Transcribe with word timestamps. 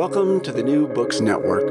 Welcome 0.00 0.40
to 0.44 0.50
the 0.50 0.62
New 0.62 0.88
Books 0.88 1.20
Network. 1.20 1.68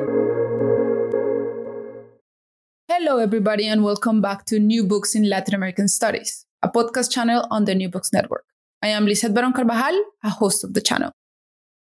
Hello, 2.88 3.18
everybody, 3.18 3.66
and 3.66 3.84
welcome 3.84 4.22
back 4.22 4.46
to 4.46 4.60
New 4.60 4.86
Books 4.86 5.16
in 5.16 5.28
Latin 5.28 5.56
American 5.56 5.88
Studies, 5.88 6.46
a 6.62 6.70
podcast 6.70 7.10
channel 7.10 7.48
on 7.50 7.66
the 7.66 7.74
New 7.74 7.90
Books 7.90 8.14
Network. 8.14 8.46
I 8.84 8.90
am 8.90 9.08
Lizeth 9.08 9.34
Baron 9.34 9.52
Carvajal, 9.52 10.00
a 10.24 10.30
host 10.30 10.64
of 10.64 10.76
the 10.76 10.80
channel. 10.80 11.12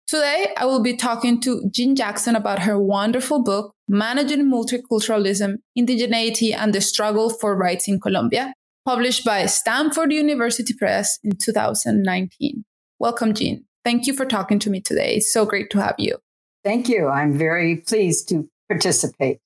Today, 0.08 0.48
I 0.58 0.66
will 0.66 0.82
be 0.82 0.98
talking 0.98 1.40
to 1.42 1.70
Jean 1.70 1.96
Jackson 1.96 2.36
about 2.36 2.64
her 2.64 2.80
wonderful 2.80 3.44
book, 3.44 3.76
Managing 3.88 4.50
Multiculturalism, 4.52 5.58
Indigeneity, 5.78 6.56
and 6.56 6.74
the 6.74 6.82
Struggle 6.82 7.30
for 7.30 7.56
Rights 7.56 7.88
in 7.88 8.00
Colombia, 8.00 8.52
published 8.84 9.24
by 9.24 9.46
Stanford 9.46 10.12
University 10.12 10.74
Press 10.74 11.20
in 11.24 11.34
2019. 11.38 12.66
Welcome, 12.98 13.36
Jean. 13.36 13.66
Thank 13.86 14.08
you 14.08 14.16
for 14.16 14.26
talking 14.26 14.58
to 14.58 14.72
me 14.72 14.82
today. 14.82 15.18
It's 15.18 15.32
so 15.32 15.46
great 15.46 15.70
to 15.70 15.80
have 15.80 15.96
you. 16.00 16.18
Thank 16.64 16.90
you. 16.90 17.08
I'm 17.08 17.38
very 17.38 17.78
pleased 17.78 18.30
to 18.30 18.48
participate. 18.70 19.40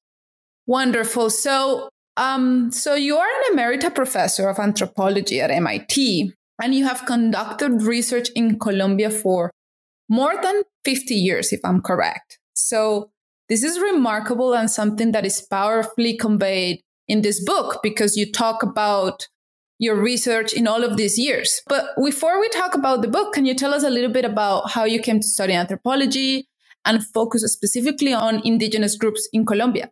Wonderful. 0.68 1.30
So, 1.30 1.90
um, 2.18 2.72
so 2.72 2.96
you 2.96 3.18
are 3.18 3.28
an 3.28 3.58
emerita 3.58 3.94
professor 3.94 4.50
of 4.50 4.60
anthropology 4.60 5.40
at 5.40 5.52
MIT, 5.52 6.34
and 6.62 6.74
you 6.74 6.86
have 6.86 7.06
conducted 7.06 7.84
research 7.84 8.30
in 8.36 8.60
Colombia 8.60 9.10
for 9.10 9.52
more 10.10 10.34
than 10.42 10.64
50 10.84 11.16
years, 11.16 11.52
if 11.52 11.60
I'm 11.64 11.82
correct. 11.82 12.40
So, 12.54 13.12
this 13.48 13.64
is 13.64 13.80
remarkable 13.80 14.56
and 14.56 14.72
something 14.72 15.12
that 15.12 15.26
is 15.26 15.40
powerfully 15.40 16.18
conveyed 16.18 16.82
in 17.08 17.22
this 17.22 17.44
book 17.44 17.80
because 17.84 18.18
you 18.18 18.32
talk 18.32 18.64
about 18.64 19.28
your 19.78 19.96
research 19.96 20.52
in 20.54 20.68
all 20.68 20.84
of 20.84 20.98
these 20.98 21.20
years. 21.20 21.62
But 21.68 21.90
before 22.04 22.40
we 22.40 22.50
talk 22.50 22.74
about 22.74 23.04
the 23.04 23.08
book, 23.08 23.34
can 23.34 23.46
you 23.46 23.54
tell 23.54 23.74
us 23.74 23.84
a 23.84 23.90
little 23.90 24.12
bit 24.12 24.26
about 24.26 24.72
how 24.72 24.86
you 24.86 25.00
came 25.00 25.20
to 25.20 25.28
study 25.28 25.54
anthropology 25.54 26.48
and 26.86 27.06
focus 27.06 27.42
specifically 27.52 28.14
on 28.14 28.42
indigenous 28.46 28.96
groups 28.96 29.28
in 29.34 29.46
Colombia? 29.46 29.92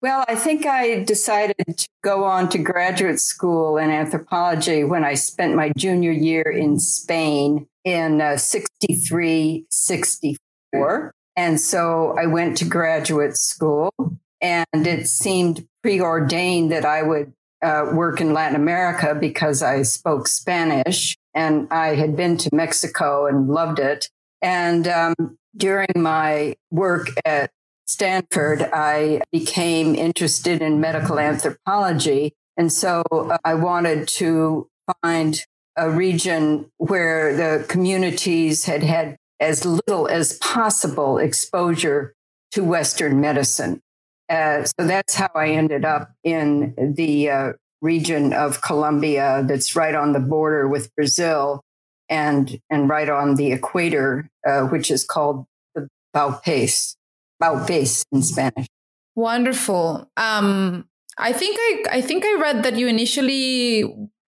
Well, 0.00 0.24
I 0.26 0.34
think 0.34 0.66
I 0.66 1.04
decided 1.04 1.54
to 1.76 1.88
go 2.02 2.24
on 2.24 2.48
to 2.48 2.58
graduate 2.58 3.20
school 3.20 3.76
in 3.76 3.90
anthropology 3.90 4.82
when 4.82 5.04
I 5.04 5.14
spent 5.14 5.54
my 5.54 5.72
junior 5.76 6.10
year 6.10 6.42
in 6.42 6.80
Spain 6.80 7.68
in 7.84 8.20
uh, 8.20 8.36
63, 8.36 9.66
64. 9.70 11.12
And 11.36 11.60
so 11.60 12.16
I 12.18 12.26
went 12.26 12.56
to 12.58 12.64
graduate 12.64 13.36
school, 13.36 13.92
and 14.40 14.66
it 14.74 15.06
seemed 15.06 15.68
preordained 15.82 16.72
that 16.72 16.84
I 16.84 17.02
would 17.02 17.32
uh, 17.62 17.92
work 17.92 18.20
in 18.20 18.32
Latin 18.32 18.56
America 18.56 19.14
because 19.14 19.62
I 19.62 19.82
spoke 19.82 20.26
Spanish 20.26 21.16
and 21.34 21.68
I 21.70 21.94
had 21.94 22.16
been 22.16 22.36
to 22.38 22.50
Mexico 22.52 23.26
and 23.26 23.48
loved 23.48 23.78
it. 23.78 24.08
And 24.42 24.88
um, 24.88 25.38
during 25.56 25.90
my 25.96 26.56
work 26.70 27.08
at 27.24 27.50
Stanford, 27.86 28.62
I 28.72 29.20
became 29.32 29.94
interested 29.94 30.62
in 30.62 30.80
medical 30.80 31.18
anthropology. 31.18 32.32
And 32.56 32.72
so 32.72 33.02
uh, 33.10 33.38
I 33.44 33.54
wanted 33.54 34.08
to 34.08 34.68
find 35.02 35.40
a 35.76 35.90
region 35.90 36.70
where 36.76 37.34
the 37.34 37.64
communities 37.66 38.64
had 38.64 38.82
had 38.82 39.16
as 39.40 39.64
little 39.64 40.06
as 40.08 40.38
possible 40.38 41.18
exposure 41.18 42.14
to 42.52 42.62
Western 42.62 43.20
medicine. 43.20 43.80
Uh, 44.28 44.64
so 44.64 44.86
that's 44.86 45.14
how 45.14 45.30
I 45.34 45.48
ended 45.48 45.84
up 45.84 46.12
in 46.22 46.94
the 46.96 47.30
uh, 47.30 47.52
region 47.80 48.32
of 48.32 48.62
Colombia 48.62 49.42
that's 49.46 49.74
right 49.74 49.94
on 49.94 50.12
the 50.12 50.20
border 50.20 50.68
with 50.68 50.94
Brazil 50.94 51.62
and, 52.12 52.60
and 52.68 52.90
right 52.90 53.08
on 53.08 53.36
the 53.36 53.52
equator, 53.52 54.28
uh, 54.46 54.64
which 54.66 54.90
is 54.90 55.02
called 55.02 55.46
the 55.74 55.88
Baupés, 56.14 56.94
Vaupés 57.42 58.04
in 58.12 58.22
Spanish. 58.22 58.66
Wonderful. 59.16 60.10
Um, 60.18 60.86
I 61.16 61.32
think 61.32 61.56
I, 61.58 61.98
I 61.98 62.00
think 62.02 62.24
I 62.24 62.34
read 62.38 62.62
that 62.64 62.76
you 62.76 62.86
initially 62.86 63.84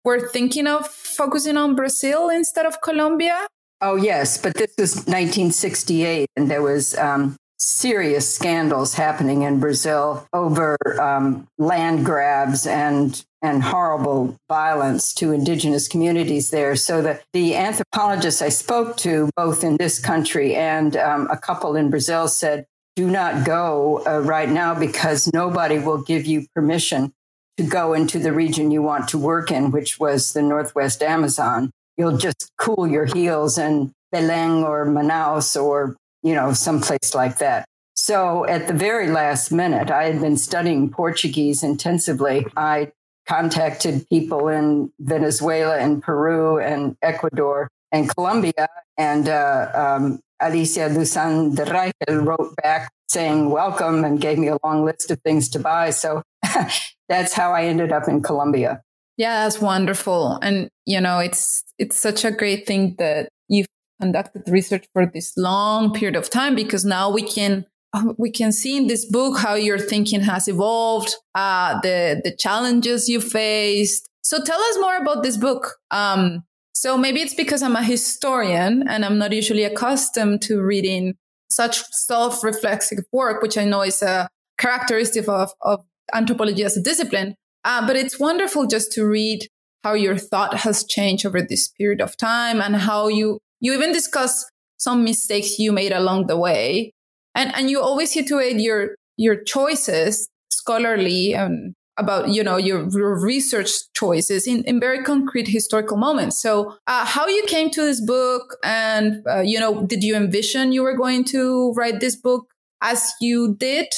were 0.05 0.29
thinking 0.29 0.69
of 0.69 0.87
focusing 0.87 1.57
on 1.57 1.75
Brazil 1.75 2.31
instead 2.31 2.67
of 2.67 2.81
Colombia. 2.83 3.47
Oh 3.81 3.97
yes, 3.97 4.39
but 4.39 4.55
this 4.55 4.75
was 4.79 4.95
1968, 4.95 6.29
and 6.37 6.49
there 6.49 6.63
was 6.63 6.97
um, 6.99 7.37
serious 7.59 8.33
scandals 8.33 8.95
happening 8.95 9.43
in 9.43 9.59
Brazil 9.59 10.27
over 10.33 10.77
um, 11.01 11.49
land 11.59 12.05
grabs 12.05 12.65
and 12.65 13.25
and 13.43 13.63
horrible 13.63 14.37
violence 14.49 15.13
to 15.15 15.33
indigenous 15.33 15.89
communities 15.89 16.51
there. 16.51 16.77
So 16.77 17.03
the, 17.03 17.21
the 17.33 17.57
anthropologists 17.57 18.41
I 18.41 18.49
spoke 18.49 18.97
to, 18.99 19.29
both 19.37 19.65
in 19.65 19.77
this 19.77 19.99
country 19.99 20.55
and 20.55 20.97
um, 20.97 21.29
a 21.31 21.37
couple 21.37 21.75
in 21.77 21.91
Brazil, 21.91 22.29
said, 22.29 22.67
do 22.95 23.11
not 23.11 23.45
go 23.45 24.03
uh, 24.07 24.21
right 24.21 24.49
now 24.49 24.79
because 24.79 25.33
nobody 25.33 25.79
will 25.79 26.03
give 26.03 26.27
you 26.27 26.47
permission 26.55 27.13
to 27.57 27.65
go 27.65 27.95
into 27.95 28.19
the 28.19 28.33
region 28.33 28.71
you 28.71 28.83
want 28.83 29.09
to 29.09 29.19
work 29.19 29.51
in, 29.51 29.71
which 29.71 29.99
was 29.99 30.33
the 30.33 30.43
Northwest 30.43 31.03
Amazon. 31.03 31.71
You'll 31.97 32.17
just 32.17 32.51
cool 32.59 32.87
your 32.87 33.07
heels 33.07 33.59
in 33.59 33.93
Belém 34.15 34.63
or 34.63 34.87
Manaus 34.87 35.61
or 35.61 35.97
you 36.23 36.35
know, 36.35 36.53
someplace 36.53 37.15
like 37.15 37.39
that. 37.39 37.67
So 37.95 38.47
at 38.47 38.69
the 38.69 38.75
very 38.75 39.11
last 39.11 39.53
minute, 39.53 39.91
I 39.91 40.05
had 40.05 40.21
been 40.21 40.37
studying 40.37 40.91
Portuguese 40.91 41.63
intensively. 41.63 42.47
I 42.57 42.93
contacted 43.33 44.07
people 44.11 44.49
in 44.49 44.93
Venezuela 45.01 45.79
and 45.79 46.03
Peru 46.03 46.59
and 46.59 46.97
Ecuador 47.01 47.71
and 47.91 48.15
Colombia. 48.15 48.69
And 48.99 49.27
uh, 49.27 49.71
um, 49.75 50.21
Alicia 50.39 50.91
Dussán 50.91 51.57
de 51.57 51.65
Reichel 51.65 52.27
wrote 52.27 52.55
back 52.63 52.93
saying 53.09 53.49
welcome 53.49 54.05
and 54.05 54.21
gave 54.21 54.37
me 54.37 54.49
a 54.49 54.59
long 54.63 54.85
list 54.85 55.11
of 55.11 55.19
things 55.23 55.49
to 55.51 55.59
buy. 55.59 55.89
So 55.91 56.23
that's 57.09 57.33
how 57.33 57.53
I 57.53 57.65
ended 57.65 57.91
up 57.91 58.07
in 58.07 58.23
Colombia. 58.23 58.83
Yeah, 59.17 59.45
that's 59.45 59.61
wonderful. 59.61 60.39
And 60.43 60.69
you 60.85 61.01
know, 61.01 61.19
it's 61.19 61.65
it's 61.79 61.97
such 61.97 62.27
a 62.27 62.31
great 62.31 62.67
thing 62.67 62.97
that 62.99 63.31
you've 63.49 63.69
conducted 63.99 64.43
research 64.47 64.85
for 64.93 65.07
this 65.07 65.33
long 65.39 65.93
period 65.95 66.17
of 66.17 66.29
time 66.29 66.55
because 66.55 66.85
now 66.85 67.11
we 67.11 67.23
can 67.23 67.65
um, 67.93 68.15
we 68.19 68.31
can 68.31 68.53
see 68.53 68.77
in 68.77 68.87
this 68.87 69.05
book 69.05 69.39
how 69.39 69.55
your 69.55 69.79
thinking 69.79 70.23
has 70.23 70.49
evolved, 70.49 71.15
uh, 71.35 71.81
the 71.81 72.21
the 72.25 72.35
challenges 72.35 73.09
you 73.09 73.21
faced. 73.21 74.09
So 74.23 74.43
tell 74.43 74.61
us 74.61 74.79
more 74.81 74.97
about 74.97 75.23
this 75.23 75.37
book. 75.37 75.77
Um, 75.91 76.45
so 76.73 76.97
maybe 76.97 77.21
it's 77.21 77.35
because 77.35 77.63
I'm 77.63 77.77
a 77.77 77.83
historian 77.83 78.89
and 78.89 79.05
I'm 79.05 79.19
not 79.19 79.33
usually 79.33 79.65
accustomed 79.65 80.43
to 80.43 80.63
reading 80.63 81.15
such 81.51 81.85
self-reflexive 81.93 83.05
work, 83.13 83.43
which 83.43 83.59
I 83.59 83.65
know 83.65 83.83
is 83.83 84.01
a 84.01 84.29
characteristic 84.59 85.29
of, 85.29 85.53
of 85.61 85.85
anthropology 86.15 86.65
as 86.65 86.77
a 86.77 86.83
discipline. 86.83 87.35
Uh, 87.65 87.87
but 87.87 87.97
it's 87.97 88.19
wonderful 88.19 88.67
just 88.67 88.91
to 88.93 89.05
read 89.05 89.47
how 89.85 89.93
your 89.93 90.17
thought 90.17 90.59
has 90.59 90.85
changed 90.85 91.27
over 91.27 91.43
this 91.43 91.69
period 91.69 92.01
of 92.01 92.17
time 92.17 92.61
and 92.61 92.77
how 92.77 93.09
you 93.09 93.39
you 93.61 93.73
even 93.75 93.93
discuss 93.93 94.47
some 94.79 95.05
mistakes 95.05 95.59
you 95.59 95.73
made 95.73 95.93
along 95.93 96.27
the 96.27 96.37
way 96.37 96.93
and 97.35 97.55
and 97.55 97.71
you 97.71 97.81
always 97.81 98.13
situate 98.13 98.57
your 98.57 98.95
your 99.17 99.37
choices 99.37 100.29
scholarly 100.51 101.35
and 101.35 101.75
about 101.99 102.29
you 102.29 102.43
know 102.43 102.57
your, 102.57 102.89
your 102.91 103.21
research 103.21 103.71
choices 103.95 104.47
in, 104.47 104.65
in 104.65 104.81
very 104.81 105.03
concrete 105.03 105.49
historical 105.49 105.97
moments. 105.97 106.41
So 106.41 106.77
uh, 106.87 107.05
how 107.05 107.27
you 107.27 107.45
came 107.47 107.71
to 107.71 107.83
this 107.83 108.01
book 108.01 108.57
and 108.65 109.23
uh, 109.29 109.41
you 109.41 109.61
know 109.61 109.85
did 109.87 110.03
you 110.03 110.17
envision 110.17 110.73
you 110.73 110.83
were 110.83 110.97
going 110.97 111.25
to 111.25 111.73
write 111.75 112.01
this 112.01 112.17
book 112.17 112.47
as 112.81 113.13
you 113.21 113.55
did? 113.55 113.89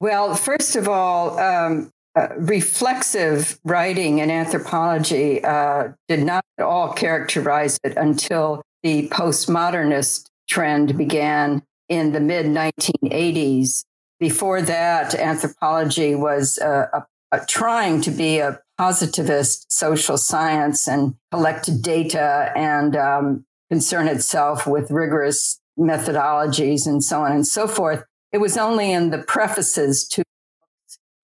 Well 0.00 0.34
first 0.34 0.76
of 0.76 0.88
all 0.88 1.38
um, 1.38 1.90
uh, 2.16 2.28
reflexive 2.38 3.58
writing 3.64 4.18
in 4.18 4.30
anthropology 4.30 5.42
uh, 5.44 5.88
did 6.08 6.22
not 6.22 6.44
at 6.58 6.64
all 6.64 6.92
characterize 6.92 7.78
it 7.84 7.96
until 7.96 8.62
the 8.82 9.08
postmodernist 9.08 10.26
trend 10.48 10.96
began 10.96 11.62
in 11.88 12.12
the 12.12 12.20
mid 12.20 12.46
1980s. 12.46 13.84
Before 14.20 14.62
that, 14.62 15.14
anthropology 15.14 16.14
was 16.14 16.58
uh, 16.58 16.86
a, 16.92 17.04
a, 17.32 17.46
trying 17.46 18.00
to 18.02 18.10
be 18.10 18.38
a 18.38 18.60
positivist 18.78 19.70
social 19.70 20.16
science 20.16 20.88
and 20.88 21.14
collect 21.30 21.82
data 21.82 22.52
and 22.56 22.96
um, 22.96 23.44
concern 23.70 24.08
itself 24.08 24.66
with 24.66 24.90
rigorous 24.90 25.60
methodologies 25.78 26.86
and 26.86 27.02
so 27.02 27.22
on 27.22 27.32
and 27.32 27.46
so 27.46 27.66
forth. 27.66 28.04
It 28.32 28.38
was 28.38 28.56
only 28.56 28.92
in 28.92 29.10
the 29.10 29.18
prefaces 29.18 30.06
to 30.08 30.24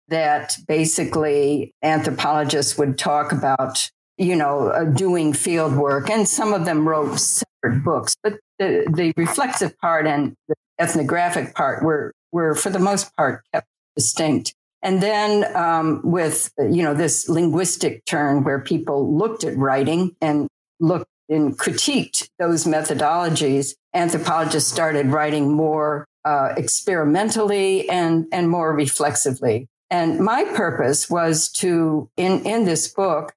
that 0.08 0.56
basically 0.66 1.72
anthropologists 1.82 2.76
would 2.76 2.98
talk 2.98 3.32
about, 3.32 3.90
you 4.20 4.36
know, 4.36 4.68
uh, 4.68 4.84
doing 4.84 5.32
field 5.32 5.74
work. 5.74 6.10
And 6.10 6.28
some 6.28 6.52
of 6.52 6.66
them 6.66 6.86
wrote 6.86 7.18
separate 7.18 7.82
books, 7.82 8.14
but 8.22 8.34
the, 8.58 8.84
the 8.94 9.14
reflexive 9.16 9.76
part 9.78 10.06
and 10.06 10.34
the 10.46 10.54
ethnographic 10.78 11.54
part 11.54 11.82
were, 11.82 12.12
were 12.30 12.54
for 12.54 12.68
the 12.68 12.78
most 12.78 13.16
part 13.16 13.42
kept 13.52 13.66
distinct. 13.96 14.54
And 14.82 15.02
then 15.02 15.54
um, 15.56 16.00
with, 16.04 16.52
you 16.58 16.82
know, 16.82 16.94
this 16.94 17.28
linguistic 17.28 18.04
turn 18.04 18.44
where 18.44 18.60
people 18.60 19.16
looked 19.16 19.42
at 19.44 19.56
writing 19.56 20.14
and 20.20 20.48
looked 20.80 21.06
and 21.30 21.58
critiqued 21.58 22.28
those 22.38 22.64
methodologies, 22.64 23.74
anthropologists 23.94 24.70
started 24.70 25.06
writing 25.06 25.52
more 25.52 26.06
uh, 26.24 26.52
experimentally 26.56 27.88
and, 27.88 28.26
and 28.32 28.50
more 28.50 28.74
reflexively. 28.74 29.66
And 29.90 30.20
my 30.20 30.44
purpose 30.44 31.08
was 31.08 31.50
to, 31.52 32.10
in, 32.16 32.44
in 32.44 32.64
this 32.64 32.88
book, 32.88 33.32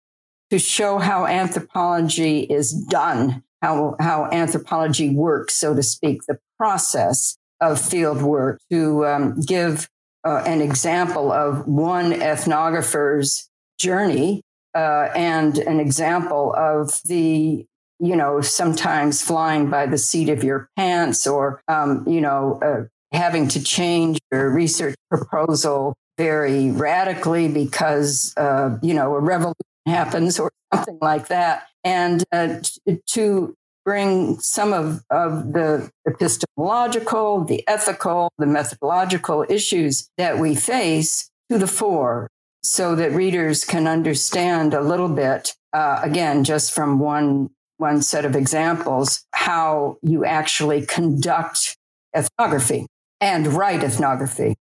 to 0.54 0.60
show 0.60 1.00
how 1.00 1.26
anthropology 1.26 2.42
is 2.42 2.72
done, 2.72 3.42
how, 3.64 3.96
how 4.00 4.30
anthropology 4.32 5.10
works, 5.10 5.56
so 5.56 5.74
to 5.74 5.82
speak, 5.82 6.22
the 6.28 6.38
process 6.60 7.40
of 7.60 7.82
field 7.82 8.22
work, 8.22 8.62
to 8.70 9.04
um, 9.04 9.42
give 9.42 9.90
uh, 10.24 10.44
an 10.46 10.62
example 10.62 11.32
of 11.32 11.68
one 11.68 12.12
ethnographer's 12.12 13.50
journey 13.80 14.44
uh, 14.76 15.10
and 15.16 15.58
an 15.58 15.80
example 15.80 16.54
of 16.56 17.02
the 17.06 17.66
you 18.00 18.16
know 18.16 18.40
sometimes 18.42 19.24
flying 19.24 19.72
by 19.72 19.88
the 19.88 19.98
seat 19.98 20.30
of 20.30 20.44
your 20.44 20.70
pants 20.76 21.26
or 21.26 21.62
um, 21.68 22.04
you 22.08 22.22
know 22.22 22.60
uh, 22.62 22.84
having 23.16 23.48
to 23.48 23.64
change 23.64 24.20
your 24.32 24.52
research 24.52 24.96
proposal 25.10 25.96
very 26.18 26.70
radically 26.72 27.48
because, 27.48 28.34
uh, 28.38 28.78
you 28.82 28.94
know, 28.94 29.16
a 29.16 29.20
revolution 29.20 29.56
happens 29.86 30.40
or 30.40 30.52
something 30.74 30.98
like 31.02 31.28
that. 31.28 31.68
And 31.84 32.24
uh, 32.32 32.60
to 33.08 33.56
bring 33.86 34.40
some 34.40 34.74
of, 34.74 35.04
of 35.10 35.54
the 35.54 35.92
epistemological, 36.08 37.44
the 37.44 37.68
ethical, 37.68 38.32
the 38.38 38.46
methodological 38.46 39.46
issues 39.50 40.10
that 40.18 40.40
we 40.40 40.56
face 40.56 41.30
to 41.50 41.58
the 41.58 41.68
fore 41.68 42.30
so 42.64 42.96
that 42.96 43.12
readers 43.12 43.66
can 43.66 43.88
understand 43.88 44.74
a 44.74 44.82
little 44.82 45.10
bit, 45.10 45.54
uh, 45.74 46.00
again, 46.02 46.46
just 46.46 46.74
from 46.74 47.00
one, 47.00 47.50
one 47.78 48.02
set 48.02 48.24
of 48.24 48.36
examples, 48.36 49.26
how 49.34 49.98
you 50.02 50.24
actually 50.24 50.86
conduct 50.86 51.76
ethnography 52.16 52.88
and 53.20 53.48
write 53.48 53.84
ethnography. 53.84 54.56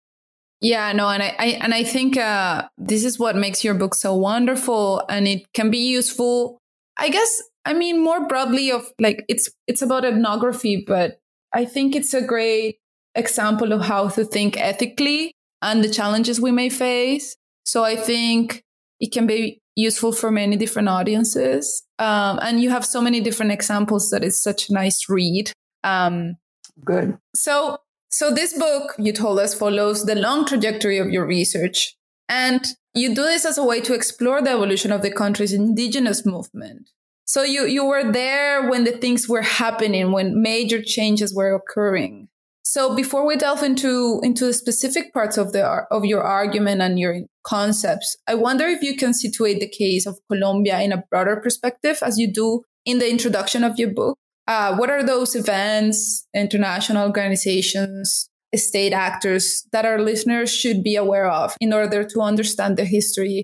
Yeah, 0.61 0.91
no, 0.91 1.07
and 1.07 1.23
I, 1.23 1.35
I 1.39 1.45
and 1.61 1.73
I 1.73 1.83
think 1.83 2.17
uh, 2.17 2.67
this 2.77 3.05
is 3.05 3.17
what 3.17 3.35
makes 3.35 3.63
your 3.63 3.73
book 3.73 3.95
so 3.95 4.13
wonderful, 4.13 5.03
and 5.09 5.27
it 5.27 5.53
can 5.53 5.71
be 5.71 5.77
useful. 5.77 6.57
I 6.97 7.09
guess 7.09 7.41
I 7.63 7.73
mean 7.73 8.03
more 8.03 8.27
broadly 8.27 8.71
of 8.71 8.91
like 8.99 9.23
it's 9.29 9.49
it's 9.67 9.81
about 9.81 10.03
ethnography, 10.03 10.83
but 10.85 11.19
I 11.53 11.63
think 11.63 11.95
it's 11.95 12.13
a 12.13 12.21
great 12.21 12.77
example 13.15 13.71
of 13.71 13.81
how 13.81 14.09
to 14.09 14.25
think 14.25 14.57
ethically 14.57 15.31
and 15.61 15.83
the 15.83 15.89
challenges 15.89 16.41
we 16.41 16.51
may 16.51 16.69
face. 16.69 17.35
So 17.63 17.85
I 17.85 17.95
think 17.95 18.63
it 18.99 19.13
can 19.13 19.27
be 19.27 19.61
useful 19.75 20.11
for 20.11 20.29
many 20.29 20.57
different 20.57 20.89
audiences, 20.89 21.83
um, 21.99 22.37
and 22.41 22.59
you 22.59 22.69
have 22.69 22.85
so 22.85 23.01
many 23.01 23.21
different 23.21 23.53
examples 23.53 24.09
that 24.09 24.25
it's 24.25 24.43
such 24.43 24.69
a 24.69 24.73
nice 24.73 25.07
read. 25.07 25.53
Um, 25.85 26.35
Good. 26.83 27.17
So 27.33 27.77
so 28.09 28.31
this 28.31 28.57
book, 28.57 28.95
you 28.97 29.13
told 29.13 29.39
us, 29.39 29.53
follows 29.53 30.05
the 30.05 30.15
long 30.15 30.45
trajectory 30.45 30.97
of 30.97 31.09
your 31.09 31.25
research. 31.25 31.95
And 32.27 32.65
you 32.93 33.09
do 33.09 33.23
this 33.23 33.45
as 33.45 33.57
a 33.57 33.63
way 33.63 33.81
to 33.81 33.93
explore 33.93 34.41
the 34.41 34.51
evolution 34.51 34.91
of 34.91 35.01
the 35.01 35.11
country's 35.11 35.53
indigenous 35.53 36.25
movement. 36.25 36.89
So 37.25 37.43
you, 37.43 37.65
you 37.65 37.85
were 37.85 38.11
there 38.11 38.69
when 38.69 38.83
the 38.83 38.91
things 38.91 39.29
were 39.29 39.43
happening, 39.43 40.11
when 40.11 40.41
major 40.41 40.81
changes 40.81 41.33
were 41.33 41.53
occurring. 41.53 42.27
So 42.63 42.95
before 42.95 43.25
we 43.25 43.35
delve 43.35 43.63
into, 43.63 44.19
into 44.23 44.45
the 44.45 44.53
specific 44.53 45.13
parts 45.13 45.37
of 45.37 45.53
the, 45.53 45.63
of 45.91 46.05
your 46.05 46.23
argument 46.23 46.81
and 46.81 46.99
your 46.99 47.21
concepts, 47.43 48.17
I 48.27 48.35
wonder 48.35 48.65
if 48.65 48.81
you 48.81 48.95
can 48.95 49.13
situate 49.13 49.59
the 49.59 49.69
case 49.69 50.05
of 50.05 50.19
Colombia 50.27 50.79
in 50.81 50.91
a 50.91 51.03
broader 51.09 51.37
perspective 51.37 51.99
as 52.03 52.17
you 52.17 52.31
do 52.31 52.63
in 52.85 52.99
the 52.99 53.09
introduction 53.09 53.63
of 53.63 53.77
your 53.77 53.91
book. 53.91 54.17
Uh, 54.49 54.75
what 54.75 54.89
are 54.89 55.03
those 55.03 55.35
events, 55.35 56.25
international 56.33 57.05
organizations, 57.05 58.27
state 58.55 58.93
actors 58.93 59.67
that 59.71 59.85
our 59.85 60.01
listeners 60.01 60.51
should 60.51 60.81
be 60.81 60.95
aware 60.95 61.29
of 61.29 61.55
in 61.61 61.71
order 61.71 62.03
to 62.03 62.19
understand 62.19 62.75
the 62.75 62.83
history 62.83 63.43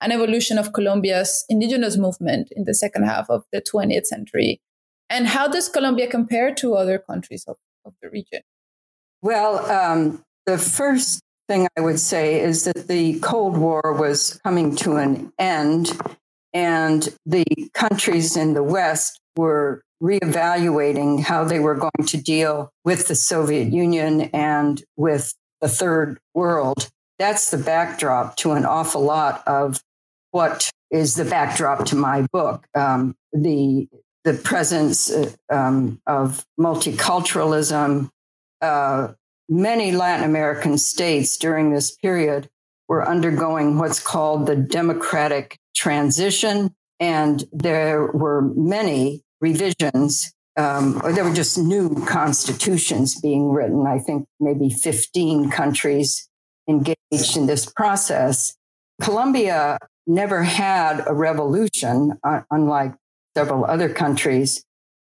and 0.00 0.14
evolution 0.14 0.56
of 0.56 0.72
Colombia's 0.72 1.44
indigenous 1.50 1.98
movement 1.98 2.48
in 2.52 2.64
the 2.64 2.72
second 2.72 3.04
half 3.04 3.28
of 3.28 3.44
the 3.52 3.60
20th 3.60 4.06
century? 4.06 4.58
And 5.10 5.26
how 5.26 5.46
does 5.46 5.68
Colombia 5.68 6.06
compare 6.06 6.54
to 6.54 6.74
other 6.74 6.98
countries 6.98 7.44
of, 7.46 7.58
of 7.84 7.92
the 8.00 8.08
region? 8.08 8.40
Well, 9.20 9.58
um, 9.70 10.22
the 10.46 10.56
first 10.56 11.20
thing 11.48 11.68
I 11.76 11.82
would 11.82 12.00
say 12.00 12.40
is 12.40 12.64
that 12.64 12.88
the 12.88 13.20
Cold 13.20 13.58
War 13.58 13.94
was 13.98 14.40
coming 14.42 14.74
to 14.76 14.96
an 14.96 15.34
end, 15.38 15.92
and 16.54 17.14
the 17.26 17.44
countries 17.74 18.38
in 18.38 18.54
the 18.54 18.62
West 18.62 19.20
were 19.36 19.82
reevaluating 20.02 21.20
how 21.20 21.44
they 21.44 21.58
were 21.58 21.74
going 21.74 22.06
to 22.06 22.16
deal 22.16 22.70
with 22.84 23.08
the 23.08 23.14
Soviet 23.14 23.72
Union 23.72 24.22
and 24.32 24.82
with 24.96 25.34
the 25.60 25.68
third 25.68 26.18
world. 26.34 26.90
That's 27.18 27.50
the 27.50 27.58
backdrop 27.58 28.36
to 28.38 28.52
an 28.52 28.66
awful 28.66 29.02
lot 29.02 29.42
of 29.46 29.80
what 30.32 30.70
is 30.90 31.14
the 31.14 31.24
backdrop 31.24 31.86
to 31.86 31.96
my 31.96 32.26
book. 32.32 32.66
Um, 32.74 33.14
the 33.32 33.88
the 34.24 34.34
presence 34.34 35.10
uh, 35.10 35.30
um, 35.50 36.00
of 36.06 36.44
multiculturalism. 36.58 38.10
Uh, 38.60 39.12
many 39.48 39.92
Latin 39.92 40.24
American 40.24 40.76
states 40.78 41.36
during 41.36 41.72
this 41.72 41.94
period 41.94 42.48
were 42.88 43.08
undergoing 43.08 43.78
what's 43.78 44.00
called 44.00 44.46
the 44.46 44.56
democratic 44.56 45.58
transition, 45.76 46.74
and 46.98 47.44
there 47.52 48.06
were 48.06 48.42
many 48.42 49.22
revisions, 49.40 50.32
um, 50.56 51.00
or 51.04 51.12
there 51.12 51.24
were 51.24 51.34
just 51.34 51.58
new 51.58 51.94
constitutions 52.06 53.20
being 53.20 53.50
written. 53.50 53.86
I 53.86 53.98
think 53.98 54.26
maybe 54.40 54.70
15 54.70 55.50
countries 55.50 56.28
engaged 56.68 57.36
in 57.36 57.46
this 57.46 57.66
process. 57.66 58.56
Colombia 59.00 59.78
never 60.06 60.42
had 60.42 61.04
a 61.06 61.12
revolution, 61.12 62.12
uh, 62.24 62.40
unlike 62.50 62.94
several 63.36 63.64
other 63.64 63.88
countries. 63.88 64.64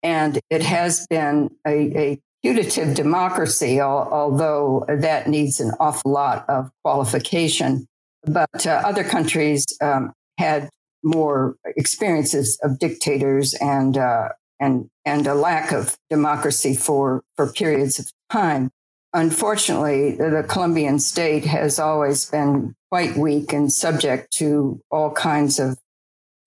And 0.04 0.40
it 0.50 0.62
has 0.62 1.08
been 1.08 1.50
a, 1.66 1.72
a 1.98 2.20
putative 2.44 2.96
democracy, 2.96 3.80
although 3.80 4.86
that 4.88 5.28
needs 5.28 5.60
an 5.60 5.72
awful 5.80 6.12
lot 6.12 6.50
of 6.50 6.72
qualification. 6.84 7.88
But 8.24 8.66
uh, 8.66 8.82
other 8.84 9.04
countries 9.04 9.66
um, 9.82 10.14
had 10.38 10.70
more 11.04 11.56
experiences 11.78 12.60
of 12.64 12.80
dictators 12.80 13.54
and 13.56 13.98
uh, 13.98 14.30
and 14.60 14.90
and 15.06 15.28
a 15.28 15.34
lack 15.34 15.72
of 15.72 15.98
democracy 16.10 16.76
for 16.76 17.24
for 17.36 17.52
periods 17.52 18.00
of 18.00 18.12
time. 18.30 18.70
Unfortunately, 19.14 20.16
the 20.16 20.46
Colombian 20.48 21.00
state 21.00 21.44
has 21.44 21.80
always 21.80 22.30
been 22.30 22.76
quite 22.90 23.18
weak 23.18 23.52
and 23.52 23.72
subject 23.72 24.32
to 24.34 24.80
all 24.90 25.12
kinds 25.12 25.60
of 25.60 25.78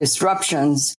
disruptions. 0.00 0.94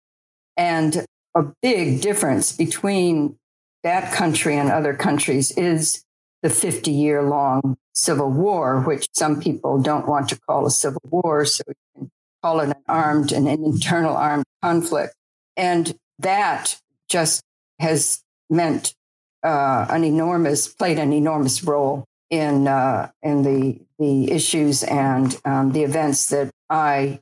And 0.57 1.07
a 1.35 1.45
big 1.63 2.01
difference 2.01 2.53
between 2.53 3.37
that 3.83 4.13
country 4.13 4.57
and 4.57 4.71
other 4.71 4.95
countries 4.95 5.51
is 5.53 6.05
the 6.43 6.51
50 6.51 6.91
year 6.91 7.23
long 7.23 7.77
civil 7.93 8.31
war, 8.31 8.81
which 8.81 9.09
some 9.13 9.41
people 9.41 9.81
don't 9.81 10.07
want 10.07 10.29
to 10.29 10.39
call 10.41 10.67
a 10.67 10.71
civil 10.71 11.01
war. 11.05 11.45
So 11.45 11.65
we 11.67 11.75
can 11.97 12.11
call 12.45 12.61
it 12.61 12.69
an 12.69 12.75
armed 12.87 13.33
and 13.33 13.49
an 13.49 13.65
internal 13.65 14.15
armed 14.15 14.45
conflict. 14.63 15.15
And 15.57 15.97
that 16.19 16.79
just 17.09 17.43
has 17.79 18.23
meant 18.51 18.95
uh, 19.43 19.87
an 19.89 20.05
enormous, 20.05 20.69
played 20.69 20.99
an 20.99 21.15
enormous 21.15 21.65
role 21.65 22.05
in, 22.29 22.69
uh, 22.69 23.11
in 23.23 23.45
the, 23.45 23.81
the 23.99 24.31
issues 24.31 24.83
and 24.83 25.35
um, 25.47 25.73
the 25.73 25.85
events 25.85 26.29
that 26.29 26.51
I, 26.69 27.21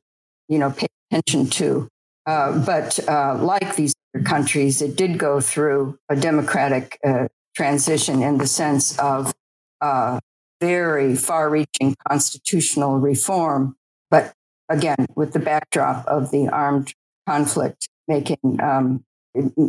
you 0.48 0.58
know, 0.58 0.72
pay 0.72 0.88
attention 1.12 1.46
to. 1.50 1.88
Uh, 2.26 2.58
but 2.66 2.98
uh, 3.08 3.38
like 3.40 3.76
these 3.76 3.94
other 4.12 4.24
countries, 4.24 4.82
it 4.82 4.96
did 4.96 5.18
go 5.18 5.40
through 5.40 5.98
a 6.08 6.16
democratic 6.16 6.98
uh, 7.04 7.28
transition 7.54 8.22
in 8.22 8.38
the 8.38 8.46
sense 8.48 8.98
of 8.98 9.32
uh, 9.80 10.18
very 10.60 11.14
far 11.14 11.48
reaching 11.48 11.94
constitutional 12.08 12.98
reform, 12.98 13.76
but 14.10 14.32
again, 14.72 15.06
with 15.14 15.32
the 15.32 15.38
backdrop 15.38 16.06
of 16.06 16.30
the 16.30 16.48
armed 16.48 16.92
conflict, 17.28 17.88
making 18.08 18.58
um, 18.62 19.04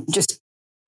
just 0.10 0.40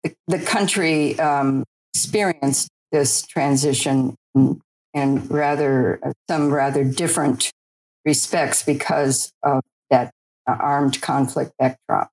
the, 0.04 0.16
the 0.28 0.40
country 0.40 1.20
um, 1.20 1.64
experienced 1.94 2.70
this 2.92 3.26
transition 3.28 4.16
in, 4.34 4.62
in 4.94 5.28
rather 5.28 6.00
some 6.30 6.52
rather 6.52 6.84
different 6.84 7.52
respects 8.06 8.64
because 8.64 9.32
of 9.44 9.64
that 9.90 10.12
uh, 10.48 10.56
armed 10.60 11.02
conflict 11.02 11.52
backdrop. 11.60 12.10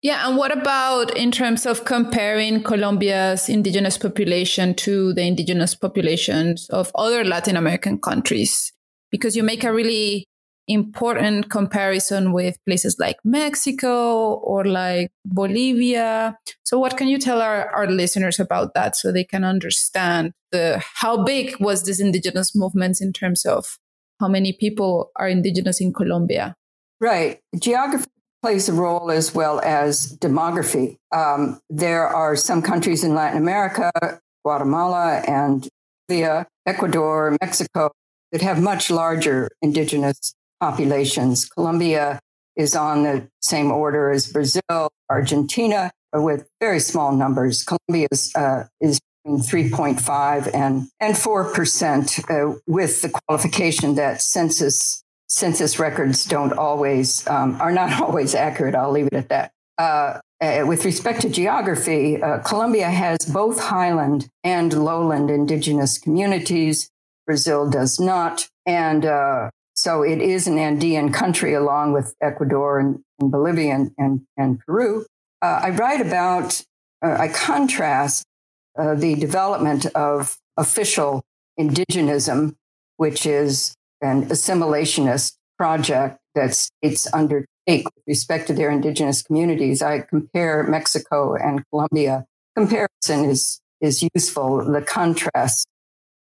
Yeah, 0.00 0.28
and 0.28 0.36
what 0.36 0.56
about 0.56 1.16
in 1.16 1.32
terms 1.32 1.66
of 1.66 1.84
comparing 1.84 2.62
Colombia's 2.62 3.48
indigenous 3.48 3.98
population 3.98 4.74
to 4.76 5.12
the 5.12 5.22
indigenous 5.22 5.74
populations 5.74 6.68
of 6.70 6.92
other 6.94 7.24
Latin 7.24 7.56
American 7.56 7.98
countries? 7.98 8.72
Because 9.10 9.34
you 9.36 9.42
make 9.42 9.64
a 9.64 9.72
really 9.72 10.28
important 10.68 11.50
comparison 11.50 12.32
with 12.32 12.62
places 12.66 12.96
like 12.98 13.16
Mexico 13.24 14.34
or 14.34 14.64
like 14.64 15.10
Bolivia. 15.24 16.36
So 16.64 16.78
what 16.78 16.96
can 16.96 17.08
you 17.08 17.18
tell 17.18 17.40
our, 17.40 17.68
our 17.70 17.86
listeners 17.86 18.38
about 18.38 18.74
that 18.74 18.94
so 18.94 19.10
they 19.10 19.24
can 19.24 19.44
understand 19.44 20.32
the 20.52 20.82
how 20.94 21.24
big 21.24 21.56
was 21.58 21.84
this 21.84 22.00
indigenous 22.00 22.54
movement 22.54 23.00
in 23.00 23.12
terms 23.12 23.44
of 23.46 23.78
how 24.20 24.28
many 24.28 24.52
people 24.52 25.10
are 25.16 25.28
indigenous 25.28 25.80
in 25.80 25.92
Colombia? 25.92 26.54
Right. 27.00 27.40
Geography 27.58 28.06
plays 28.42 28.68
a 28.68 28.72
role 28.72 29.10
as 29.10 29.34
well 29.34 29.60
as 29.60 30.16
demography. 30.18 30.96
Um, 31.14 31.60
there 31.70 32.06
are 32.06 32.36
some 32.36 32.62
countries 32.62 33.02
in 33.02 33.14
Latin 33.14 33.38
America, 33.38 33.90
Guatemala 34.44 35.22
and 35.26 35.68
Ecuador, 36.66 37.36
Mexico, 37.40 37.90
that 38.32 38.42
have 38.42 38.60
much 38.62 38.90
larger 38.90 39.48
indigenous 39.62 40.34
populations. 40.60 41.48
Colombia 41.48 42.20
is 42.56 42.74
on 42.74 43.04
the 43.04 43.28
same 43.40 43.70
order 43.70 44.10
as 44.10 44.30
Brazil, 44.32 44.90
Argentina, 45.08 45.90
with 46.12 46.48
very 46.60 46.80
small 46.80 47.12
numbers. 47.12 47.64
Colombia 47.64 48.08
is, 48.10 48.32
uh, 48.34 48.64
is 48.80 49.00
between 49.24 49.40
3.5 49.40 50.54
and, 50.54 50.88
and 51.00 51.14
4%, 51.14 52.30
uh, 52.30 52.58
with 52.66 53.02
the 53.02 53.08
qualification 53.08 53.94
that 53.94 54.20
census 54.20 55.04
census 55.30 55.78
records 55.78 56.24
don't 56.24 56.54
always 56.54 57.26
um, 57.28 57.60
are 57.60 57.72
not 57.72 58.00
always 58.02 58.34
accurate. 58.34 58.74
I'll 58.74 58.90
leave 58.90 59.06
it 59.06 59.14
at 59.14 59.28
that. 59.28 59.52
Uh, 59.76 60.20
uh, 60.40 60.64
with 60.66 60.84
respect 60.84 61.22
to 61.22 61.28
geography, 61.28 62.20
uh, 62.22 62.38
Colombia 62.38 62.90
has 62.90 63.18
both 63.32 63.60
highland 63.60 64.28
and 64.44 64.72
lowland 64.72 65.30
indigenous 65.30 65.98
communities. 65.98 66.90
Brazil 67.26 67.68
does 67.68 68.00
not, 68.00 68.48
and 68.64 69.04
uh, 69.04 69.50
so 69.78 70.02
it 70.02 70.20
is 70.20 70.48
an 70.48 70.58
Andean 70.58 71.12
country 71.12 71.54
along 71.54 71.92
with 71.92 72.16
Ecuador 72.20 72.80
and, 72.80 72.98
and 73.20 73.30
Bolivia 73.30 73.74
and, 73.74 73.92
and, 73.96 74.26
and 74.36 74.58
Peru. 74.58 75.06
Uh, 75.40 75.60
I 75.62 75.70
write 75.70 76.00
about, 76.00 76.60
uh, 77.00 77.16
I 77.16 77.28
contrast 77.28 78.24
the 78.76 79.14
development 79.14 79.86
of 79.94 80.36
official 80.56 81.22
indigenism, 81.58 82.56
which 82.96 83.24
is 83.24 83.76
an 84.00 84.26
assimilationist 84.26 85.36
project 85.56 86.18
that 86.34 86.54
states 86.54 87.06
undertake 87.12 87.46
with 87.66 88.04
respect 88.06 88.48
to 88.48 88.54
their 88.54 88.70
indigenous 88.70 89.22
communities. 89.22 89.80
I 89.80 90.00
compare 90.00 90.64
Mexico 90.64 91.36
and 91.36 91.62
Colombia. 91.70 92.26
Comparison 92.56 93.24
is, 93.24 93.60
is 93.80 94.02
useful. 94.14 94.64
The 94.64 94.82
contrasts 94.82 95.64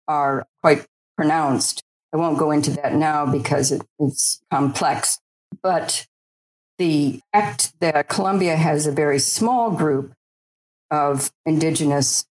are 0.07 0.47
quite 0.63 0.85
pronounced. 1.17 1.83
I 2.13 2.17
won't 2.17 2.39
go 2.39 2.51
into 2.51 2.71
that 2.73 2.95
now 2.95 3.27
because 3.27 3.73
it, 3.73 3.83
it's 3.99 4.41
complex. 4.51 5.19
But 5.63 6.07
the 6.79 7.21
fact 7.33 7.73
that 7.81 8.09
Colombia 8.09 8.57
has 8.57 8.87
a 8.87 8.93
very 8.93 9.19
small 9.19 9.71
group 9.71 10.13
of 10.91 11.31
indigenous 11.45 12.25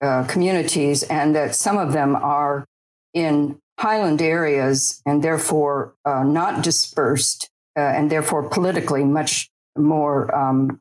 uh, 0.00 0.24
communities 0.24 1.02
and 1.02 1.34
that 1.34 1.54
some 1.54 1.76
of 1.76 1.92
them 1.92 2.16
are 2.16 2.64
in 3.12 3.58
highland 3.78 4.22
areas 4.22 5.02
and 5.04 5.22
therefore 5.22 5.94
uh, 6.04 6.22
not 6.22 6.62
dispersed 6.62 7.50
uh, 7.76 7.80
and 7.80 8.10
therefore 8.10 8.48
politically 8.48 9.04
much 9.04 9.50
more 9.76 10.34
um, 10.34 10.80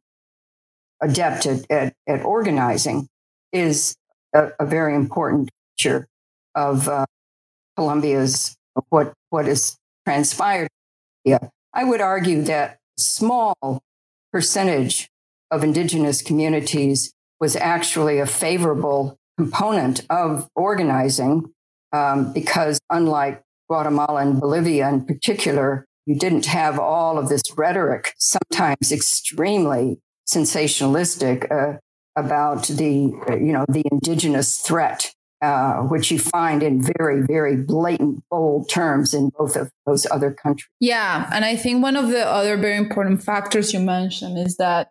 adept 1.02 1.46
at, 1.46 1.70
at, 1.70 1.94
at, 2.08 2.24
organizing 2.24 3.08
is 3.52 3.96
a, 4.34 4.50
a, 4.60 4.66
very 4.66 4.96
important 4.96 5.50
feature 5.78 6.08
of 6.56 6.90
Colombia's 7.80 8.58
what 8.90 9.14
what 9.30 9.46
has 9.46 9.78
transpired. 10.06 10.68
Yeah, 11.24 11.48
I 11.74 11.86
would 11.86 12.02
argue 12.02 12.42
that 12.42 12.78
small 12.98 13.82
percentage 14.34 15.08
of 15.50 15.64
indigenous 15.64 16.22
communities 16.22 17.14
was 17.40 17.56
actually 17.56 18.20
a 18.20 18.26
favorable 18.26 19.18
component 19.38 20.02
of 20.10 20.50
organizing 20.56 21.54
um, 21.94 22.34
because 22.34 22.82
unlike 22.90 23.42
Guatemala 23.70 24.24
and 24.24 24.42
Bolivia 24.42 24.90
in 24.90 25.06
particular, 25.06 25.86
you 26.06 26.16
didn't 26.16 26.48
have 26.48 26.78
all 26.78 27.18
of 27.18 27.30
this 27.30 27.44
rhetoric, 27.56 28.14
sometimes 28.18 28.92
extremely 28.92 30.00
sensationalistic, 30.28 31.50
uh, 31.50 31.78
about 32.18 32.68
the 32.68 32.92
you 33.40 33.54
know 33.54 33.66
the 33.70 33.84
indigenous 33.90 34.58
threat, 34.58 35.14
uh, 35.42 35.78
which 35.84 36.12
you 36.12 36.20
find 36.20 36.62
in 36.64 36.82
very 36.98 37.22
very 37.22 37.56
blatant, 37.56 38.24
bold 38.30 38.70
terms 38.70 39.14
in 39.14 39.30
both 39.38 39.56
of 39.56 39.72
those 39.86 40.06
other 40.12 40.32
countries. 40.32 40.70
Yeah, 40.80 41.30
and 41.34 41.46
I 41.46 41.56
think 41.56 41.82
one 41.82 41.96
of 41.96 42.10
the 42.10 42.26
other 42.26 42.58
very 42.58 42.78
important 42.78 43.24
factors 43.24 43.74
you 43.74 43.80
mentioned 43.80 44.38
is 44.38 44.58
that 44.58 44.90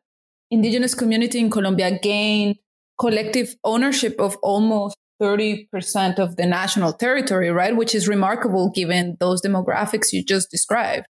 indigenous 0.51 0.95
community 0.95 1.39
in 1.39 1.51
Colombia 1.51 1.99
gained 1.99 2.57
collective 2.99 3.55
ownership 3.65 4.21
of 4.21 4.37
almost 4.43 4.97
30% 5.21 6.19
of 6.19 6.37
the 6.37 6.47
national 6.47 6.93
territory, 6.93 7.51
right? 7.51 7.77
Which 7.77 7.95
is 7.95 8.09
remarkable 8.09 8.71
given 8.71 9.17
those 9.21 9.43
demographics 9.43 10.13
you 10.13 10.25
just 10.25 10.51
described. 10.51 11.07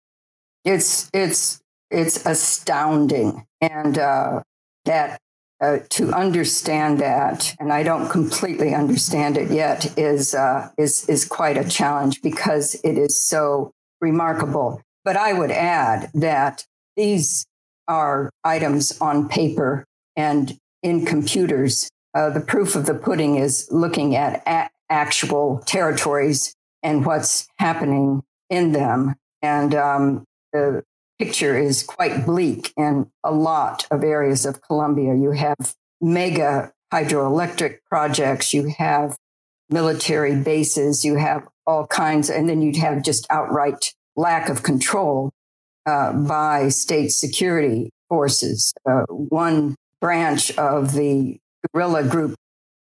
It's, 0.64 1.10
it's, 1.12 1.60
it's 1.90 2.24
astounding. 2.26 3.46
And 3.60 3.98
uh, 3.98 4.42
that 4.84 5.20
uh, 5.60 5.78
to 5.90 6.12
understand 6.12 7.00
that, 7.00 7.54
and 7.58 7.72
I 7.72 7.82
don't 7.82 8.08
completely 8.08 8.74
understand 8.74 9.36
it 9.36 9.50
yet, 9.50 9.98
is, 9.98 10.34
uh, 10.34 10.70
is, 10.78 11.08
is 11.08 11.24
quite 11.24 11.56
a 11.56 11.68
challenge 11.68 12.22
because 12.22 12.74
it 12.84 12.96
is 12.96 13.24
so 13.24 13.72
remarkable. 14.00 14.80
But 15.04 15.16
I 15.16 15.32
would 15.32 15.50
add 15.50 16.10
that 16.14 16.64
these 16.96 17.46
are 17.88 18.30
items 18.44 18.98
on 19.00 19.28
paper 19.28 19.84
and 20.16 20.56
in 20.82 21.04
computers 21.06 21.88
uh, 22.14 22.30
the 22.30 22.40
proof 22.40 22.74
of 22.74 22.86
the 22.86 22.94
pudding 22.94 23.36
is 23.36 23.68
looking 23.70 24.16
at 24.16 24.42
a- 24.46 24.70
actual 24.90 25.62
territories 25.66 26.54
and 26.82 27.04
what's 27.04 27.46
happening 27.58 28.22
in 28.50 28.72
them. 28.72 29.14
And 29.42 29.74
um, 29.74 30.24
the 30.52 30.82
picture 31.18 31.58
is 31.58 31.82
quite 31.82 32.24
bleak 32.24 32.72
in 32.76 33.10
a 33.24 33.32
lot 33.32 33.86
of 33.90 34.04
areas 34.04 34.46
of 34.46 34.62
Colombia. 34.62 35.14
You 35.14 35.32
have 35.32 35.74
mega 36.00 36.72
hydroelectric 36.92 37.78
projects, 37.88 38.54
you 38.54 38.72
have 38.78 39.16
military 39.68 40.36
bases, 40.36 41.04
you 41.04 41.16
have 41.16 41.46
all 41.66 41.86
kinds, 41.86 42.30
and 42.30 42.48
then 42.48 42.62
you'd 42.62 42.76
have 42.76 43.02
just 43.02 43.26
outright 43.30 43.92
lack 44.16 44.48
of 44.48 44.62
control 44.62 45.30
uh, 45.86 46.12
by 46.12 46.68
state 46.68 47.08
security 47.08 47.90
forces. 48.08 48.72
Uh, 48.88 49.02
one 49.08 49.74
branch 50.00 50.56
of 50.56 50.94
the 50.94 51.38
guerrilla 51.72 52.04
group 52.04 52.34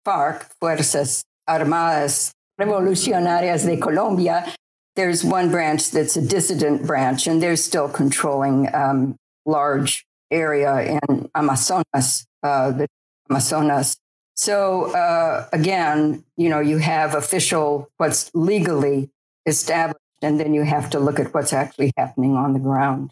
FARC, 0.05 0.49
Fuerzas 0.61 1.23
Armadas 1.49 2.31
Revolucionarias 2.59 3.65
de 3.65 3.77
Colombia, 3.77 4.53
there's 4.97 5.23
one 5.23 5.49
branch 5.49 5.91
that's 5.91 6.17
a 6.17 6.21
dissident 6.21 6.85
branch, 6.85 7.27
and 7.27 7.41
they're 7.41 7.55
still 7.55 7.87
controlling 7.87 8.67
um, 8.75 9.15
large 9.45 10.05
area 10.29 10.99
in 10.99 11.29
Amazonas, 11.33 12.25
uh, 12.43 12.71
the 12.71 12.87
Amazonas. 13.29 13.95
So 14.35 14.91
uh, 14.93 15.47
again, 15.53 16.25
you 16.35 16.49
know, 16.49 16.59
you 16.59 16.79
have 16.79 17.15
official 17.15 17.89
what's 17.97 18.29
legally 18.33 19.09
established, 19.45 20.01
and 20.21 20.39
then 20.39 20.53
you 20.53 20.63
have 20.63 20.89
to 20.89 20.99
look 20.99 21.19
at 21.19 21.33
what's 21.33 21.53
actually 21.53 21.93
happening 21.95 22.35
on 22.35 22.53
the 22.53 22.59
ground. 22.59 23.11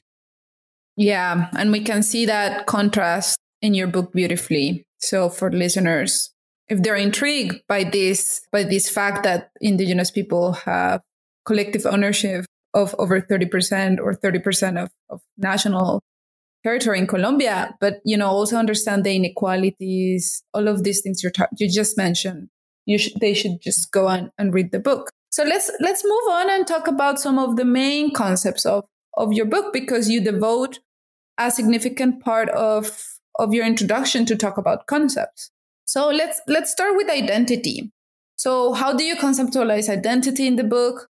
Yeah, 0.98 1.50
and 1.58 1.72
we 1.72 1.82
can 1.82 2.04
see 2.04 2.26
that 2.26 2.66
contrast 2.66 3.38
in 3.62 3.74
your 3.74 3.88
book 3.88 4.12
beautifully. 4.12 4.86
So 5.00 5.30
for 5.30 5.52
listeners, 5.52 6.32
if 6.68 6.82
they're 6.82 6.96
intrigued 6.96 7.62
by 7.68 7.84
this 7.84 8.42
by 8.52 8.64
this 8.64 8.90
fact 8.90 9.24
that 9.24 9.52
indigenous 9.62 10.10
people 10.10 10.54
have 10.66 11.02
collective 11.46 11.86
ownership 11.86 12.46
of 12.74 12.96
over 13.00 13.22
30% 13.22 14.00
or 14.00 14.14
30% 14.14 14.84
of, 14.84 14.90
of 15.10 15.22
national 15.38 16.02
territory 16.64 16.98
in 17.00 17.08
Colombia, 17.08 17.76
but 17.80 18.02
you 18.04 18.18
know 18.18 18.28
also 18.28 18.58
understand 18.58 19.04
the 19.04 19.16
inequalities, 19.16 20.44
all 20.54 20.68
of 20.68 20.84
these 20.84 21.02
things 21.02 21.24
you 21.24 21.32
you 21.58 21.70
just 21.70 21.96
mentioned. 21.98 22.50
You 22.86 22.98
sh- 22.98 23.14
they 23.22 23.34
should 23.34 23.62
just 23.62 23.92
go 23.92 24.08
on 24.08 24.32
and 24.38 24.54
read 24.54 24.72
the 24.72 24.80
book. 24.80 25.12
So 25.30 25.44
let's 25.44 25.70
let's 25.80 26.04
move 26.04 26.28
on 26.30 26.50
and 26.50 26.66
talk 26.66 26.88
about 26.88 27.20
some 27.20 27.38
of 27.38 27.56
the 27.56 27.66
main 27.66 28.12
concepts 28.14 28.66
of 28.66 28.84
of 29.16 29.32
your 29.32 29.46
book 29.46 29.74
because 29.74 30.10
you 30.10 30.22
devote 30.22 30.80
a 31.38 31.52
significant 31.52 32.24
part 32.24 32.50
of 32.50 33.20
of 33.38 33.54
your 33.54 33.66
introduction 33.66 34.26
to 34.26 34.36
talk 34.36 34.58
about 34.58 34.88
concepts. 34.88 35.52
So 35.86 36.10
let's 36.10 36.42
let's 36.48 36.72
start 36.72 36.96
with 36.96 37.10
identity. 37.10 37.92
So 38.38 38.74
how 38.74 38.94
do 38.94 39.04
you 39.04 39.16
conceptualize 39.16 39.88
identity 39.88 40.48
in 40.48 40.56
the 40.56 40.64
book? 40.64 41.08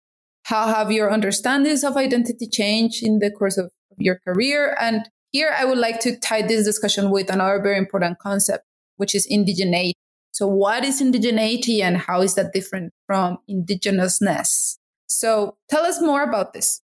How 0.49 0.67
have 0.69 0.91
your 0.91 1.11
understandings 1.13 1.85
of 1.85 1.99
identity 1.99 2.49
changed 2.49 3.03
in 3.03 3.19
the 3.19 3.31
course 3.31 3.59
of 3.59 3.71
your 3.99 4.19
career? 4.27 4.75
And 4.81 5.07
here 5.31 5.55
I 5.55 5.67
would 5.67 5.77
like 5.77 6.01
to 6.01 6.19
tie 6.19 6.41
this 6.41 6.65
discussion 6.65 7.11
with 7.11 7.31
another 7.31 7.61
very 7.61 7.77
important 7.77 8.19
concept, 8.19 8.65
which 8.97 9.15
is 9.15 9.29
indigeneity. 9.31 9.93
So 10.33 10.47
what 10.47 10.87
is 10.87 11.03
indigeneity 11.03 11.83
and 11.83 11.99
how 11.99 12.23
is 12.23 12.35
that 12.37 12.55
different 12.55 12.95
from 13.07 13.37
indigenousness? 13.51 14.79
So 15.07 15.59
tell 15.69 15.85
us 15.85 16.01
more 16.01 16.23
about 16.23 16.55
this. 16.55 16.81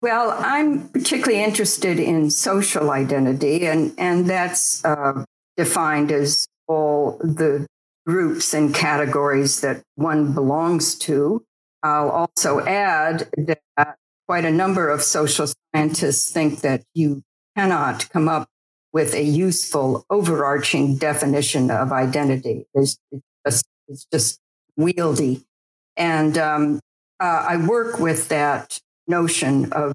Well, 0.00 0.30
I'm 0.38 0.88
particularly 0.88 1.44
interested 1.44 2.00
in 2.00 2.30
social 2.30 2.92
identity, 2.92 3.66
and, 3.66 3.92
and 3.98 4.30
that's 4.30 4.82
uh, 4.86 5.26
defined 5.58 6.10
as 6.10 6.46
all 6.66 7.18
the 7.18 7.66
groups 8.06 8.54
and 8.54 8.74
categories 8.74 9.60
that 9.60 9.82
one 9.96 10.32
belongs 10.32 10.94
to. 11.00 11.44
I'll 11.82 12.10
also 12.10 12.60
add 12.60 13.28
that 13.36 13.60
quite 14.26 14.44
a 14.44 14.50
number 14.50 14.88
of 14.88 15.02
social 15.02 15.46
scientists 15.74 16.30
think 16.30 16.60
that 16.60 16.84
you 16.94 17.22
cannot 17.56 18.08
come 18.10 18.28
up 18.28 18.48
with 18.92 19.14
a 19.14 19.22
useful 19.22 20.04
overarching 20.10 20.96
definition 20.96 21.70
of 21.70 21.92
identity. 21.92 22.66
It's, 22.74 22.98
just, 23.46 23.66
it's 23.88 24.06
just 24.12 24.40
wieldy. 24.78 25.44
And 25.96 26.36
um, 26.38 26.80
uh, 27.18 27.46
I 27.48 27.56
work 27.56 27.98
with 27.98 28.28
that 28.28 28.78
notion 29.06 29.72
of 29.72 29.92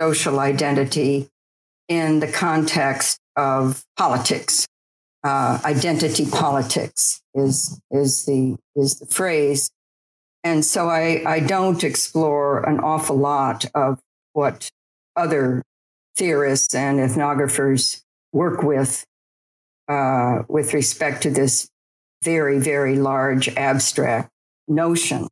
social 0.00 0.40
identity 0.40 1.28
in 1.88 2.20
the 2.20 2.30
context 2.30 3.18
of 3.36 3.84
politics. 3.96 4.66
Uh, 5.22 5.60
identity 5.64 6.24
politics 6.30 7.20
is 7.34 7.78
is 7.90 8.24
the 8.24 8.56
is 8.74 9.00
the 9.00 9.06
phrase, 9.06 9.70
and 10.44 10.64
so 10.64 10.88
I 10.88 11.22
I 11.26 11.40
don't 11.40 11.84
explore 11.84 12.62
an 12.68 12.80
awful 12.80 13.16
lot 13.16 13.64
of 13.74 14.00
what 14.32 14.70
other 15.16 15.62
theorists 16.16 16.74
and 16.74 16.98
ethnographers 16.98 18.02
work 18.32 18.62
with 18.62 19.04
uh, 19.88 20.42
with 20.48 20.74
respect 20.74 21.22
to 21.22 21.30
this 21.30 21.68
very 22.22 22.58
very 22.58 22.96
large 22.96 23.48
abstract 23.56 24.30
notion. 24.68 25.28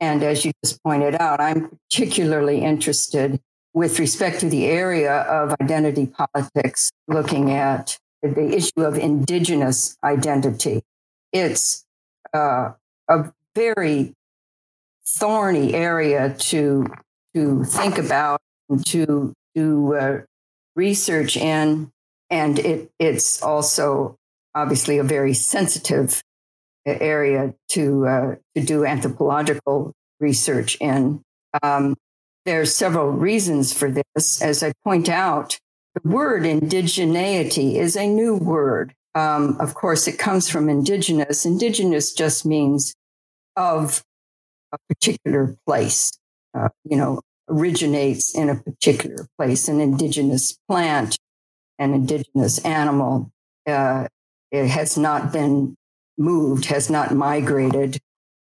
And 0.00 0.22
as 0.22 0.44
you 0.46 0.52
just 0.64 0.82
pointed 0.82 1.14
out, 1.16 1.40
I'm 1.40 1.68
particularly 1.68 2.62
interested 2.62 3.38
with 3.74 3.98
respect 3.98 4.40
to 4.40 4.48
the 4.48 4.64
area 4.64 5.22
of 5.22 5.54
identity 5.60 6.06
politics, 6.06 6.90
looking 7.06 7.50
at 7.50 7.98
the 8.22 8.54
issue 8.54 8.82
of 8.82 8.96
indigenous 8.96 9.96
identity. 10.02 10.82
It's 11.32 11.84
uh, 12.32 12.72
a 13.08 13.32
very 13.54 14.14
thorny 15.18 15.74
area 15.74 16.34
to 16.38 16.86
to 17.34 17.64
think 17.64 17.98
about 17.98 18.40
and 18.68 18.84
to 18.86 19.32
do 19.54 19.94
uh, 19.94 20.20
research 20.76 21.36
in, 21.36 21.90
and 22.30 22.58
it 22.58 22.90
it's 22.98 23.42
also 23.42 24.16
obviously 24.54 24.98
a 24.98 25.04
very 25.04 25.34
sensitive 25.34 26.22
area 26.86 27.54
to 27.68 28.06
uh, 28.06 28.34
to 28.54 28.64
do 28.64 28.84
anthropological 28.84 29.92
research 30.18 30.76
in. 30.80 31.22
Um, 31.62 31.96
there 32.46 32.60
are 32.60 32.66
several 32.66 33.10
reasons 33.10 33.72
for 33.72 33.90
this. 33.90 34.40
As 34.42 34.62
I 34.62 34.72
point 34.84 35.08
out, 35.08 35.58
the 35.94 36.08
word 36.08 36.44
indigeneity 36.44 37.74
is 37.74 37.96
a 37.96 38.06
new 38.06 38.36
word. 38.36 38.94
Um, 39.14 39.56
of 39.60 39.74
course, 39.74 40.06
it 40.06 40.18
comes 40.18 40.48
from 40.48 40.68
indigenous. 40.68 41.44
Indigenous 41.44 42.12
just 42.12 42.46
means 42.46 42.94
of 43.56 44.02
a 44.72 44.78
particular 44.88 45.56
place, 45.66 46.12
uh, 46.54 46.68
you 46.84 46.96
know, 46.96 47.20
originates 47.48 48.34
in 48.34 48.48
a 48.48 48.54
particular 48.54 49.26
place, 49.38 49.68
an 49.68 49.80
indigenous 49.80 50.56
plant, 50.68 51.18
an 51.78 51.94
indigenous 51.94 52.58
animal. 52.64 53.30
Uh, 53.66 54.06
it 54.50 54.68
has 54.68 54.96
not 54.96 55.32
been 55.32 55.76
moved, 56.18 56.66
has 56.66 56.90
not 56.90 57.14
migrated, 57.14 57.98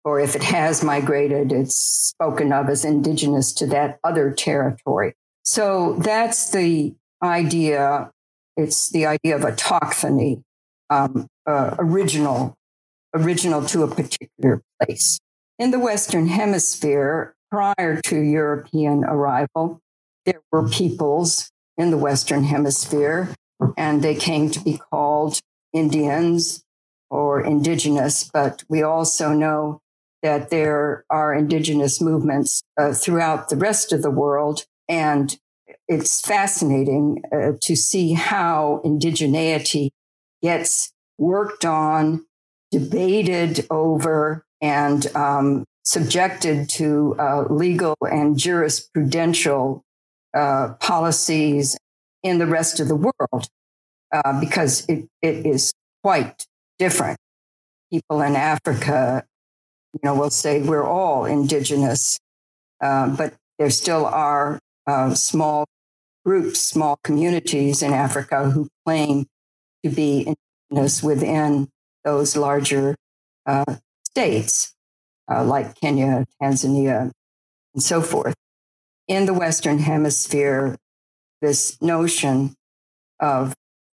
or 0.03 0.19
if 0.19 0.35
it 0.35 0.43
has 0.43 0.83
migrated, 0.83 1.51
it's 1.51 1.75
spoken 1.75 2.51
of 2.51 2.69
as 2.69 2.83
indigenous 2.83 3.53
to 3.53 3.67
that 3.67 3.99
other 4.03 4.31
territory. 4.31 5.13
So 5.43 5.97
that's 5.99 6.51
the 6.51 6.95
idea. 7.21 8.11
It's 8.57 8.89
the 8.89 9.05
idea 9.05 9.35
of 9.35 9.43
autochthony, 9.43 10.41
um, 10.89 11.27
uh, 11.45 11.75
original, 11.77 12.55
original 13.13 13.65
to 13.67 13.83
a 13.83 13.87
particular 13.87 14.61
place. 14.81 15.19
In 15.61 15.69
the 15.69 15.77
Western 15.77 16.25
Hemisphere, 16.25 17.35
prior 17.51 18.01
to 18.05 18.19
European 18.19 19.03
arrival, 19.03 19.79
there 20.25 20.41
were 20.51 20.67
peoples 20.67 21.51
in 21.77 21.91
the 21.91 21.99
Western 21.99 22.45
Hemisphere, 22.45 23.35
and 23.77 24.01
they 24.01 24.15
came 24.15 24.49
to 24.49 24.59
be 24.59 24.79
called 24.89 25.39
Indians 25.71 26.63
or 27.11 27.41
indigenous. 27.41 28.27
But 28.33 28.63
we 28.69 28.81
also 28.81 29.33
know 29.33 29.81
that 30.23 30.49
there 30.49 31.05
are 31.11 31.31
indigenous 31.31 32.01
movements 32.01 32.63
uh, 32.75 32.93
throughout 32.93 33.49
the 33.49 33.55
rest 33.55 33.93
of 33.93 34.01
the 34.01 34.09
world. 34.09 34.65
And 34.89 35.37
it's 35.87 36.21
fascinating 36.21 37.21
uh, 37.31 37.51
to 37.61 37.75
see 37.75 38.13
how 38.13 38.81
indigeneity 38.83 39.91
gets 40.41 40.91
worked 41.19 41.65
on, 41.65 42.25
debated 42.71 43.67
over, 43.69 44.43
and 44.61 45.07
um, 45.15 45.65
subjected 45.83 46.69
to 46.69 47.15
uh, 47.19 47.43
legal 47.49 47.95
and 48.01 48.35
jurisprudential 48.35 49.81
uh, 50.33 50.73
policies 50.79 51.77
in 52.23 52.37
the 52.37 52.47
rest 52.47 52.79
of 52.79 52.87
the 52.87 52.95
world 52.95 53.47
uh, 54.13 54.39
because 54.39 54.85
it, 54.87 55.07
it 55.21 55.45
is 55.45 55.73
quite 56.03 56.45
different. 56.77 57.17
People 57.91 58.21
in 58.21 58.35
Africa 58.35 59.25
you 59.93 59.99
know, 60.03 60.15
will 60.15 60.29
say 60.29 60.61
we're 60.61 60.87
all 60.87 61.25
indigenous, 61.25 62.19
uh, 62.81 63.09
but 63.15 63.33
there 63.59 63.69
still 63.69 64.05
are 64.05 64.59
uh, 64.87 65.13
small 65.13 65.65
groups, 66.25 66.61
small 66.61 66.97
communities 67.03 67.81
in 67.81 67.93
Africa 67.93 68.51
who 68.51 68.67
claim 68.85 69.25
to 69.83 69.89
be 69.89 70.35
indigenous 70.69 71.03
within 71.03 71.67
those 72.03 72.37
larger 72.37 72.95
uh, 73.45 73.75
states, 74.11 74.73
uh, 75.29 75.43
like 75.43 75.79
Kenya, 75.79 76.25
Tanzania, 76.41 77.11
and 77.73 77.83
so 77.83 78.01
forth. 78.01 78.35
In 79.07 79.25
the 79.25 79.33
Western 79.33 79.79
Hemisphere, 79.79 80.77
this 81.41 81.81
notion 81.81 82.53
of 83.19 83.53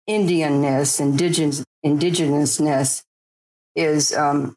Indianness, 0.09 1.01
indigenous, 1.01 1.65
indigenousness, 1.85 3.03
is 3.75 4.15
um, 4.15 4.55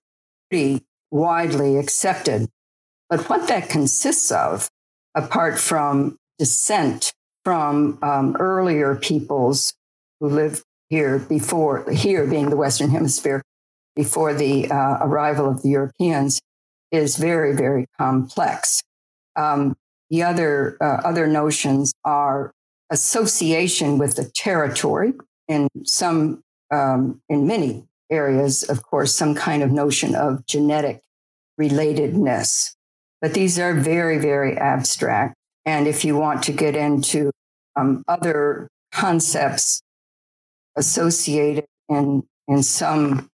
pretty 0.49 0.85
widely 1.11 1.77
accepted. 1.77 2.49
But 3.09 3.29
what 3.29 3.49
that 3.49 3.69
consists 3.69 4.31
of, 4.31 4.69
apart 5.15 5.59
from 5.59 6.17
descent 6.39 7.13
from 7.45 7.99
um, 8.03 8.37
earlier 8.39 8.95
peoples 8.95 9.75
who 10.21 10.29
lived 10.29 10.63
here 10.89 11.19
before, 11.19 11.91
here 11.91 12.27
being 12.27 12.51
the 12.51 12.57
Western 12.57 12.91
Hemisphere, 12.91 13.43
before 14.03 14.33
the 14.33 14.55
uh, 14.71 14.97
arrival 15.03 15.47
of 15.47 15.61
the 15.63 15.69
Europeans 15.69 16.41
is 16.91 17.17
very, 17.17 17.53
very 17.55 17.85
complex. 17.99 18.81
Um, 19.37 19.77
the 20.09 20.23
other 20.23 20.79
uh, 20.81 21.01
other 21.11 21.27
notions 21.27 21.93
are 22.05 22.53
association 22.89 23.99
with 23.99 24.13
the 24.17 24.25
territory 24.47 25.13
in 25.49 25.69
some 25.85 26.43
um, 26.71 27.21
in 27.29 27.47
many 27.47 27.85
areas, 28.11 28.63
of 28.73 28.83
course, 28.83 29.15
some 29.15 29.35
kind 29.35 29.63
of 29.63 29.71
notion 29.71 30.15
of 30.15 30.47
genetic 30.47 31.03
relatedness. 31.61 32.75
But 33.21 33.35
these 33.35 33.59
are 33.59 33.75
very, 33.75 34.19
very 34.19 34.57
abstract. 34.57 35.35
And 35.67 35.87
if 35.87 36.05
you 36.07 36.17
want 36.17 36.43
to 36.45 36.53
get 36.53 36.75
into 36.75 37.31
um, 37.77 38.03
other 38.09 38.69
concepts 38.93 39.83
associated 40.75 41.67
in, 41.89 42.23
in 42.49 42.63
some 42.63 43.29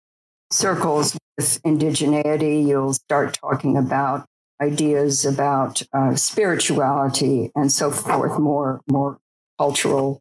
circles 0.50 1.16
with 1.36 1.62
indigeneity, 1.62 2.66
you'll 2.66 2.94
start 2.94 3.38
talking 3.40 3.76
about 3.76 4.26
ideas 4.60 5.24
about 5.24 5.82
uh, 5.92 6.14
spirituality 6.14 7.50
and 7.54 7.70
so 7.70 7.90
forth, 7.90 8.38
more, 8.38 8.80
more 8.88 9.18
cultural 9.58 10.20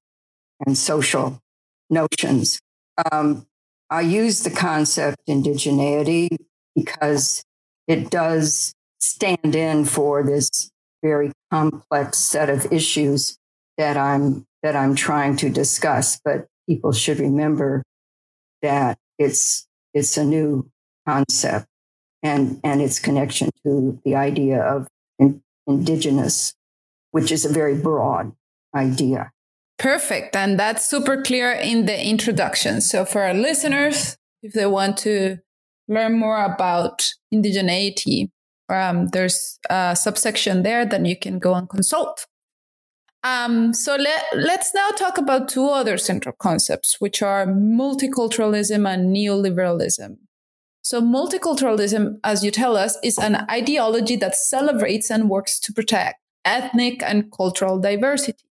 and 0.65 0.77
social 0.77 1.39
notions. 1.89 2.59
Um, 3.11 3.45
I 3.89 4.01
use 4.01 4.43
the 4.43 4.49
concept 4.49 5.17
indigeneity 5.27 6.29
because 6.75 7.43
it 7.87 8.09
does 8.09 8.73
stand 8.99 9.55
in 9.55 9.85
for 9.85 10.23
this 10.23 10.69
very 11.03 11.31
complex 11.51 12.17
set 12.17 12.49
of 12.49 12.71
issues 12.71 13.37
that 13.77 13.97
I'm 13.97 14.45
that 14.63 14.75
I'm 14.75 14.95
trying 14.95 15.37
to 15.37 15.49
discuss. 15.49 16.19
But 16.25 16.47
people 16.67 16.91
should 16.91 17.19
remember 17.19 17.83
that 18.63 18.97
it's 19.19 19.64
it's 19.95 20.17
a 20.17 20.23
new 20.23 20.69
concept 21.07 21.65
and 22.21 22.59
and 22.63 22.81
its 22.81 22.99
connection 22.99 23.49
to 23.63 23.99
the 24.05 24.15
idea 24.15 24.61
of 24.61 24.87
in, 25.17 25.41
indigenous, 25.65 26.53
which 27.11 27.31
is 27.31 27.45
a 27.45 27.49
very 27.49 27.75
broad 27.75 28.33
idea. 28.75 29.31
Perfect. 29.79 30.35
And 30.35 30.59
that's 30.59 30.85
super 30.85 31.21
clear 31.21 31.51
in 31.51 31.85
the 31.85 32.05
introduction. 32.07 32.81
So 32.81 33.05
for 33.05 33.23
our 33.23 33.33
listeners, 33.33 34.17
if 34.41 34.53
they 34.53 34.65
want 34.65 34.97
to 34.99 35.37
learn 35.87 36.17
more 36.17 36.43
about 36.43 37.11
indigeneity, 37.33 38.29
um, 38.69 39.07
there's 39.07 39.59
a 39.69 39.95
subsection 39.95 40.63
there 40.63 40.85
that 40.85 41.05
you 41.05 41.17
can 41.17 41.39
go 41.39 41.53
and 41.55 41.69
consult. 41.69 42.25
Um, 43.25 43.73
so 43.73 43.95
let, 43.95 44.23
let's 44.35 44.71
now 44.75 44.91
talk 44.91 45.17
about 45.17 45.49
two 45.49 45.67
other 45.67 45.97
central 45.97 46.35
concepts, 46.37 47.01
which 47.01 47.23
are 47.23 47.47
multiculturalism 47.47 48.87
and 48.87 49.15
neoliberalism. 49.15 50.17
So 50.83 51.01
multiculturalism, 51.01 52.19
as 52.23 52.43
you 52.43 52.51
tell 52.51 52.77
us, 52.77 52.99
is 53.03 53.17
an 53.17 53.47
ideology 53.49 54.15
that 54.17 54.35
celebrates 54.35 55.09
and 55.09 55.27
works 55.27 55.59
to 55.61 55.73
protect 55.73 56.19
ethnic 56.45 57.01
and 57.01 57.31
cultural 57.31 57.79
diversity. 57.79 58.43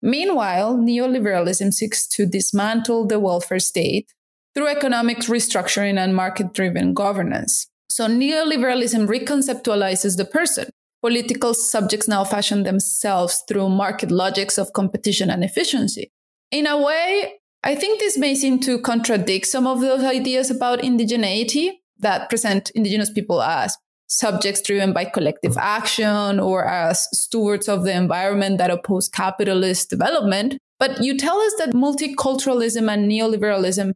Meanwhile, 0.00 0.76
neoliberalism 0.76 1.74
seeks 1.74 2.06
to 2.10 2.24
dismantle 2.24 3.08
the 3.08 3.18
welfare 3.18 3.58
state 3.58 4.14
through 4.54 4.68
economic 4.68 5.18
restructuring 5.18 5.98
and 5.98 6.14
market 6.14 6.54
driven 6.54 6.94
governance. 6.94 7.66
So 7.88 8.06
neoliberalism 8.06 9.08
reconceptualizes 9.08 10.16
the 10.16 10.24
person. 10.24 10.70
Political 11.02 11.54
subjects 11.54 12.08
now 12.08 12.24
fashion 12.24 12.62
themselves 12.62 13.42
through 13.48 13.68
market 13.70 14.10
logics 14.10 14.58
of 14.58 14.72
competition 14.72 15.30
and 15.30 15.42
efficiency. 15.42 16.10
In 16.50 16.66
a 16.66 16.76
way, 16.76 17.34
I 17.62 17.74
think 17.74 18.00
this 18.00 18.18
may 18.18 18.34
seem 18.34 18.58
to 18.60 18.78
contradict 18.80 19.46
some 19.46 19.66
of 19.66 19.80
those 19.80 20.02
ideas 20.02 20.50
about 20.50 20.80
indigeneity 20.80 21.72
that 21.98 22.28
present 22.28 22.70
indigenous 22.70 23.10
people 23.10 23.42
as 23.42 23.76
subjects 24.08 24.60
driven 24.60 24.92
by 24.92 25.04
collective 25.04 25.56
action 25.56 26.40
or 26.40 26.66
as 26.66 27.06
stewards 27.12 27.68
of 27.68 27.84
the 27.84 27.92
environment 27.92 28.58
that 28.58 28.70
oppose 28.70 29.08
capitalist 29.08 29.88
development. 29.88 30.58
But 30.78 31.02
you 31.02 31.16
tell 31.16 31.38
us 31.40 31.54
that 31.58 31.70
multiculturalism 31.70 32.92
and 32.92 33.10
neoliberalism 33.10 33.92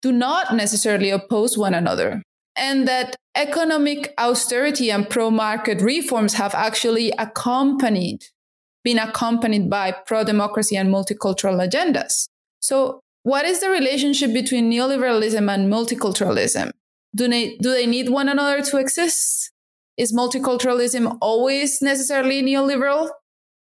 do 0.00 0.10
not 0.10 0.54
necessarily 0.54 1.10
oppose 1.10 1.56
one 1.56 1.74
another, 1.74 2.22
and 2.56 2.86
that 2.86 3.16
economic 3.34 4.12
austerity 4.18 4.90
and 4.90 5.08
pro 5.08 5.30
market 5.30 5.80
reforms 5.80 6.34
have 6.34 6.54
actually 6.54 7.12
accompanied, 7.18 8.24
been 8.84 8.98
accompanied 8.98 9.70
by 9.70 9.92
pro 9.92 10.24
democracy 10.24 10.76
and 10.76 10.88
multicultural 10.88 11.66
agendas. 11.66 12.28
So, 12.60 13.00
what 13.24 13.44
is 13.44 13.60
the 13.60 13.70
relationship 13.70 14.32
between 14.32 14.70
neoliberalism 14.70 15.48
and 15.52 15.72
multiculturalism? 15.72 16.72
Do 17.14 17.28
they, 17.28 17.56
do 17.56 17.70
they 17.70 17.86
need 17.86 18.08
one 18.08 18.28
another 18.28 18.62
to 18.62 18.78
exist? 18.78 19.52
is 19.96 20.12
multiculturalism 20.12 21.18
always 21.20 21.82
necessarily 21.82 22.42
neoliberal? 22.42 23.10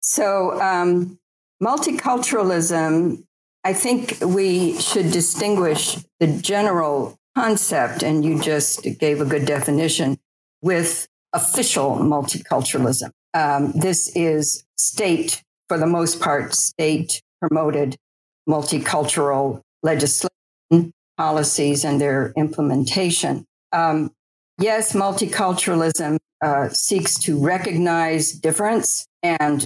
So, 0.00 0.60
um, 0.60 1.18
multiculturalism, 1.62 3.24
I 3.64 3.72
think 3.72 4.18
we 4.20 4.78
should 4.80 5.10
distinguish 5.10 5.98
the 6.20 6.26
general 6.26 7.18
concept, 7.36 8.02
and 8.02 8.24
you 8.24 8.40
just 8.40 8.82
gave 8.98 9.20
a 9.20 9.24
good 9.24 9.44
definition, 9.44 10.18
with 10.62 11.06
official 11.32 11.96
multiculturalism. 11.96 13.10
Um, 13.34 13.72
this 13.72 14.10
is 14.16 14.64
state, 14.76 15.42
for 15.68 15.78
the 15.78 15.86
most 15.86 16.20
part, 16.20 16.54
state 16.54 17.22
promoted 17.40 17.96
multicultural 18.48 19.60
legislation, 19.82 20.92
policies, 21.18 21.84
and 21.84 22.00
their 22.00 22.32
implementation. 22.36 23.44
Um, 23.72 24.10
Yes, 24.58 24.94
multiculturalism 24.94 26.16
uh, 26.42 26.70
seeks 26.70 27.18
to 27.20 27.38
recognize 27.38 28.32
difference 28.32 29.06
and 29.22 29.64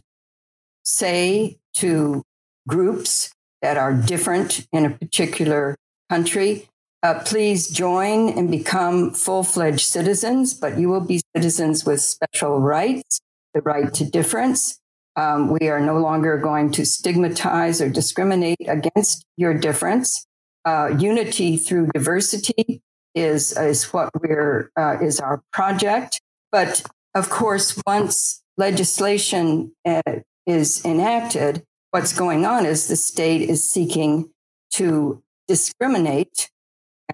say 0.82 1.58
to 1.74 2.24
groups 2.66 3.32
that 3.62 3.76
are 3.76 3.94
different 3.94 4.66
in 4.72 4.84
a 4.84 4.90
particular 4.90 5.76
country, 6.08 6.68
uh, 7.02 7.20
please 7.24 7.68
join 7.68 8.28
and 8.30 8.50
become 8.50 9.12
full 9.12 9.42
fledged 9.42 9.86
citizens, 9.86 10.52
but 10.54 10.78
you 10.78 10.88
will 10.88 11.00
be 11.00 11.22
citizens 11.34 11.84
with 11.84 12.00
special 12.00 12.60
rights, 12.60 13.20
the 13.54 13.62
right 13.62 13.92
to 13.94 14.04
difference. 14.04 14.78
Um, 15.16 15.50
we 15.50 15.68
are 15.68 15.80
no 15.80 15.98
longer 15.98 16.38
going 16.38 16.70
to 16.72 16.84
stigmatize 16.84 17.80
or 17.80 17.88
discriminate 17.88 18.68
against 18.68 19.24
your 19.36 19.54
difference. 19.54 20.26
Uh, 20.64 20.94
unity 20.98 21.56
through 21.56 21.88
diversity 21.94 22.82
is 23.14 23.56
is 23.56 23.84
what 23.92 24.10
we're 24.20 24.70
uh, 24.76 24.98
is 25.02 25.20
our 25.20 25.42
project. 25.52 26.20
But 26.52 26.82
of 27.14 27.28
course, 27.30 27.80
once 27.86 28.42
legislation 28.56 29.72
uh, 29.84 30.02
is 30.46 30.84
enacted, 30.84 31.64
what's 31.90 32.12
going 32.12 32.44
on 32.44 32.66
is 32.66 32.88
the 32.88 32.96
state 32.96 33.48
is 33.48 33.68
seeking 33.68 34.30
to 34.74 35.22
discriminate 35.48 36.50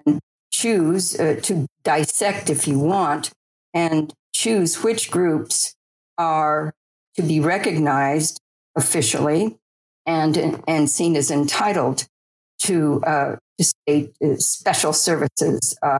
and 0.05 0.19
choose 0.51 1.19
uh, 1.19 1.39
to 1.43 1.67
dissect, 1.83 2.49
if 2.49 2.67
you 2.67 2.79
want, 2.79 3.31
and 3.73 4.13
choose 4.33 4.83
which 4.83 5.11
groups 5.11 5.75
are 6.17 6.73
to 7.15 7.21
be 7.21 7.39
recognized 7.39 8.39
officially 8.75 9.57
and 10.05 10.61
and 10.67 10.89
seen 10.89 11.15
as 11.15 11.29
entitled 11.29 12.07
to 12.59 13.01
uh, 13.03 13.35
to 13.57 13.63
state 13.63 14.13
uh, 14.23 14.35
special 14.37 14.93
services 14.93 15.77
uh, 15.81 15.97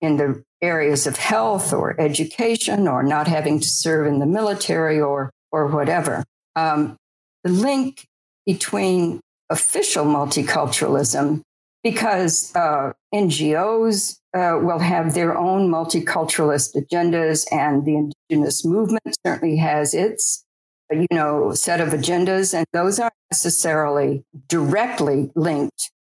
in 0.00 0.16
the 0.16 0.42
areas 0.62 1.06
of 1.06 1.16
health 1.16 1.72
or 1.72 2.00
education 2.00 2.88
or 2.88 3.02
not 3.02 3.28
having 3.28 3.60
to 3.60 3.68
serve 3.68 4.06
in 4.06 4.18
the 4.18 4.26
military 4.26 5.00
or 5.00 5.30
or 5.52 5.66
whatever. 5.66 6.24
Um, 6.56 6.96
the 7.42 7.50
link 7.50 8.06
between 8.46 9.20
official 9.50 10.04
multiculturalism, 10.04 11.42
because 11.84 12.50
uh, 12.56 12.92
NGOs 13.14 14.18
uh, 14.34 14.58
will 14.60 14.80
have 14.80 15.14
their 15.14 15.36
own 15.36 15.70
multiculturalist 15.70 16.74
agendas, 16.74 17.46
and 17.52 17.84
the 17.84 17.94
indigenous 17.94 18.64
movement 18.64 19.16
certainly 19.24 19.58
has 19.58 19.94
its 19.94 20.44
you 20.90 21.06
know 21.12 21.52
set 21.52 21.80
of 21.80 21.90
agendas, 21.90 22.54
and 22.54 22.66
those 22.72 22.98
aren't 22.98 23.14
necessarily 23.30 24.24
directly 24.48 25.30
linked 25.36 25.92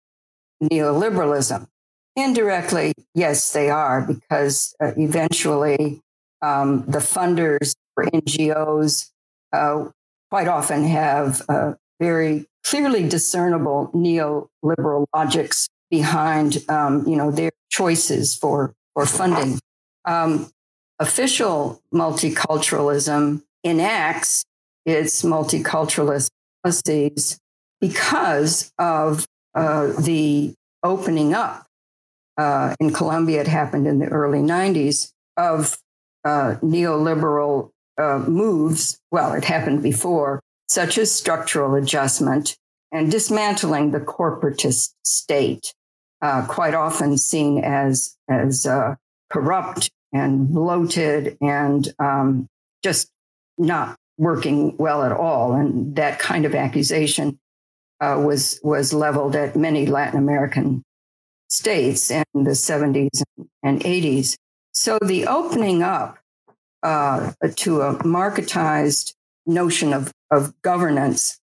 to 0.63 0.69
neoliberalism. 0.69 1.67
Indirectly, 2.15 2.93
yes, 3.15 3.53
they 3.53 3.69
are, 3.69 4.03
because 4.03 4.75
uh, 4.81 4.93
eventually 4.97 6.01
um, 6.43 6.85
the 6.87 6.99
funders 6.99 7.75
for 7.95 8.05
NGOs 8.05 9.11
uh, 9.53 9.87
quite 10.31 10.49
often 10.49 10.85
have 10.85 11.43
uh, 11.49 11.73
very 12.01 12.47
clearly 12.65 13.09
discernible 13.09 13.91
neoliberal 13.95 15.07
logics 15.15 15.69
behind, 15.93 16.65
um, 16.69 17.07
you 17.07 17.15
know, 17.15 17.31
their 17.31 17.53
choices 17.71 18.35
for 18.35 18.73
for 18.95 19.07
funding. 19.07 19.61
Um, 20.05 20.51
official 20.99 21.81
multiculturalism 21.95 23.43
enacts 23.63 24.45
its 24.85 25.23
multiculturalist 25.23 26.31
policies 26.65 27.39
because 27.81 28.73
of 28.79 29.27
uh, 29.55 29.93
the 30.01 30.55
opening 30.83 31.35
up 31.35 31.67
uh, 32.39 32.75
in 32.81 32.93
Colombia, 32.93 33.43
it 33.43 33.47
happened 33.47 33.87
in 33.87 33.99
the 33.99 34.07
early 34.07 34.39
90s, 34.39 35.13
of 35.37 35.79
uh, 36.25 36.57
neoliberal 36.63 37.71
uh, 37.99 38.19
moves. 38.27 38.99
Well, 39.11 39.33
it 39.33 39.45
happened 39.45 39.83
before, 39.83 40.41
such 40.69 40.97
as 40.99 41.13
structural 41.13 41.75
adjustment 41.75 42.57
and 42.91 43.11
dismantling 43.11 43.91
the 43.91 44.01
corporatist 44.01 44.95
state, 45.05 45.75
uh, 46.23 46.47
quite 46.47 46.75
often 46.75 47.19
seen 47.19 47.63
as, 47.63 48.17
as 48.29 48.65
uh, 48.65 48.95
corrupt 49.31 49.91
and 50.13 50.49
bloated 50.49 51.37
and 51.41 51.93
um, 51.99 52.47
just 52.83 53.11
not 53.59 53.97
working 54.19 54.77
well 54.77 55.03
at 55.03 55.13
all. 55.13 55.53
And 55.53 55.97
that 55.97 56.19
kind 56.19 56.45
of 56.45 56.55
accusation 56.55 57.39
uh, 58.01 58.21
was 58.25 58.59
was 58.63 58.93
leveled 58.93 59.37
at 59.37 59.55
many 59.57 59.87
Latin 59.87 60.19
American 60.19 60.83
states 61.49 62.11
in 62.11 62.25
the 62.35 62.51
70s 62.51 63.23
and 63.63 63.81
80s. 63.81 64.37
So 64.73 64.99
the 65.01 65.27
opening 65.27 65.83
up 65.83 66.19
uh, 66.83 67.33
to 67.57 67.83
a 67.83 67.95
marketized 67.99 69.15
notion 69.47 69.93
of, 69.93 70.11
of 70.31 70.53
governance 70.63 71.39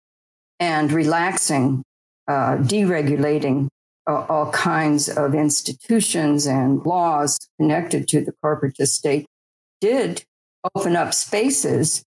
and 0.59 0.91
relaxing, 0.91 1.83
uh, 2.27 2.57
deregulating 2.57 3.67
all 4.07 4.51
kinds 4.51 5.09
of 5.09 5.35
institutions 5.35 6.47
and 6.47 6.85
laws 6.85 7.37
connected 7.59 8.07
to 8.07 8.23
the 8.23 8.31
corporate 8.41 8.77
state 8.87 9.25
did 9.81 10.23
open 10.75 10.95
up 10.95 11.13
spaces 11.13 12.03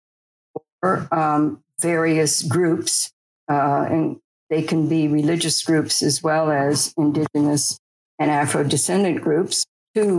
for 0.81 1.07
um, 1.13 1.63
various 1.81 2.43
groups, 2.43 3.13
uh, 3.51 3.87
and 3.89 4.17
they 4.49 4.63
can 4.63 4.89
be 4.89 5.09
religious 5.09 5.63
groups 5.63 6.03
as 6.03 6.23
well 6.23 6.51
as 6.51 6.93
indigenous 6.97 7.79
and 8.19 8.31
Afro 8.31 8.65
descendant 8.65 9.23
groups 9.23 9.65
to 9.95 10.19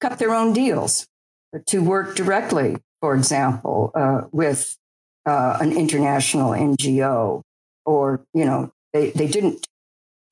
cut 0.00 0.18
their 0.18 0.34
own 0.34 0.52
deals, 0.52 1.06
to 1.66 1.82
work 1.82 2.16
directly, 2.16 2.76
for 3.00 3.14
example, 3.14 3.90
uh, 3.94 4.22
with 4.32 4.76
uh, 5.26 5.58
an 5.60 5.72
international 5.72 6.50
NGO, 6.50 7.42
or, 7.84 8.24
you 8.32 8.44
know, 8.44 8.72
they, 8.92 9.10
they 9.10 9.26
didn't 9.26 9.66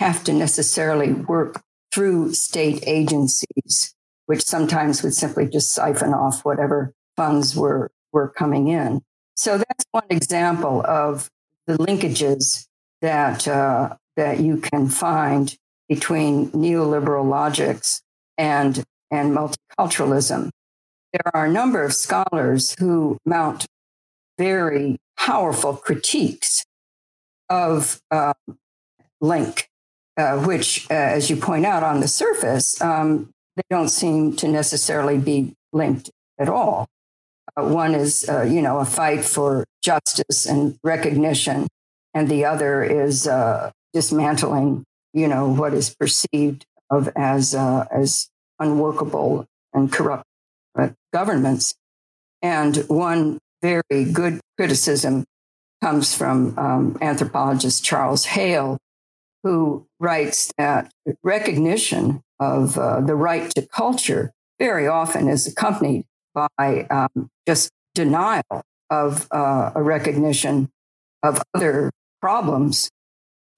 have 0.02 0.24
to 0.24 0.32
necessarily 0.32 1.12
work 1.12 1.62
through 1.92 2.34
state 2.34 2.82
agencies, 2.86 3.94
which 4.26 4.42
sometimes 4.42 5.02
would 5.02 5.14
simply 5.14 5.46
just 5.46 5.72
siphon 5.72 6.12
off 6.12 6.44
whatever 6.44 6.92
funds 7.16 7.54
were, 7.54 7.90
were 8.12 8.28
coming 8.28 8.66
in. 8.68 9.00
So 9.36 9.58
that's 9.58 9.84
one 9.92 10.10
example 10.10 10.84
of 10.86 11.30
the 11.66 11.78
linkages 11.78 12.66
that 13.00 13.46
uh, 13.46 13.96
that 14.16 14.40
you 14.40 14.58
can 14.58 14.88
find 14.88 15.56
between 15.88 16.50
neoliberal 16.50 17.28
logics 17.28 18.02
and 18.36 18.82
and 19.10 19.36
multiculturalism. 19.36 20.50
There 21.12 21.30
are 21.34 21.46
a 21.46 21.52
number 21.52 21.82
of 21.82 21.92
scholars 21.92 22.74
who 22.78 23.18
mount 23.24 23.66
very 24.38 24.98
powerful 25.16 25.74
critiques 25.76 26.64
of 27.48 28.00
uh, 28.10 28.34
link, 29.20 29.68
uh, 30.16 30.38
which, 30.44 30.86
uh, 30.90 30.94
as 30.94 31.30
you 31.30 31.36
point 31.36 31.64
out 31.64 31.82
on 31.82 32.00
the 32.00 32.08
surface, 32.08 32.80
um, 32.80 33.30
they 33.56 33.62
don't 33.70 33.88
seem 33.88 34.34
to 34.36 34.48
necessarily 34.48 35.18
be 35.18 35.54
linked 35.72 36.10
at 36.38 36.48
all. 36.48 36.86
Uh, 37.56 37.64
one 37.64 37.94
is, 37.94 38.28
uh, 38.28 38.42
you 38.42 38.62
know, 38.62 38.78
a 38.78 38.84
fight 38.84 39.24
for 39.24 39.64
justice 39.82 40.46
and 40.46 40.78
recognition, 40.82 41.66
and 42.14 42.28
the 42.28 42.44
other 42.44 42.82
is 42.82 43.26
uh, 43.26 43.70
dismantling, 43.92 44.84
you 45.12 45.28
know, 45.28 45.48
what 45.48 45.74
is 45.74 45.94
perceived 45.94 46.64
of 46.90 47.08
as 47.16 47.54
uh, 47.54 47.86
as 47.90 48.28
unworkable 48.58 49.46
and 49.72 49.92
corrupt 49.92 50.24
governments. 51.12 51.74
And 52.40 52.76
one 52.88 53.38
very 53.60 54.04
good 54.12 54.40
criticism 54.56 55.24
comes 55.82 56.14
from 56.14 56.58
um, 56.58 56.98
anthropologist 57.00 57.84
Charles 57.84 58.24
Hale, 58.24 58.78
who 59.42 59.86
writes 59.98 60.52
that 60.58 60.92
recognition 61.22 62.22
of 62.38 62.78
uh, 62.78 63.00
the 63.00 63.14
right 63.14 63.50
to 63.50 63.66
culture 63.66 64.32
very 64.58 64.86
often 64.86 65.28
is 65.28 65.46
accompanied 65.46 66.04
by 66.34 66.86
um, 66.90 67.30
just 67.46 67.70
denial 67.94 68.62
of 68.90 69.26
uh, 69.32 69.72
a 69.74 69.82
recognition 69.82 70.70
of 71.22 71.42
other 71.54 71.90
problems 72.20 72.90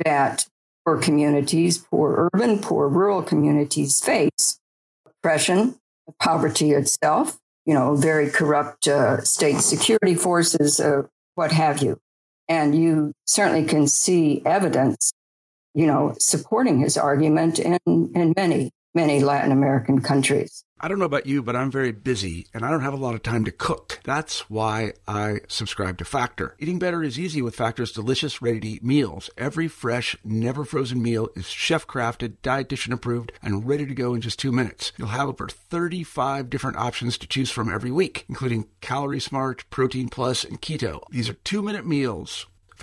that 0.04 0.46
poor 0.84 0.98
communities, 0.98 1.78
poor 1.78 2.30
urban, 2.32 2.58
poor 2.58 2.88
rural 2.88 3.22
communities 3.22 4.00
face 4.00 4.58
oppression, 5.06 5.76
poverty 6.20 6.72
itself, 6.72 7.38
you 7.64 7.74
know, 7.74 7.96
very 7.96 8.30
corrupt 8.30 8.86
uh, 8.88 9.22
state 9.22 9.60
security 9.60 10.14
forces, 10.14 10.80
uh, 10.80 11.02
what 11.34 11.52
have 11.52 11.82
you. 11.82 11.98
And 12.48 12.74
you 12.74 13.12
certainly 13.26 13.64
can 13.64 13.86
see 13.86 14.42
evidence, 14.44 15.12
you 15.74 15.86
know, 15.86 16.14
supporting 16.18 16.78
his 16.78 16.96
argument 16.96 17.58
in, 17.58 17.78
in 17.86 18.32
many, 18.36 18.70
many 18.94 19.20
Latin 19.20 19.52
American 19.52 20.00
countries. 20.00 20.64
I 20.80 20.88
don't 20.88 20.98
know 20.98 21.04
about 21.06 21.26
you, 21.26 21.42
but 21.42 21.56
I'm 21.56 21.70
very 21.70 21.92
busy 21.92 22.46
and 22.52 22.64
I 22.64 22.70
don't 22.70 22.82
have 22.82 22.92
a 22.92 22.98
lot 22.98 23.14
of 23.14 23.22
time 23.22 23.44
to 23.46 23.50
cook. 23.50 24.00
That's 24.04 24.50
why 24.50 24.92
I 25.08 25.40
subscribe 25.48 25.96
to 25.98 26.04
Factor. 26.04 26.56
Eating 26.58 26.78
better 26.78 27.02
is 27.02 27.18
easy 27.18 27.40
with 27.40 27.56
Factor's 27.56 27.92
delicious, 27.92 28.42
ready 28.42 28.60
to 28.60 28.68
eat 28.68 28.84
meals. 28.84 29.30
Every 29.38 29.66
fresh, 29.66 30.14
never 30.24 30.64
frozen 30.64 31.02
meal 31.02 31.28
is 31.34 31.46
chef 31.46 31.86
crafted, 31.86 32.36
dietitian 32.42 32.92
approved, 32.92 33.32
and 33.42 33.66
ready 33.66 33.86
to 33.86 33.94
go 33.94 34.14
in 34.14 34.20
just 34.20 34.38
two 34.38 34.52
minutes. 34.52 34.92
You'll 34.98 35.08
have 35.08 35.28
over 35.28 35.48
35 35.48 36.50
different 36.50 36.76
options 36.76 37.16
to 37.18 37.26
choose 37.26 37.50
from 37.50 37.72
every 37.72 37.90
week, 37.90 38.26
including 38.28 38.66
Calorie 38.80 39.20
Smart, 39.20 39.64
Protein 39.70 40.08
Plus, 40.08 40.44
and 40.44 40.60
Keto. 40.60 41.02
These 41.10 41.30
are 41.30 41.34
two 41.34 41.62
minute 41.62 41.86
meals. 41.86 42.46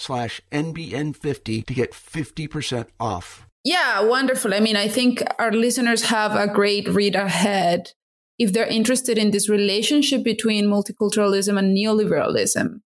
slash 0.00 0.40
NBN50 0.50 1.66
to 1.66 1.74
get 1.74 1.92
50% 1.92 2.86
off. 2.98 3.46
Yeah, 3.62 4.02
wonderful. 4.02 4.54
I 4.54 4.60
mean, 4.60 4.76
I 4.76 4.88
think 4.88 5.22
our 5.38 5.52
listeners 5.52 6.04
have 6.04 6.34
a 6.34 6.52
great 6.52 6.88
read 6.88 7.14
ahead 7.14 7.92
if 8.38 8.54
they're 8.54 8.66
interested 8.66 9.18
in 9.18 9.32
this 9.32 9.50
relationship 9.50 10.24
between 10.24 10.64
multiculturalism 10.64 11.58
and 11.58 11.76
neoliberalism. 11.76 12.80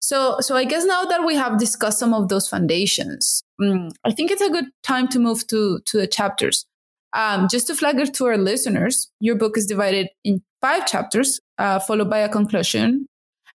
So, 0.00 0.38
so 0.40 0.56
I 0.56 0.64
guess 0.64 0.84
now 0.86 1.04
that 1.04 1.24
we 1.24 1.34
have 1.34 1.58
discussed 1.58 1.98
some 1.98 2.14
of 2.14 2.28
those 2.28 2.48
foundations, 2.48 3.42
um, 3.62 3.90
I 4.04 4.12
think 4.12 4.30
it's 4.30 4.42
a 4.42 4.50
good 4.50 4.66
time 4.82 5.08
to 5.08 5.18
move 5.18 5.46
to 5.48 5.80
to 5.84 5.96
the 5.98 6.06
chapters. 6.06 6.66
Um, 7.12 7.46
just 7.48 7.68
to 7.68 7.74
flag 7.74 8.00
it 8.00 8.12
to 8.14 8.26
our 8.26 8.36
listeners, 8.36 9.10
your 9.20 9.36
book 9.36 9.56
is 9.56 9.66
divided 9.66 10.08
in 10.24 10.42
five 10.60 10.86
chapters, 10.86 11.40
uh, 11.58 11.78
followed 11.78 12.10
by 12.10 12.18
a 12.18 12.28
conclusion, 12.28 13.06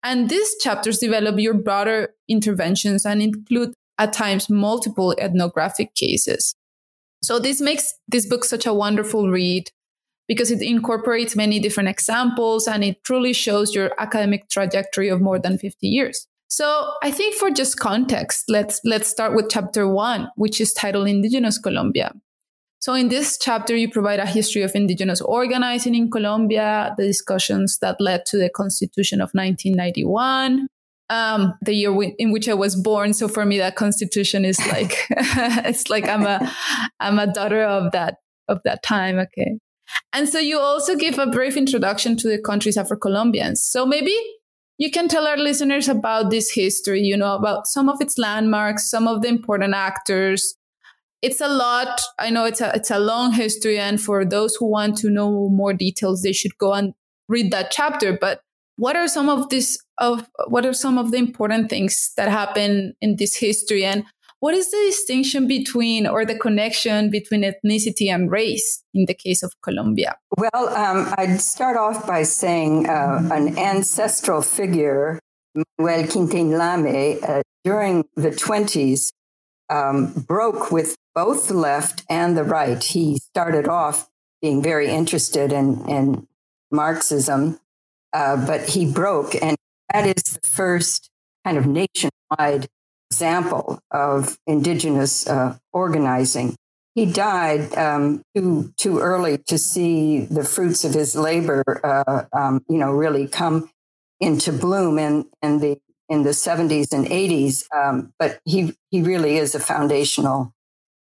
and 0.05 0.29
these 0.29 0.55
chapters 0.61 0.99
develop 0.99 1.39
your 1.39 1.55
broader 1.55 2.15
interventions 2.29 3.05
and 3.07 3.23
include 3.23 3.73
at 3.99 4.13
times 4.13 4.51
multiple 4.51 5.15
ethnographic 5.19 5.95
cases. 5.95 6.55
So 7.23 7.39
this 7.39 7.61
makes 7.61 7.95
this 8.07 8.27
book 8.27 8.45
such 8.45 8.67
a 8.67 8.75
wonderful 8.75 9.31
read 9.31 9.71
because 10.29 10.51
it 10.51 10.61
incorporates 10.61 11.35
many 11.35 11.59
different 11.59 11.89
examples 11.89 12.69
and 12.69 12.85
it 12.85 13.03
truly 13.03 13.33
shows 13.33 13.75
your 13.75 13.93
academic 13.99 14.49
trajectory 14.51 15.09
of 15.09 15.23
more 15.23 15.39
than 15.39 15.57
50 15.57 15.87
years. 15.87 16.27
So 16.49 16.93
I 17.03 17.11
think 17.11 17.35
for 17.35 17.51
just 17.51 17.81
context, 17.81 18.45
let's 18.49 18.81
let's 18.85 19.09
start 19.09 19.35
with 19.35 19.49
chapter 19.51 19.89
1, 19.89 20.29
which 20.37 20.61
is 20.61 20.73
titled 20.73 21.09
Indigenous 21.09 21.59
Colombia. 21.59 22.13
So, 22.85 22.93
in 22.93 23.09
this 23.09 23.39
chapter, 23.39 23.75
you 23.75 23.89
provide 23.89 24.19
a 24.19 24.27
history 24.27 24.61
of 24.61 24.75
indigenous 24.75 25.23
organizing 25.23 25.95
in 25.95 26.11
Colombia, 26.11 26.95
the 26.99 27.07
discussions 27.07 27.79
that 27.79 27.99
led 27.99 28.27
to 28.27 28.37
the 28.37 28.51
Constitution 28.51 29.23
of 29.23 29.31
1991, 29.33 30.69
um, 31.09 31.55
the 31.63 31.73
year 31.73 31.89
w- 31.89 32.15
in 32.19 32.31
which 32.31 32.47
I 32.47 32.53
was 32.53 32.77
born. 32.77 33.15
So 33.15 33.27
for 33.27 33.47
me, 33.47 33.57
that 33.57 33.77
Constitution 33.77 34.45
is 34.45 34.59
like 34.71 35.07
it's 35.11 35.89
like 35.89 36.07
I'm 36.07 36.27
a 36.27 36.55
I'm 37.01 37.19
a 37.19 37.27
daughter 37.27 37.63
of 37.63 37.91
that 37.93 38.17
of 38.49 38.61
that 38.65 38.83
time. 38.83 39.19
Okay, 39.19 39.59
and 40.13 40.29
so 40.29 40.39
you 40.39 40.59
also 40.59 40.95
give 40.95 41.19
a 41.19 41.27
brief 41.27 41.57
introduction 41.57 42.19
to 42.19 42.29
the 42.29 42.39
country's 42.39 42.77
Afro 42.77 42.99
Colombians. 42.99 43.65
So 43.65 43.87
maybe 43.87 44.15
you 44.77 44.91
can 44.91 45.09
tell 45.09 45.27
our 45.27 45.39
listeners 45.39 45.89
about 45.89 46.29
this 46.29 46.51
history, 46.51 47.01
you 47.01 47.17
know, 47.17 47.35
about 47.35 47.67
some 47.67 47.89
of 47.89 48.03
its 48.03 48.19
landmarks, 48.19 48.91
some 48.91 49.09
of 49.09 49.23
the 49.23 49.29
important 49.29 49.73
actors. 49.73 50.55
It's 51.25 51.41
a 51.41 51.49
lot. 51.49 52.03
I 52.19 52.29
know 52.29 52.45
it's 52.45 52.61
a 52.61 52.71
it's 52.75 52.91
a 52.91 52.99
long 52.99 53.33
history, 53.33 53.79
and 53.79 53.99
for 53.99 54.27
those 54.27 54.57
who 54.57 54.67
want 54.67 54.99
to 54.99 55.09
know 55.09 55.49
more 55.49 55.73
details, 55.73 56.21
they 56.21 56.33
should 56.33 56.59
go 56.59 56.75
and 56.75 56.93
read 57.31 57.51
that 57.51 57.71
chapter. 57.71 58.13
But 58.21 58.43
what 58.77 58.95
are 58.95 59.09
some 59.09 59.31
of 59.31 59.49
this 59.49 59.79
of 59.97 60.29
what 60.49 60.67
are 60.67 60.75
some 60.75 60.99
of 60.99 61.13
the 61.13 61.17
important 61.17 61.71
things 61.71 62.13
that 62.19 62.29
happen 62.29 62.93
in 63.01 63.17
this 63.17 63.37
history 63.37 63.87
and 63.87 64.05
what 64.41 64.53
is 64.53 64.71
the 64.71 64.83
distinction 64.85 65.49
between 65.49 66.07
or 66.07 66.27
the 66.27 66.39
connection 66.39 67.09
between 67.09 67.43
ethnicity 67.43 68.13
and 68.15 68.31
race 68.31 68.85
in 68.93 69.07
the 69.07 69.15
case 69.15 69.43
of 69.43 69.55
Colombia? 69.63 70.19
Well, 70.37 70.69
um, 70.69 71.15
I'd 71.17 71.41
start 71.41 71.79
off 71.79 72.07
by 72.07 72.25
saying 72.25 72.87
uh, 72.87 73.27
an 73.33 73.57
ancestral 73.57 74.43
figure, 74.43 75.19
Manuel 75.79 76.07
Quintin 76.07 76.59
Lame, 76.59 77.19
uh, 77.27 77.41
during 77.65 78.05
the 78.17 78.29
20s, 78.29 79.09
um, 79.71 80.13
broke 80.29 80.71
with 80.71 80.95
both 81.15 81.49
the 81.49 81.55
left 81.55 82.05
and 82.09 82.37
the 82.37 82.45
right. 82.45 82.83
He 82.83 83.19
started 83.19 83.69
off 83.69 84.09
being 84.43 84.63
very 84.63 84.89
interested 84.89 85.53
in, 85.53 85.89
in 85.89 86.27
Marxism, 86.71 87.59
uh, 88.13 88.45
but 88.47 88.69
he 88.69 88.91
broke, 88.91 89.35
and 89.41 89.57
that 89.93 90.07
is 90.07 90.23
the 90.23 90.47
first 90.47 91.11
kind 91.45 91.57
of 91.57 91.67
nationwide 91.67 92.69
example 93.11 93.79
of 93.91 94.39
indigenous 94.47 95.27
uh, 95.27 95.57
organizing. 95.73 96.57
He 96.95 97.07
died 97.07 97.75
um, 97.77 98.23
too 98.37 98.73
too 98.77 99.01
early 99.01 99.39
to 99.47 99.59
see 99.59 100.21
the 100.21 100.45
fruits 100.45 100.85
of 100.85 100.95
his 100.95 101.17
labor, 101.17 101.63
uh, 101.83 102.25
um, 102.33 102.65
you 102.69 102.79
know, 102.79 102.93
really 102.93 103.27
come 103.27 103.71
into 104.21 104.53
bloom 104.53 104.99
in, 104.99 105.27
in 105.43 105.59
the 105.59 105.79
in 106.09 106.23
the 106.23 106.31
70s 106.31 106.93
and 106.93 107.07
80s. 107.07 107.65
Um, 107.75 108.13
but 108.19 108.41
he 108.45 108.75
he 108.91 109.03
really 109.03 109.39
is 109.39 109.55
a 109.55 109.61
foundational 109.61 110.53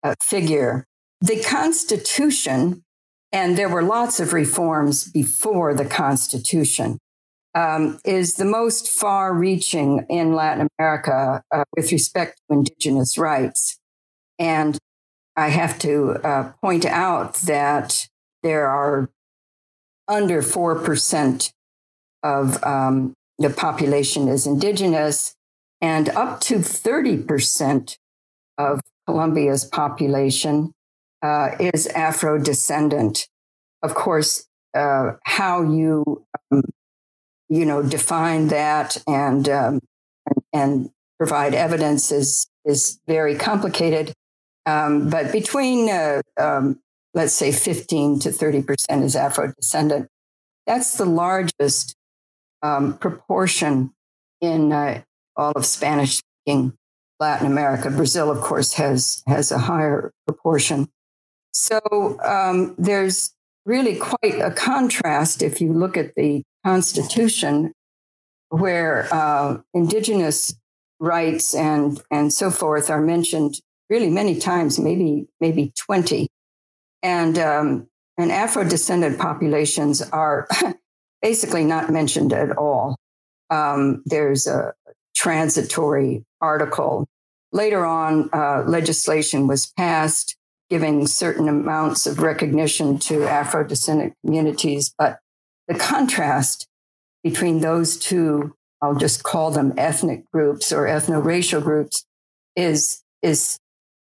uh, 0.02 0.14
figure. 0.22 0.84
The 1.20 1.42
Constitution, 1.42 2.84
and 3.32 3.56
there 3.56 3.68
were 3.68 3.82
lots 3.82 4.20
of 4.20 4.32
reforms 4.32 5.10
before 5.10 5.74
the 5.74 5.84
Constitution 5.84 6.98
um, 7.54 7.98
is 8.04 8.34
the 8.34 8.44
most 8.44 8.88
far 8.88 9.34
reaching 9.34 10.06
in 10.08 10.32
Latin 10.32 10.68
America 10.78 11.42
uh, 11.52 11.64
with 11.74 11.90
respect 11.92 12.38
to 12.48 12.56
indigenous 12.56 13.18
rights. 13.18 13.78
And 14.38 14.78
I 15.36 15.48
have 15.48 15.78
to 15.80 16.20
uh, 16.24 16.52
point 16.62 16.84
out 16.84 17.34
that 17.46 18.06
there 18.42 18.68
are 18.68 19.10
under 20.06 20.42
4% 20.42 21.52
of 22.22 22.62
um, 22.64 23.14
the 23.38 23.50
population 23.50 24.28
is 24.28 24.46
indigenous, 24.46 25.34
and 25.80 26.08
up 26.10 26.40
to 26.40 26.56
30% 26.56 27.96
of 28.56 28.80
Colombia's 29.08 29.64
population 29.64 30.70
uh, 31.22 31.52
is 31.58 31.86
Afro 31.86 32.38
descendant. 32.38 33.26
Of 33.82 33.94
course, 33.94 34.46
uh, 34.74 35.12
how 35.24 35.62
you 35.62 36.26
um, 36.52 36.62
you 37.48 37.64
know, 37.64 37.82
define 37.82 38.48
that 38.48 38.98
and 39.06 39.48
um, 39.48 39.80
and, 40.26 40.44
and, 40.52 40.90
provide 41.18 41.54
evidence 41.54 42.12
is 42.12 42.46
is 42.66 43.00
very 43.08 43.34
complicated. 43.34 44.12
Um, 44.66 45.08
but 45.08 45.32
between 45.32 45.88
uh, 45.88 46.20
um, 46.38 46.78
let's 47.14 47.32
say 47.32 47.50
15 47.50 48.20
to 48.20 48.30
30 48.30 48.62
percent 48.62 49.04
is 49.04 49.16
Afro 49.16 49.54
descendant. 49.58 50.06
That's 50.66 50.98
the 50.98 51.06
largest 51.06 51.96
um, 52.62 52.98
proportion 52.98 53.94
in 54.42 54.70
uh, 54.70 55.00
all 55.34 55.52
of 55.52 55.64
Spanish 55.64 56.20
speaking 56.44 56.77
Latin 57.20 57.46
America. 57.46 57.90
Brazil, 57.90 58.30
of 58.30 58.40
course, 58.40 58.74
has 58.74 59.22
has 59.26 59.50
a 59.50 59.58
higher 59.58 60.12
proportion. 60.26 60.88
So 61.52 61.80
um, 62.24 62.74
there's 62.78 63.34
really 63.64 63.96
quite 63.96 64.40
a 64.40 64.50
contrast 64.50 65.42
if 65.42 65.60
you 65.60 65.72
look 65.72 65.96
at 65.96 66.14
the 66.14 66.42
Constitution, 66.64 67.72
where 68.48 69.08
uh, 69.12 69.58
indigenous 69.74 70.54
rights 71.00 71.54
and 71.54 72.00
and 72.10 72.32
so 72.32 72.50
forth 72.50 72.90
are 72.90 73.00
mentioned 73.00 73.60
really 73.90 74.10
many 74.10 74.38
times, 74.38 74.78
maybe 74.78 75.26
maybe 75.40 75.72
twenty, 75.76 76.28
and 77.02 77.38
um, 77.38 77.88
and 78.16 78.30
Afro 78.30 78.64
descendant 78.64 79.18
populations 79.18 80.02
are 80.02 80.46
basically 81.22 81.64
not 81.64 81.90
mentioned 81.90 82.32
at 82.32 82.56
all. 82.56 82.96
Um, 83.50 84.02
there's 84.04 84.46
a 84.46 84.74
transitory 85.18 86.24
article. 86.40 87.04
Later 87.52 87.84
on, 87.84 88.30
uh, 88.32 88.62
legislation 88.66 89.48
was 89.48 89.72
passed 89.76 90.36
giving 90.70 91.06
certain 91.06 91.48
amounts 91.48 92.06
of 92.06 92.20
recognition 92.20 92.98
to 92.98 93.24
Afro 93.24 93.64
descendant 93.64 94.14
communities, 94.24 94.94
but 94.96 95.18
the 95.66 95.74
contrast 95.74 96.68
between 97.24 97.60
those 97.60 97.96
two, 97.96 98.54
I'll 98.80 98.94
just 98.94 99.22
call 99.22 99.50
them 99.50 99.72
ethnic 99.76 100.30
groups 100.30 100.70
or 100.72 100.86
ethno-racial 100.86 101.62
groups, 101.62 102.04
is 102.54 103.02
is 103.22 103.58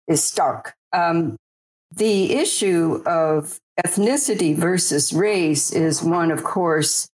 is 0.08 0.24
stark. 0.24 0.74
Um, 0.94 1.36
the 1.94 2.36
issue 2.36 3.04
of 3.06 3.60
ethnicity 3.86 4.56
versus 4.56 5.12
race 5.12 5.72
is 5.74 6.02
one, 6.02 6.32
of 6.32 6.44
course, 6.44 7.10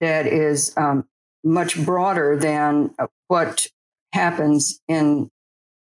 that 0.00 0.26
is 0.26 0.72
um, 0.76 1.04
much 1.44 1.82
broader 1.84 2.36
than 2.36 2.94
what 3.28 3.66
happens 4.12 4.80
in 4.88 5.30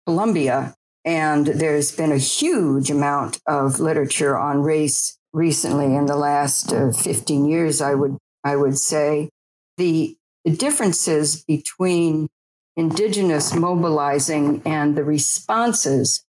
Colombia. 0.06 0.74
And 1.04 1.46
there's 1.46 1.94
been 1.94 2.12
a 2.12 2.18
huge 2.18 2.90
amount 2.90 3.40
of 3.46 3.80
literature 3.80 4.36
on 4.36 4.62
race 4.62 5.18
recently 5.32 5.94
in 5.94 6.06
the 6.06 6.16
last 6.16 6.72
uh, 6.72 6.92
15 6.92 7.46
years, 7.46 7.80
I 7.80 7.94
would, 7.94 8.18
I 8.44 8.56
would 8.56 8.78
say. 8.78 9.30
The, 9.76 10.16
the 10.44 10.56
differences 10.56 11.44
between 11.44 12.28
indigenous 12.76 13.54
mobilizing 13.54 14.62
and 14.64 14.96
the 14.96 15.04
responses 15.04 16.24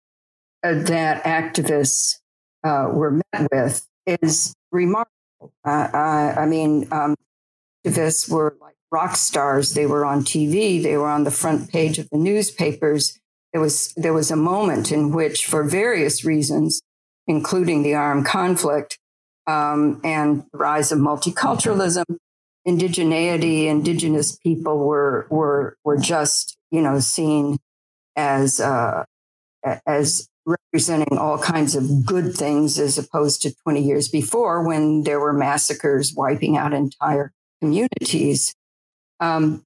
uh, 0.62 0.74
that 0.74 1.22
activists 1.24 2.16
uh, 2.64 2.88
were 2.92 3.20
met 3.32 3.48
with 3.52 3.86
is 4.06 4.54
remarkable. 4.70 5.52
Uh, 5.64 5.88
I, 5.92 6.34
I, 6.38 6.46
mean, 6.46 6.88
um, 6.90 7.16
activists 7.86 8.28
were 8.28 8.56
like 8.60 8.74
rock 8.90 9.16
stars. 9.16 9.74
They 9.74 9.86
were 9.86 10.04
on 10.04 10.22
TV. 10.22 10.82
They 10.82 10.96
were 10.96 11.08
on 11.08 11.24
the 11.24 11.30
front 11.30 11.70
page 11.70 11.98
of 11.98 12.08
the 12.10 12.18
newspapers. 12.18 13.18
There 13.52 13.60
was 13.60 13.92
there 13.96 14.12
was 14.12 14.30
a 14.30 14.36
moment 14.36 14.92
in 14.92 15.12
which, 15.12 15.46
for 15.46 15.64
various 15.64 16.24
reasons, 16.24 16.82
including 17.26 17.82
the 17.82 17.94
armed 17.94 18.26
conflict 18.26 18.98
um, 19.46 20.00
and 20.04 20.44
the 20.52 20.58
rise 20.58 20.92
of 20.92 20.98
multiculturalism, 20.98 22.04
indigeneity, 22.66 23.66
indigenous 23.66 24.36
people 24.36 24.78
were 24.78 25.26
were 25.30 25.76
were 25.84 25.96
just 25.96 26.56
you 26.70 26.80
know 26.80 27.00
seen 27.00 27.58
as 28.16 28.60
uh, 28.60 29.04
as 29.86 30.28
representing 30.46 31.18
all 31.18 31.38
kinds 31.38 31.74
of 31.74 32.04
good 32.04 32.34
things 32.34 32.78
as 32.78 32.98
opposed 32.98 33.42
to 33.42 33.54
20 33.62 33.82
years 33.82 34.08
before 34.08 34.66
when 34.66 35.02
there 35.04 35.20
were 35.20 35.32
massacres 35.32 36.14
wiping 36.14 36.56
out 36.56 36.72
entire 36.72 37.32
communities. 37.60 38.54
Um, 39.20 39.64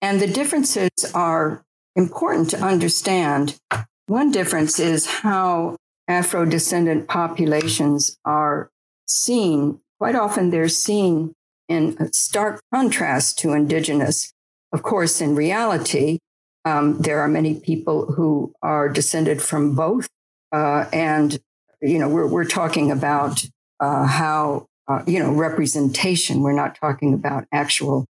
and 0.00 0.20
the 0.20 0.26
differences 0.26 0.90
are 1.14 1.64
important 1.94 2.50
to 2.50 2.60
understand. 2.60 3.58
One 4.06 4.30
difference 4.32 4.80
is 4.80 5.06
how 5.06 5.76
Afro 6.08 6.44
descendant 6.44 7.08
populations 7.08 8.18
are 8.24 8.70
seen. 9.06 9.80
Quite 9.98 10.16
often, 10.16 10.50
they're 10.50 10.68
seen 10.68 11.34
in 11.68 12.12
stark 12.12 12.60
contrast 12.74 13.38
to 13.38 13.52
indigenous. 13.52 14.32
Of 14.72 14.82
course, 14.82 15.20
in 15.20 15.36
reality, 15.36 16.18
um, 16.64 16.98
there 16.98 17.20
are 17.20 17.28
many 17.28 17.54
people 17.60 18.12
who 18.12 18.52
are 18.62 18.88
descended 18.88 19.40
from 19.40 19.74
both. 19.74 20.08
Uh, 20.50 20.86
and, 20.92 21.38
you 21.80 21.98
know, 21.98 22.08
we're, 22.08 22.26
we're 22.26 22.44
talking 22.44 22.90
about 22.90 23.44
uh, 23.80 24.06
how, 24.06 24.66
uh, 24.88 25.02
you 25.06 25.18
know, 25.18 25.32
representation. 25.32 26.42
We're 26.42 26.52
not 26.52 26.74
talking 26.74 27.14
about 27.14 27.46
actual 27.52 28.06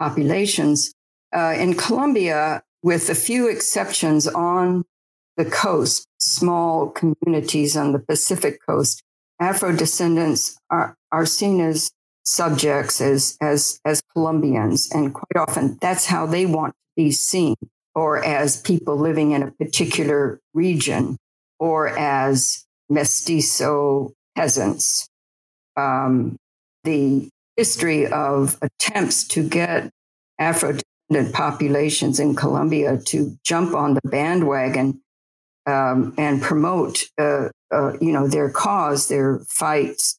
populations. 0.00 0.92
Uh, 1.32 1.54
in 1.56 1.74
Colombia, 1.74 2.62
with 2.82 3.08
a 3.10 3.14
few 3.14 3.48
exceptions 3.48 4.26
on 4.26 4.84
the 5.36 5.44
coast, 5.44 6.06
small 6.18 6.88
communities 6.88 7.76
on 7.76 7.92
the 7.92 7.98
Pacific 7.98 8.58
coast, 8.66 9.02
Afro 9.38 9.74
descendants 9.74 10.58
are, 10.70 10.96
are 11.12 11.26
seen 11.26 11.60
as 11.60 11.90
subjects, 12.24 13.00
as, 13.00 13.36
as, 13.40 13.80
as 13.84 14.02
Colombians. 14.12 14.90
And 14.92 15.14
quite 15.14 15.36
often 15.36 15.78
that's 15.80 16.06
how 16.06 16.26
they 16.26 16.46
want 16.46 16.72
to 16.72 17.04
be 17.04 17.10
seen, 17.10 17.56
or 17.94 18.22
as 18.22 18.60
people 18.60 18.96
living 18.96 19.32
in 19.32 19.42
a 19.42 19.50
particular 19.52 20.40
region, 20.52 21.16
or 21.58 21.88
as 21.88 22.66
mestizo 22.88 24.12
peasants. 24.36 25.08
Um, 25.76 26.36
the 26.84 27.30
history 27.60 28.06
of 28.06 28.56
attempts 28.62 29.22
to 29.22 29.46
get 29.46 29.90
Afro 30.38 30.72
descendant 30.72 31.34
populations 31.34 32.18
in 32.18 32.34
Colombia 32.34 32.96
to 32.96 33.36
jump 33.44 33.74
on 33.74 33.92
the 33.92 34.00
bandwagon 34.04 35.02
um, 35.66 36.14
and 36.16 36.40
promote, 36.40 37.04
uh, 37.18 37.50
uh, 37.70 37.92
you 38.00 38.12
know, 38.12 38.26
their 38.26 38.48
cause, 38.48 39.08
their 39.08 39.40
fights 39.46 40.18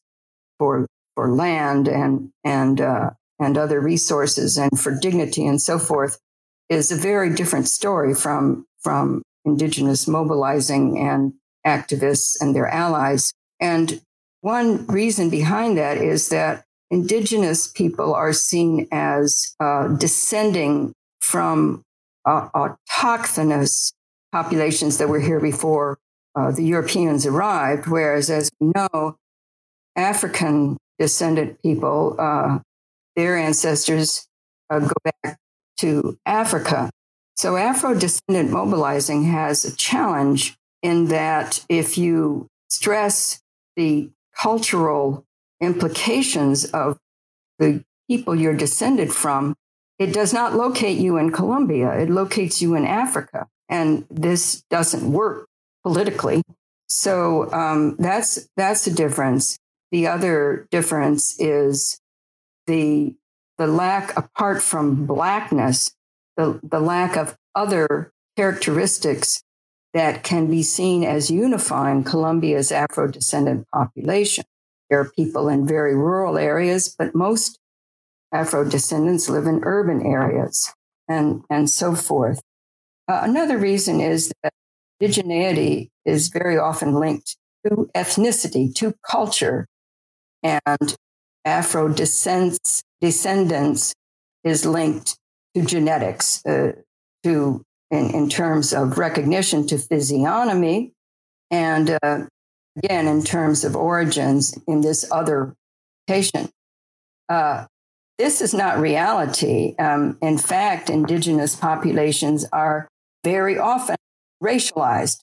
for 0.60 0.86
for 1.16 1.32
land 1.32 1.88
and 1.88 2.30
and 2.44 2.80
uh, 2.80 3.10
and 3.40 3.58
other 3.58 3.80
resources 3.80 4.56
and 4.56 4.78
for 4.78 4.96
dignity 4.96 5.44
and 5.44 5.60
so 5.60 5.80
forth, 5.80 6.20
is 6.68 6.92
a 6.92 6.96
very 7.10 7.34
different 7.34 7.66
story 7.66 8.14
from 8.14 8.64
from 8.84 9.20
indigenous 9.44 10.06
mobilizing 10.06 10.96
and 10.96 11.32
activists 11.66 12.36
and 12.40 12.54
their 12.54 12.68
allies. 12.68 13.32
And 13.58 14.00
one 14.42 14.86
reason 14.86 15.28
behind 15.28 15.76
that 15.78 15.96
is 15.98 16.28
that 16.28 16.64
indigenous 16.92 17.66
people 17.66 18.14
are 18.14 18.34
seen 18.34 18.86
as 18.92 19.56
uh, 19.58 19.88
descending 19.88 20.92
from 21.20 21.82
uh, 22.26 22.48
autochthonous 22.54 23.92
populations 24.30 24.98
that 24.98 25.08
were 25.08 25.18
here 25.18 25.40
before 25.40 25.98
uh, 26.36 26.52
the 26.52 26.62
Europeans 26.62 27.26
arrived, 27.26 27.86
whereas, 27.86 28.30
as 28.30 28.50
we 28.60 28.70
know, 28.76 29.16
African 29.96 30.76
descendant 30.98 31.60
people, 31.62 32.14
uh, 32.18 32.58
their 33.16 33.36
ancestors 33.36 34.26
uh, 34.70 34.78
go 34.80 34.94
back 35.04 35.38
to 35.78 36.18
Africa. 36.26 36.90
So, 37.36 37.56
Afro 37.56 37.94
descendant 37.94 38.50
mobilizing 38.50 39.24
has 39.24 39.64
a 39.64 39.74
challenge 39.74 40.54
in 40.82 41.08
that 41.08 41.64
if 41.68 41.96
you 41.96 42.48
stress 42.68 43.40
the 43.76 44.10
cultural 44.40 45.24
implications 45.62 46.66
of 46.66 46.98
the 47.58 47.84
people 48.08 48.34
you're 48.34 48.56
descended 48.56 49.12
from, 49.12 49.54
it 49.98 50.12
does 50.12 50.34
not 50.34 50.54
locate 50.54 50.98
you 50.98 51.16
in 51.16 51.30
Colombia, 51.30 51.92
it 51.98 52.10
locates 52.10 52.60
you 52.60 52.74
in 52.74 52.84
Africa. 52.84 53.46
And 53.68 54.04
this 54.10 54.62
doesn't 54.68 55.10
work 55.10 55.46
politically. 55.82 56.42
So 56.88 57.50
um, 57.52 57.96
that's 57.98 58.48
that's 58.56 58.86
a 58.86 58.92
difference. 58.92 59.56
The 59.92 60.08
other 60.08 60.66
difference 60.70 61.40
is 61.40 62.00
the 62.66 63.14
the 63.58 63.66
lack, 63.66 64.16
apart 64.16 64.62
from 64.62 65.06
blackness, 65.06 65.94
the, 66.36 66.58
the 66.62 66.80
lack 66.80 67.16
of 67.16 67.36
other 67.54 68.12
characteristics 68.36 69.42
that 69.94 70.22
can 70.24 70.50
be 70.50 70.62
seen 70.62 71.04
as 71.04 71.30
unifying 71.30 72.02
Colombia's 72.02 72.72
Afro 72.72 73.06
descendant 73.06 73.66
population. 73.72 74.44
There 74.92 75.00
are 75.00 75.10
people 75.16 75.48
in 75.48 75.66
very 75.66 75.94
rural 75.94 76.36
areas, 76.36 76.94
but 76.98 77.14
most 77.14 77.58
Afro 78.30 78.62
descendants 78.62 79.26
live 79.26 79.46
in 79.46 79.62
urban 79.64 80.04
areas 80.04 80.70
and, 81.08 81.44
and 81.48 81.70
so 81.70 81.94
forth. 81.94 82.42
Uh, 83.08 83.20
another 83.22 83.56
reason 83.56 84.02
is 84.02 84.30
that 84.42 84.52
indigeneity 85.02 85.88
is 86.04 86.28
very 86.28 86.58
often 86.58 86.92
linked 86.92 87.38
to 87.66 87.88
ethnicity, 87.96 88.74
to 88.74 88.92
culture, 89.10 89.66
and 90.42 90.94
Afro 91.46 91.88
descendants, 91.88 92.82
descendants 93.00 93.94
is 94.44 94.66
linked 94.66 95.16
to 95.54 95.62
genetics, 95.64 96.44
uh, 96.44 96.72
to 97.24 97.62
in, 97.90 98.10
in 98.10 98.28
terms 98.28 98.74
of 98.74 98.98
recognition 98.98 99.66
to 99.68 99.78
physiognomy, 99.78 100.92
and 101.50 101.98
uh, 102.02 102.26
again 102.76 103.06
in 103.06 103.22
terms 103.22 103.64
of 103.64 103.76
origins 103.76 104.58
in 104.66 104.80
this 104.80 105.04
other 105.10 105.54
patient. 106.06 106.50
Uh, 107.28 107.66
this 108.18 108.40
is 108.40 108.54
not 108.54 108.78
reality. 108.78 109.74
Um, 109.78 110.18
in 110.20 110.38
fact, 110.38 110.90
indigenous 110.90 111.56
populations 111.56 112.44
are 112.52 112.88
very 113.24 113.58
often 113.58 113.96
racialized. 114.42 115.20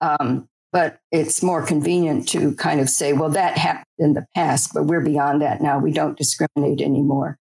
Um, 0.00 0.48
but 0.72 1.00
it's 1.12 1.42
more 1.42 1.64
convenient 1.64 2.26
to 2.28 2.54
kind 2.54 2.80
of 2.80 2.88
say, 2.88 3.12
well, 3.12 3.28
that 3.30 3.58
happened 3.58 3.84
in 3.98 4.14
the 4.14 4.26
past, 4.34 4.72
but 4.72 4.84
we're 4.84 5.02
beyond 5.02 5.42
that 5.42 5.60
now. 5.60 5.78
We 5.78 5.92
don't 5.92 6.16
discriminate 6.16 6.80
anymore. 6.80 7.38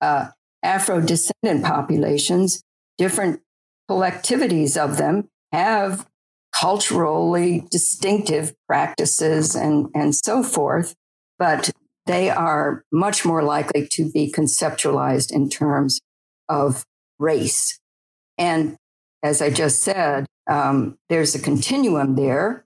Uh, 0.00 0.28
Afro 0.62 1.00
descendant 1.00 1.64
populations, 1.64 2.62
different 2.96 3.40
collectivities 3.90 4.76
of 4.76 4.96
them 4.96 5.28
have 5.52 6.06
culturally 6.54 7.66
distinctive 7.70 8.54
practices 8.66 9.54
and, 9.54 9.88
and 9.94 10.14
so 10.14 10.42
forth, 10.42 10.94
but 11.38 11.70
they 12.06 12.30
are 12.30 12.82
much 12.90 13.24
more 13.24 13.42
likely 13.42 13.86
to 13.86 14.10
be 14.10 14.32
conceptualized 14.32 15.30
in 15.30 15.48
terms 15.48 16.00
of 16.48 16.84
race. 17.18 17.78
And 18.38 18.76
as 19.22 19.42
I 19.42 19.50
just 19.50 19.82
said, 19.82 20.26
um, 20.48 20.96
there's 21.08 21.34
a 21.34 21.40
continuum 21.40 22.16
there. 22.16 22.64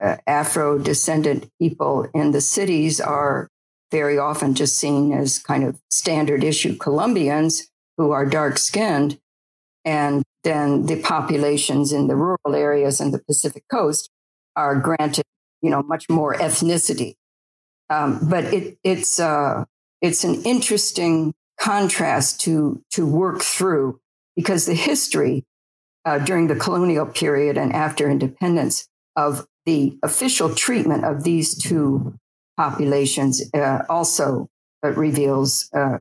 Uh, 0.00 0.16
Afro 0.26 0.78
descendant 0.78 1.50
people 1.60 2.08
in 2.14 2.30
the 2.30 2.40
cities 2.40 3.00
are 3.00 3.48
very 3.90 4.16
often 4.16 4.54
just 4.54 4.78
seen 4.78 5.12
as 5.12 5.38
kind 5.38 5.64
of 5.64 5.78
standard 5.90 6.42
issue 6.42 6.76
Colombians 6.76 7.68
who 7.98 8.12
are 8.12 8.24
dark 8.24 8.56
skinned. 8.56 9.18
And 9.84 10.22
then 10.44 10.86
the 10.86 11.00
populations 11.00 11.92
in 11.92 12.08
the 12.08 12.16
rural 12.16 12.54
areas 12.54 13.00
and 13.00 13.12
the 13.12 13.18
Pacific 13.18 13.64
coast 13.70 14.10
are 14.56 14.76
granted, 14.76 15.24
you 15.62 15.70
know, 15.70 15.82
much 15.82 16.08
more 16.08 16.34
ethnicity. 16.34 17.14
Um, 17.90 18.20
but 18.28 18.44
it, 18.44 18.78
it's, 18.84 19.20
uh, 19.20 19.64
it's 20.00 20.24
an 20.24 20.42
interesting 20.42 21.34
contrast 21.60 22.40
to, 22.42 22.82
to 22.92 23.06
work 23.06 23.42
through 23.42 24.00
because 24.36 24.66
the 24.66 24.74
history 24.74 25.44
uh, 26.04 26.18
during 26.18 26.46
the 26.46 26.56
colonial 26.56 27.04
period 27.04 27.58
and 27.58 27.72
after 27.72 28.08
independence 28.08 28.88
of 29.16 29.46
the 29.66 29.98
official 30.02 30.54
treatment 30.54 31.04
of 31.04 31.24
these 31.24 31.54
two 31.54 32.14
populations 32.56 33.42
uh, 33.54 33.82
also 33.88 34.48
uh, 34.84 34.90
reveals 34.92 35.68
uh, 35.74 35.98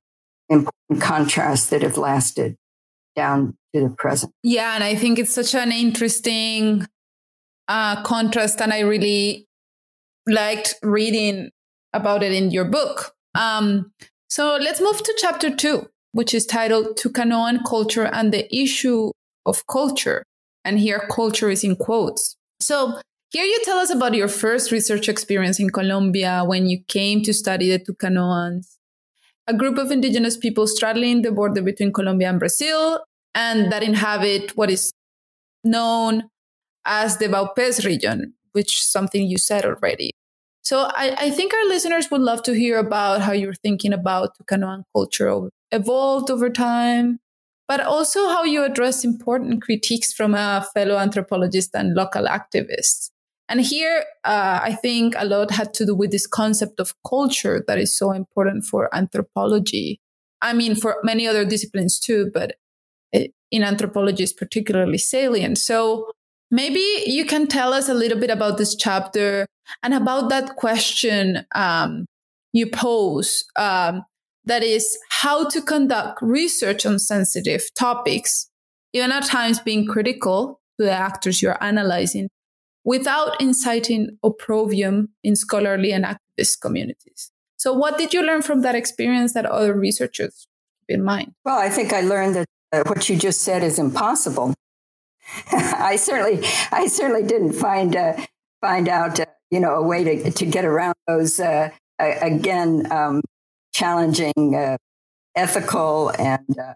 important 0.49 1.01
contrasts 1.01 1.67
that 1.67 1.81
have 1.81 1.97
lasted 1.97 2.55
down 3.15 3.57
to 3.73 3.81
the 3.81 3.89
present. 3.89 4.33
Yeah, 4.43 4.75
and 4.75 4.83
I 4.83 4.95
think 4.95 5.19
it's 5.19 5.33
such 5.33 5.55
an 5.55 5.71
interesting 5.71 6.87
uh, 7.67 8.01
contrast, 8.03 8.61
and 8.61 8.73
I 8.73 8.79
really 8.79 9.47
liked 10.27 10.75
reading 10.81 11.49
about 11.93 12.23
it 12.23 12.31
in 12.31 12.51
your 12.51 12.65
book. 12.65 13.13
Um, 13.35 13.91
so 14.29 14.57
let's 14.61 14.81
move 14.81 15.01
to 15.03 15.15
chapter 15.17 15.55
two, 15.55 15.89
which 16.11 16.33
is 16.33 16.45
titled 16.45 16.97
Tucanoan 16.97 17.63
Culture 17.63 18.05
and 18.05 18.31
the 18.31 18.53
Issue 18.55 19.11
of 19.45 19.65
Culture. 19.67 20.23
And 20.65 20.79
here, 20.79 21.07
culture 21.09 21.49
is 21.49 21.63
in 21.63 21.75
quotes. 21.75 22.35
So 22.59 22.99
here 23.31 23.45
you 23.45 23.59
tell 23.63 23.77
us 23.77 23.89
about 23.89 24.13
your 24.13 24.27
first 24.27 24.71
research 24.71 25.07
experience 25.07 25.59
in 25.59 25.69
Colombia 25.69 26.43
when 26.45 26.67
you 26.67 26.83
came 26.87 27.21
to 27.23 27.33
study 27.33 27.69
the 27.69 27.79
Tucanoans, 27.79 28.77
a 29.49 29.53
group 29.53 29.79
of 29.79 29.91
indigenous 29.91 30.37
people 30.37 30.67
straddling 30.67 31.23
the 31.23 31.31
border 31.31 31.63
between 31.63 31.91
Colombia 31.91 32.29
and 32.29 32.39
Brazil, 32.39 33.03
and 33.33 33.71
that 33.71 33.81
inhabit 33.81 34.55
what 34.55 34.69
is 34.69 34.91
known 35.63 36.29
as 36.85 37.17
the 37.17 37.25
Vaupés 37.25 37.83
region, 37.83 38.33
which 38.51 38.77
is 38.79 38.85
something 38.87 39.25
you 39.25 39.39
said 39.39 39.65
already. 39.65 40.11
So 40.61 40.81
I, 40.81 41.15
I, 41.17 41.31
think 41.31 41.51
our 41.53 41.65
listeners 41.65 42.11
would 42.11 42.21
love 42.21 42.43
to 42.43 42.53
hear 42.53 42.77
about 42.77 43.21
how 43.21 43.31
you're 43.31 43.55
thinking 43.55 43.91
about 43.91 44.35
Tucanoan 44.37 44.83
culture 44.95 45.49
evolved 45.71 46.29
over 46.29 46.49
time, 46.51 47.19
but 47.67 47.79
also 47.79 48.27
how 48.27 48.43
you 48.43 48.63
address 48.63 49.03
important 49.03 49.63
critiques 49.63 50.13
from 50.13 50.35
a 50.35 50.67
fellow 50.75 50.97
anthropologist 50.97 51.71
and 51.73 51.95
local 51.95 52.25
activist. 52.25 53.09
And 53.49 53.61
here, 53.61 54.05
uh, 54.23 54.59
I 54.61 54.73
think 54.73 55.15
a 55.17 55.25
lot 55.25 55.49
had 55.49 55.73
to 55.75 55.85
do 55.85 55.95
with 55.95 56.11
this 56.11 56.27
concept 56.27 56.79
of 56.79 56.93
culture 57.07 57.63
that 57.67 57.79
is 57.79 57.97
so 57.97 58.11
important 58.11 58.63
for 58.63 58.95
anthropology. 58.95 59.99
I 60.39 60.53
mean, 60.53 60.75
for 60.75 60.97
many 61.03 61.27
other 61.27 61.45
disciplines 61.45 61.99
too, 61.99 62.29
but 62.31 62.55
in 63.11 63.63
anthropology 63.63 64.23
is 64.23 64.33
particularly 64.33 64.99
salient. 64.99 65.57
So 65.57 66.11
maybe 66.51 67.03
you 67.07 67.25
can 67.25 67.47
tell 67.47 67.73
us 67.73 67.89
a 67.89 67.93
little 67.95 68.19
bit 68.19 68.29
about 68.29 68.59
this 68.59 68.75
chapter 68.75 69.47
and 69.81 69.95
about 69.95 70.29
that 70.29 70.55
question 70.55 71.45
um, 71.55 72.05
you 72.53 72.69
pose 72.69 73.45
um, 73.55 74.03
that 74.45 74.63
is 74.63 74.97
how 75.09 75.47
to 75.49 75.61
conduct 75.61 76.21
research 76.21 76.85
on 76.85 76.99
sensitive 76.99 77.67
topics, 77.75 78.49
even 78.93 79.11
at 79.11 79.25
times 79.25 79.59
being 79.59 79.87
critical 79.87 80.59
to 80.79 80.85
the 80.85 80.91
actors 80.91 81.41
you're 81.41 81.61
analyzing 81.63 82.29
without 82.89 83.39
inciting 83.39 84.17
opprobrium 84.23 85.09
in 85.23 85.35
scholarly 85.35 85.91
and 85.91 86.03
activist 86.03 86.59
communities. 86.59 87.31
So, 87.55 87.71
what 87.71 87.99
did 87.99 88.15
you 88.15 88.23
learn 88.23 88.41
from 88.41 88.63
that 88.63 88.73
experience 88.73 89.33
that 89.33 89.45
other 89.45 89.75
researchers 89.75 90.47
keep 90.79 90.97
in 90.97 91.03
mind? 91.03 91.33
Well, 91.45 91.59
I 91.59 91.69
think 91.69 91.93
I 91.93 92.01
learned 92.01 92.33
that 92.35 92.87
what 92.87 93.07
you 93.07 93.15
just 93.15 93.43
said 93.43 93.61
is 93.61 93.77
impossible. 93.77 94.55
I 95.51 95.97
certainly, 95.97 96.43
I 96.71 96.87
certainly 96.87 97.21
didn't 97.27 97.53
find 97.53 97.95
uh, 97.95 98.13
find 98.59 98.89
out, 98.89 99.19
uh, 99.19 99.27
you 99.51 99.59
know, 99.59 99.75
a 99.75 99.83
way 99.83 100.03
to 100.03 100.31
to 100.31 100.45
get 100.47 100.65
around 100.65 100.95
those 101.05 101.39
uh, 101.39 101.69
again 101.99 102.91
um, 102.91 103.21
challenging 103.71 104.55
uh, 104.55 104.77
ethical 105.35 106.09
and 106.17 106.57
uh, 106.57 106.73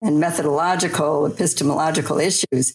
and 0.00 0.18
methodological, 0.18 1.26
epistemological 1.26 2.18
issues. 2.18 2.74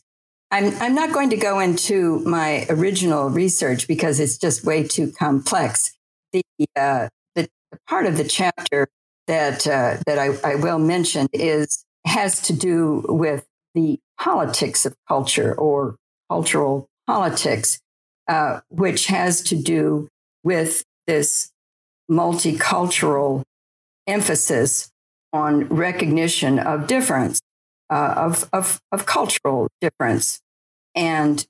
I'm, 0.50 0.74
I'm 0.82 0.96
not 0.96 1.12
going 1.12 1.30
to 1.32 1.38
go 1.38 1.60
into 1.60 2.20
my 2.20 2.66
original 2.70 3.30
research 3.30 3.88
because 3.88 4.20
it's 4.20 4.38
just 4.38 4.64
way 4.64 4.84
too 4.84 5.12
complex. 5.12 5.94
The, 6.32 6.44
uh, 6.76 7.10
the, 7.36 7.50
part 7.88 8.06
of 8.06 8.18
the 8.18 8.24
chapter 8.24 8.88
that, 9.28 9.68
uh, 9.68 9.98
that 10.06 10.18
I, 10.18 10.52
I 10.52 10.56
will 10.56 10.80
mention 10.80 11.28
is, 11.34 11.84
has 12.06 12.42
to 12.44 12.54
do 12.54 13.06
with 13.10 13.46
the 13.76 14.00
politics 14.18 14.86
of 14.86 14.96
culture 15.08 15.54
or 15.54 15.98
cultural 16.30 16.88
politics, 17.06 17.80
uh, 18.28 18.62
which 18.70 19.08
has 19.08 19.42
to 19.42 19.56
do 19.56 20.08
with 20.44 20.84
this 21.08 21.52
multicultural 22.10 23.44
emphasis 24.08 24.90
on 25.34 25.66
recognition 25.66 26.58
of 26.58 26.88
difference, 26.88 27.42
uh, 27.90 28.14
of, 28.18 28.50
of, 28.54 28.82
of 28.92 29.06
cultural 29.06 29.68
difference. 29.82 30.42
And 30.96 31.46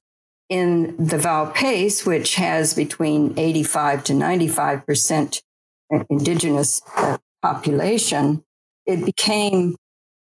in 0.49 0.95
the 0.97 1.17
Vaupés, 1.17 2.05
which 2.05 2.35
has 2.35 2.73
between 2.73 3.33
85 3.37 4.03
to 4.05 4.13
95% 4.13 5.41
indigenous 6.09 6.81
uh, 6.95 7.17
population, 7.41 8.43
it 8.85 9.05
became 9.05 9.75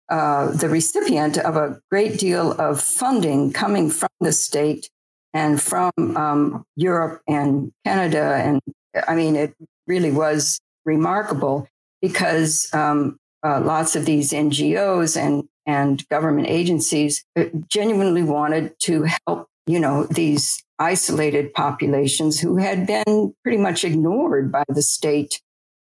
uh, 0.09 0.51
the 0.53 0.69
recipient 0.69 1.39
of 1.39 1.57
a 1.57 1.81
great 1.91 2.19
deal 2.19 2.53
of 2.53 2.81
funding 2.81 3.53
coming 3.53 3.91
from 3.91 4.11
the 4.21 4.33
state 4.33 4.91
and 5.33 5.61
from 5.61 5.93
um, 5.99 6.65
Europe 6.77 7.21
and 7.27 7.73
Canada. 7.85 8.37
And 8.37 8.61
I 9.09 9.15
mean, 9.17 9.35
it 9.35 9.55
really 9.87 10.13
was 10.13 10.61
remarkable 10.85 11.67
because 12.01 12.73
um, 12.73 13.17
uh, 13.45 13.61
lots 13.61 13.97
of 13.97 14.05
these 14.05 14.33
NGOs 14.33 15.17
and 15.17 15.49
and 15.67 16.07
government 16.09 16.49
agencies 16.49 17.25
uh, 17.37 17.45
genuinely 17.69 18.23
wanted 18.23 18.79
to 18.81 19.07
help, 19.27 19.49
you 19.67 19.81
know, 19.81 20.05
these 20.05 20.63
isolated 20.79 21.53
populations 21.55 22.41
who 22.41 22.57
had 22.57 22.87
been 22.87 23.35
pretty 23.43 23.59
much 23.59 23.85
ignored 23.85 24.51
by 24.51 24.65
the 24.69 24.83
state 24.83 25.41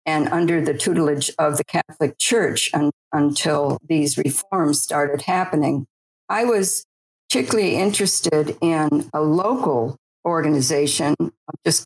and 0.06 0.28
under 0.30 0.60
the 0.62 0.74
tutelage 0.74 1.32
of 1.38 1.58
the 1.58 1.64
Catholic 1.64 2.18
Church 2.18 2.70
un- 2.74 2.92
until 3.14 3.78
these 3.88 4.18
reforms 4.18 4.82
started 4.82 5.22
happening. 5.22 5.86
I 6.28 6.46
was 6.46 6.84
particularly 7.30 7.76
interested 7.76 8.58
in 8.62 9.10
a 9.14 9.22
local 9.22 9.98
organization, 10.26 11.16
I'll 11.20 11.60
just 11.66 11.86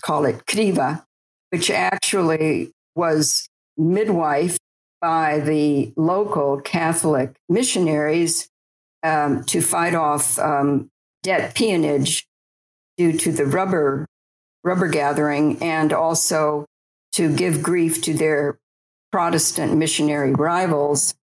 call 0.00 0.24
it 0.24 0.46
Criva, 0.46 1.04
which 1.50 1.70
actually 1.70 2.72
was 2.94 3.46
midwife 3.76 4.58
by 5.02 5.40
the 5.40 5.92
local 5.96 6.60
Catholic 6.60 7.34
missionaries 7.48 8.48
um, 9.02 9.44
to 9.44 9.60
fight 9.60 9.94
off 9.94 10.38
um, 10.38 10.88
debt 11.22 11.54
peonage 11.54 12.24
due 12.96 13.18
to 13.18 13.32
the 13.32 13.44
rubber 13.44 14.06
rubber 14.64 14.88
gathering 14.88 15.60
and 15.60 15.92
also 15.92 16.64
to 17.12 17.34
give 17.34 17.62
grief 17.62 18.00
to 18.02 18.14
their 18.14 18.58
Protestant 19.10 19.76
missionary 19.76 20.32
rivals. 20.32 21.14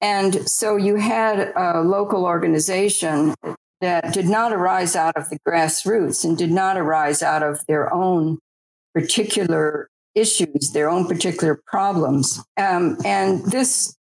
And 0.00 0.48
so 0.48 0.76
you 0.76 0.96
had 0.96 1.52
a 1.56 1.80
local 1.80 2.24
organization 2.24 3.34
that 3.80 4.12
did 4.12 4.26
not 4.26 4.52
arise 4.52 4.96
out 4.96 5.16
of 5.16 5.30
the 5.30 5.38
grassroots 5.46 6.24
and 6.24 6.36
did 6.36 6.50
not 6.50 6.76
arise 6.76 7.22
out 7.22 7.42
of 7.42 7.64
their 7.66 7.92
own 7.94 8.38
particular 8.94 9.88
issues, 10.18 10.72
their 10.72 10.88
own 10.88 11.06
particular 11.06 11.60
problems. 11.66 12.42
Um, 12.56 12.98
and 13.04 13.44
this 13.46 13.96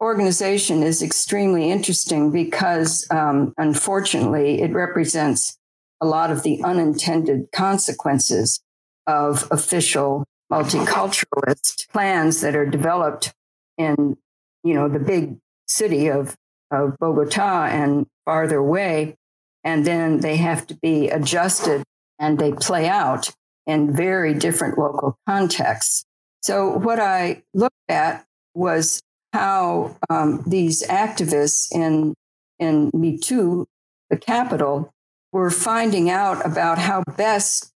organization 0.00 0.82
is 0.82 1.02
extremely 1.02 1.70
interesting 1.70 2.30
because, 2.30 3.06
um, 3.10 3.52
unfortunately, 3.58 4.62
it 4.62 4.72
represents 4.72 5.58
a 6.00 6.06
lot 6.06 6.30
of 6.30 6.42
the 6.42 6.62
unintended 6.62 7.50
consequences 7.52 8.60
of 9.06 9.48
official 9.50 10.24
multiculturalist 10.52 11.88
plans 11.90 12.40
that 12.40 12.54
are 12.54 12.66
developed 12.66 13.34
in, 13.76 14.16
you 14.62 14.74
know, 14.74 14.88
the 14.88 14.98
big 14.98 15.38
city 15.66 16.08
of, 16.08 16.36
of 16.70 16.96
Bogota 16.98 17.66
and 17.66 18.06
farther 18.24 18.58
away. 18.58 19.16
And 19.64 19.84
then 19.84 20.20
they 20.20 20.36
have 20.36 20.66
to 20.68 20.74
be 20.74 21.08
adjusted 21.08 21.82
and 22.18 22.38
they 22.38 22.52
play 22.52 22.88
out 22.88 23.30
in 23.68 23.94
very 23.94 24.34
different 24.34 24.78
local 24.78 25.16
contexts. 25.28 26.04
So, 26.42 26.70
what 26.78 26.98
I 26.98 27.42
looked 27.54 27.76
at 27.88 28.24
was 28.54 29.00
how 29.32 29.96
um, 30.08 30.42
these 30.46 30.82
activists 30.86 31.68
in, 31.70 32.14
in 32.58 32.90
Mitú, 32.92 33.66
the 34.10 34.16
capital, 34.16 34.90
were 35.32 35.50
finding 35.50 36.08
out 36.08 36.44
about 36.44 36.78
how 36.78 37.04
best 37.16 37.70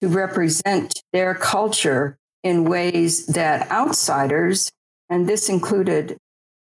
to 0.00 0.08
represent 0.08 1.02
their 1.12 1.34
culture 1.34 2.16
in 2.42 2.64
ways 2.64 3.26
that 3.26 3.70
outsiders, 3.70 4.70
and 5.10 5.28
this 5.28 5.48
included 5.48 6.16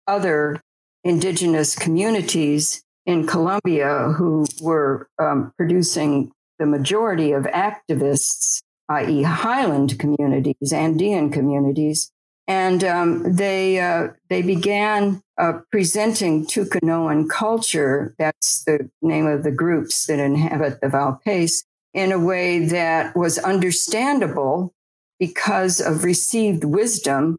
other 0.06 0.60
indigenous 1.04 1.74
communities 1.74 2.82
in 3.06 3.26
Colombia 3.26 4.12
who 4.16 4.46
were 4.60 5.08
um, 5.18 5.52
producing 5.56 6.32
the 6.58 6.66
majority 6.66 7.32
of 7.32 7.44
activists 7.44 8.60
i.e., 8.88 9.22
highland 9.22 9.98
communities, 9.98 10.72
Andean 10.72 11.30
communities. 11.30 12.12
And 12.48 12.84
um, 12.84 13.34
they, 13.34 13.80
uh, 13.80 14.08
they 14.28 14.42
began 14.42 15.22
uh, 15.36 15.60
presenting 15.70 16.46
Tucanoan 16.46 17.28
culture, 17.28 18.14
that's 18.18 18.62
the 18.64 18.88
name 19.02 19.26
of 19.26 19.42
the 19.42 19.50
groups 19.50 20.06
that 20.06 20.20
inhabit 20.20 20.80
the 20.80 20.86
Vaupés, 20.86 21.64
in 21.92 22.12
a 22.12 22.18
way 22.18 22.66
that 22.66 23.16
was 23.16 23.38
understandable 23.38 24.72
because 25.18 25.80
of 25.80 26.04
received 26.04 26.62
wisdom 26.62 27.38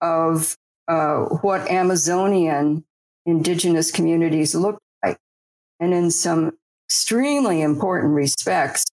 of 0.00 0.56
uh, 0.88 1.24
what 1.40 1.68
Amazonian 1.70 2.84
indigenous 3.26 3.90
communities 3.90 4.54
look 4.54 4.78
like. 5.02 5.18
And 5.80 5.94
in 5.94 6.10
some 6.10 6.52
extremely 6.86 7.62
important 7.62 8.14
respects, 8.14 8.84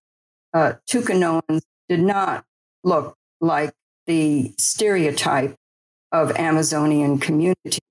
uh, 0.54 0.74
Tucanoans 0.90 1.62
did 1.92 2.00
not 2.00 2.46
look 2.86 3.18
like 3.42 3.74
the 4.08 4.54
stereotype 4.58 5.56
of 6.14 6.32
Amazonian 6.38 7.20
communities. 7.20 7.82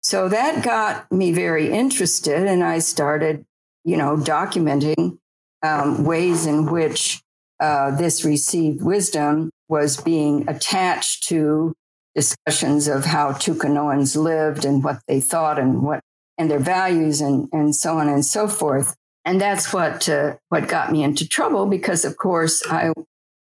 So 0.00 0.28
that 0.28 0.64
got 0.64 1.10
me 1.12 1.30
very 1.30 1.70
interested, 1.70 2.48
and 2.48 2.64
I 2.64 2.80
started, 2.80 3.44
you 3.84 3.96
know, 3.96 4.16
documenting 4.16 5.18
um, 5.62 6.02
ways 6.02 6.46
in 6.46 6.66
which 6.66 7.22
uh, 7.60 7.94
this 7.94 8.24
received 8.24 8.82
wisdom 8.82 9.50
was 9.68 10.00
being 10.00 10.48
attached 10.48 11.22
to 11.28 11.74
discussions 12.16 12.88
of 12.88 13.04
how 13.04 13.34
Tucanoans 13.34 14.16
lived 14.16 14.64
and 14.64 14.82
what 14.82 14.98
they 15.06 15.20
thought 15.20 15.60
and 15.60 15.84
what 15.84 16.00
and 16.38 16.50
their 16.50 16.58
values 16.58 17.20
and 17.20 17.48
and 17.52 17.76
so 17.76 17.98
on 17.98 18.08
and 18.08 18.26
so 18.26 18.48
forth. 18.48 18.96
And 19.24 19.40
that's 19.40 19.72
what 19.72 20.08
uh, 20.08 20.38
what 20.48 20.66
got 20.66 20.90
me 20.90 21.04
into 21.04 21.28
trouble 21.28 21.66
because, 21.66 22.04
of 22.04 22.16
course, 22.16 22.66
I 22.66 22.92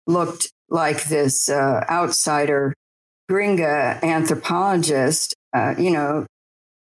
looked 0.07 0.53
like 0.69 1.05
this 1.05 1.49
uh, 1.49 1.85
outsider 1.89 2.75
gringa 3.31 4.03
anthropologist, 4.03 5.35
uh, 5.55 5.75
you 5.79 5.91
know, 5.91 6.27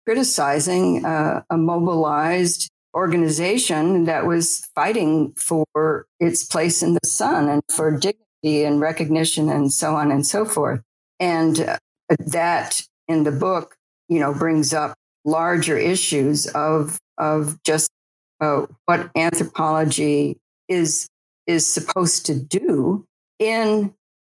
criticizing 0.05 1.05
uh, 1.05 1.41
a 1.49 1.57
mobilized 1.57 2.69
organization 2.93 4.05
that 4.05 4.25
was 4.25 4.67
fighting 4.75 5.33
for 5.33 6.05
its 6.19 6.43
place 6.43 6.83
in 6.83 6.93
the 6.93 7.07
sun 7.07 7.47
and 7.47 7.61
for 7.69 7.91
dignity 7.91 8.63
and 8.63 8.81
recognition 8.81 9.49
and 9.49 9.71
so 9.71 9.95
on 9.95 10.11
and 10.11 10.25
so 10.25 10.43
forth. 10.45 10.81
And 11.19 11.59
uh, 11.59 11.77
that 12.19 12.81
in 13.07 13.23
the 13.23 13.31
book, 13.31 13.75
you 14.09 14.19
know, 14.19 14.33
brings 14.33 14.73
up 14.73 14.93
larger 15.23 15.77
issues 15.77 16.47
of 16.47 16.97
of 17.17 17.61
just 17.63 17.89
uh, 18.39 18.65
what 18.85 19.11
anthropology 19.15 20.37
is 20.67 21.07
is 21.47 21.67
supposed 21.67 22.25
to 22.27 22.35
do 22.35 23.05
in 23.39 23.93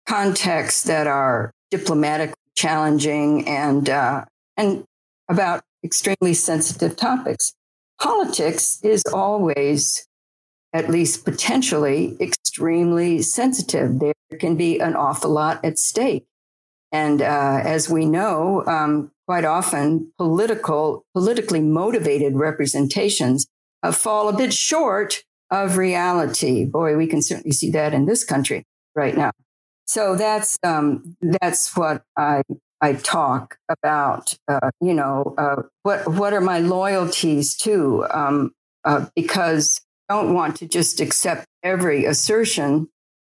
contexts 0.06 0.84
that 0.84 1.06
are 1.06 1.52
diplomatically 1.70 2.34
challenging 2.54 3.46
and 3.48 3.88
uh, 3.88 4.24
and 4.56 4.84
about 5.28 5.62
extremely 5.84 6.34
sensitive 6.34 6.96
topics. 6.96 7.54
Politics 8.00 8.80
is 8.82 9.02
always, 9.12 10.06
at 10.72 10.90
least 10.90 11.24
potentially, 11.24 12.16
extremely 12.20 13.22
sensitive. 13.22 13.98
There 13.98 14.14
can 14.38 14.56
be 14.56 14.80
an 14.80 14.94
awful 14.94 15.30
lot 15.30 15.64
at 15.64 15.78
stake, 15.78 16.26
and 16.90 17.22
uh, 17.22 17.60
as 17.62 17.88
we 17.88 18.04
know, 18.04 18.64
um, 18.66 19.10
quite 19.26 19.44
often 19.44 20.12
political, 20.18 21.04
politically 21.14 21.60
motivated 21.60 22.36
representations 22.36 23.46
uh, 23.82 23.92
fall 23.92 24.28
a 24.28 24.36
bit 24.36 24.52
short 24.52 25.22
of 25.52 25.76
reality. 25.76 26.64
Boy, 26.64 26.96
we 26.96 27.06
can 27.06 27.22
certainly 27.22 27.52
see 27.52 27.70
that 27.70 27.94
in 27.94 28.06
this 28.06 28.24
country 28.24 28.64
right 28.96 29.16
now. 29.16 29.30
So 29.84 30.16
that's 30.16 30.58
um, 30.64 31.16
that's 31.20 31.76
what 31.76 32.02
I 32.16 32.42
I 32.80 32.94
talk 32.94 33.58
about, 33.68 34.34
uh, 34.48 34.70
you 34.80 34.94
know, 34.94 35.34
uh, 35.38 35.62
what 35.82 36.08
what 36.08 36.32
are 36.32 36.40
my 36.40 36.58
loyalties 36.58 37.56
to? 37.58 38.06
Um, 38.10 38.52
uh, 38.84 39.06
because 39.14 39.80
I 40.08 40.14
don't 40.14 40.34
want 40.34 40.56
to 40.56 40.66
just 40.66 41.00
accept 41.00 41.46
every 41.62 42.06
assertion 42.06 42.88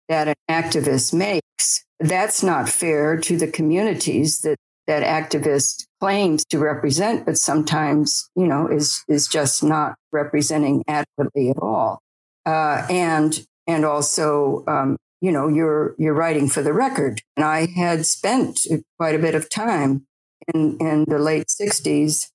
that 0.08 0.28
an 0.28 0.36
activist 0.50 1.14
makes. 1.14 1.84
That's 2.00 2.44
not 2.44 2.70
fair 2.70 3.18
to 3.18 3.38
the 3.38 3.48
communities 3.48 4.42
that 4.42 4.58
that 4.86 5.04
activist 5.04 5.86
claims 6.00 6.44
to 6.46 6.60
represent, 6.60 7.26
but 7.26 7.38
sometimes, 7.38 8.30
you 8.36 8.46
know, 8.46 8.68
is 8.68 9.04
is 9.08 9.28
just 9.28 9.64
not 9.64 9.96
representing 10.12 10.84
adequately 10.88 11.50
at 11.50 11.58
all. 11.58 12.03
Uh, 12.46 12.86
and 12.90 13.46
and 13.68 13.86
also 13.86 14.64
um, 14.68 14.98
you 15.22 15.32
know 15.32 15.48
you're 15.48 15.96
you're 15.98 16.14
writing 16.14 16.50
for 16.50 16.62
the 16.62 16.74
record. 16.74 17.22
And 17.38 17.46
i 17.46 17.68
had 17.68 18.06
spent 18.06 18.60
quite 19.00 19.16
a 19.16 19.20
bit 19.20 19.36
of 19.36 19.50
time 19.50 20.06
in 20.54 20.78
in 20.80 21.06
the 21.08 21.20
late 21.20 21.48
60s 21.48 22.30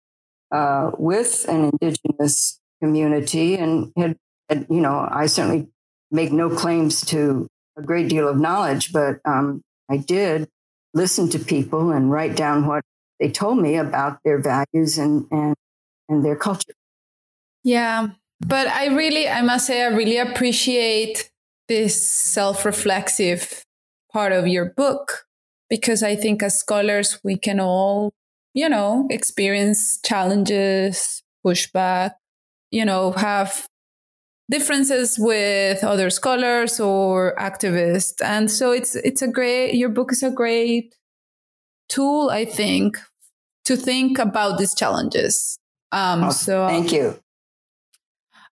uh, 0.50 0.92
with 0.98 1.46
an 1.48 1.70
indigenous 1.70 2.58
community 2.82 3.56
and 3.56 3.92
had, 3.96 4.16
had, 4.48 4.66
you 4.70 4.80
know 4.80 5.06
i 5.10 5.26
certainly 5.26 5.68
make 6.10 6.32
no 6.32 6.48
claims 6.48 7.04
to 7.04 7.48
a 7.76 7.82
great 7.82 8.08
deal 8.08 8.26
of 8.28 8.38
knowledge 8.38 8.92
but 8.92 9.16
um, 9.26 9.60
i 9.90 9.96
did 9.96 10.48
listen 10.94 11.28
to 11.28 11.38
people 11.38 11.90
and 11.92 12.10
write 12.10 12.36
down 12.36 12.66
what 12.66 12.82
they 13.20 13.30
told 13.30 13.58
me 13.58 13.76
about 13.76 14.18
their 14.24 14.38
values 14.38 14.96
and 14.96 15.26
and 15.30 15.54
and 16.08 16.24
their 16.24 16.36
culture. 16.36 16.72
Yeah 17.62 18.08
but 18.40 18.66
i 18.68 18.86
really 18.86 19.28
i 19.28 19.42
must 19.42 19.66
say 19.66 19.82
i 19.82 19.88
really 19.88 20.18
appreciate 20.18 21.30
this 21.68 22.02
self 22.06 22.64
reflexive 22.64 23.62
part 24.12 24.32
of 24.32 24.46
your 24.46 24.72
book 24.76 25.26
because 25.68 26.02
I 26.02 26.16
think 26.16 26.42
as 26.42 26.58
scholars, 26.58 27.20
we 27.22 27.36
can 27.36 27.60
all, 27.60 28.12
you 28.54 28.68
know, 28.68 29.06
experience 29.10 30.00
challenges, 30.04 31.22
pushback, 31.46 32.12
you 32.70 32.84
know, 32.84 33.12
have 33.12 33.66
differences 34.50 35.18
with 35.18 35.84
other 35.84 36.08
scholars 36.10 36.80
or 36.80 37.34
activists. 37.38 38.22
And 38.24 38.50
so 38.50 38.72
it's, 38.72 38.96
it's 38.96 39.20
a 39.20 39.28
great, 39.28 39.74
your 39.74 39.90
book 39.90 40.10
is 40.12 40.22
a 40.22 40.30
great 40.30 40.94
tool, 41.88 42.30
I 42.30 42.44
think, 42.46 42.98
to 43.66 43.76
think 43.76 44.18
about 44.18 44.58
these 44.58 44.74
challenges. 44.74 45.58
Um, 45.92 46.24
oh, 46.24 46.30
so 46.30 46.66
thank 46.66 46.92
you. 46.92 47.18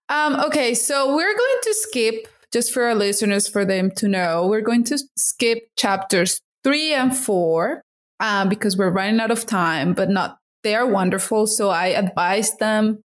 Um, 0.09 0.35
okay. 0.35 0.73
So 0.73 1.15
we're 1.15 1.37
going 1.37 1.59
to 1.63 1.73
skip 1.73 2.27
just 2.53 2.73
for 2.73 2.83
our 2.83 2.95
listeners, 2.95 3.47
for 3.47 3.65
them 3.65 3.91
to 3.91 4.07
know, 4.07 4.47
we're 4.47 4.61
going 4.61 4.83
to 4.85 4.97
skip 5.17 5.69
chapters 5.77 6.39
three 6.63 6.93
and 6.93 7.15
four 7.15 7.81
um, 8.19 8.49
because 8.49 8.77
we're 8.77 8.91
running 8.91 9.19
out 9.19 9.31
of 9.31 9.45
time, 9.45 9.93
but 9.93 10.09
not, 10.09 10.37
they 10.63 10.75
are 10.75 10.87
wonderful. 10.87 11.45
So 11.45 11.69
I 11.69 11.87
advise 11.87 12.55
them 12.57 13.01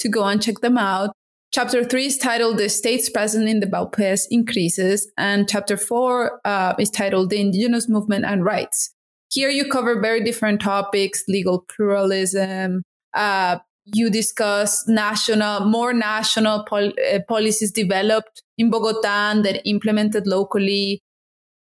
to 0.00 0.08
go 0.08 0.24
and 0.24 0.42
check 0.42 0.60
them 0.60 0.76
out. 0.76 1.12
Chapter 1.52 1.84
three 1.84 2.06
is 2.06 2.18
titled 2.18 2.58
The 2.58 2.68
States 2.68 3.10
Present 3.10 3.48
in 3.48 3.58
the 3.58 3.66
Vaupés 3.66 4.26
Increases, 4.30 5.10
and 5.16 5.48
chapter 5.48 5.76
four 5.76 6.40
uh, 6.44 6.74
is 6.78 6.90
titled 6.90 7.30
The 7.30 7.40
Indigenous 7.40 7.88
Movement 7.88 8.24
and 8.24 8.44
Rights. 8.44 8.94
Here 9.32 9.50
you 9.50 9.68
cover 9.68 10.00
very 10.00 10.22
different 10.22 10.60
topics 10.60 11.24
legal 11.26 11.64
pluralism, 11.68 12.82
uh, 13.14 13.58
you 13.92 14.10
discuss 14.10 14.86
national, 14.88 15.60
more 15.60 15.92
national 15.92 16.64
pol- 16.64 16.92
uh, 17.12 17.18
policies 17.28 17.72
developed 17.72 18.42
in 18.58 18.70
Bogota 18.70 19.30
and 19.30 19.44
that 19.44 19.66
implemented 19.68 20.26
locally. 20.26 21.00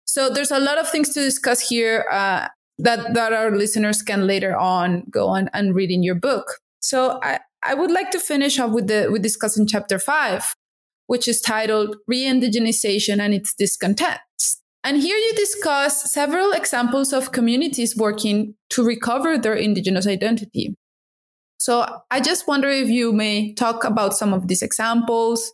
So 0.05 0.29
there's 0.29 0.51
a 0.51 0.59
lot 0.59 0.77
of 0.77 0.89
things 0.89 1.13
to 1.13 1.21
discuss 1.21 1.69
here 1.69 2.05
uh, 2.11 2.47
that 2.79 3.13
that 3.13 3.33
our 3.33 3.51
listeners 3.55 4.01
can 4.01 4.25
later 4.25 4.55
on 4.55 5.03
go 5.11 5.27
on 5.27 5.49
and 5.53 5.75
read 5.75 5.91
in 5.91 6.03
your 6.03 6.15
book. 6.15 6.45
So 6.79 7.19
I, 7.21 7.39
I 7.61 7.73
would 7.73 7.91
like 7.91 8.09
to 8.11 8.19
finish 8.19 8.59
off 8.59 8.71
with 8.71 8.87
the 8.87 9.09
with 9.11 9.21
discussing 9.21 9.67
chapter 9.67 9.99
five, 9.99 10.55
which 11.07 11.27
is 11.27 11.41
titled 11.41 11.97
Re-indigenization 12.07 13.19
and 13.19 13.33
its 13.33 13.53
discontents. 13.53 14.61
And 14.83 14.97
here 15.01 15.17
you 15.17 15.33
discuss 15.35 16.11
several 16.11 16.53
examples 16.53 17.11
of 17.11 17.31
communities 17.33 17.97
working 17.97 18.55
to 18.69 18.83
recover 18.83 19.37
their 19.37 19.55
indigenous 19.55 20.07
identity. 20.07 20.75
So 21.59 21.85
I 22.09 22.21
just 22.21 22.47
wonder 22.47 22.69
if 22.69 22.89
you 22.89 23.11
may 23.11 23.53
talk 23.53 23.83
about 23.83 24.15
some 24.15 24.33
of 24.33 24.47
these 24.47 24.61
examples 24.61 25.53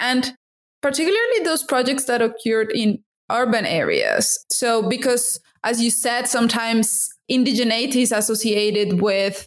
and 0.00 0.34
particularly 0.82 1.44
those 1.44 1.62
projects 1.62 2.04
that 2.04 2.22
occurred 2.22 2.72
in 2.72 3.04
urban 3.30 3.66
areas. 3.66 4.44
So 4.50 4.88
because 4.88 5.40
as 5.62 5.82
you 5.82 5.90
said, 5.90 6.28
sometimes 6.28 7.08
indigeneity 7.30 8.02
is 8.02 8.12
associated 8.12 9.00
with 9.00 9.46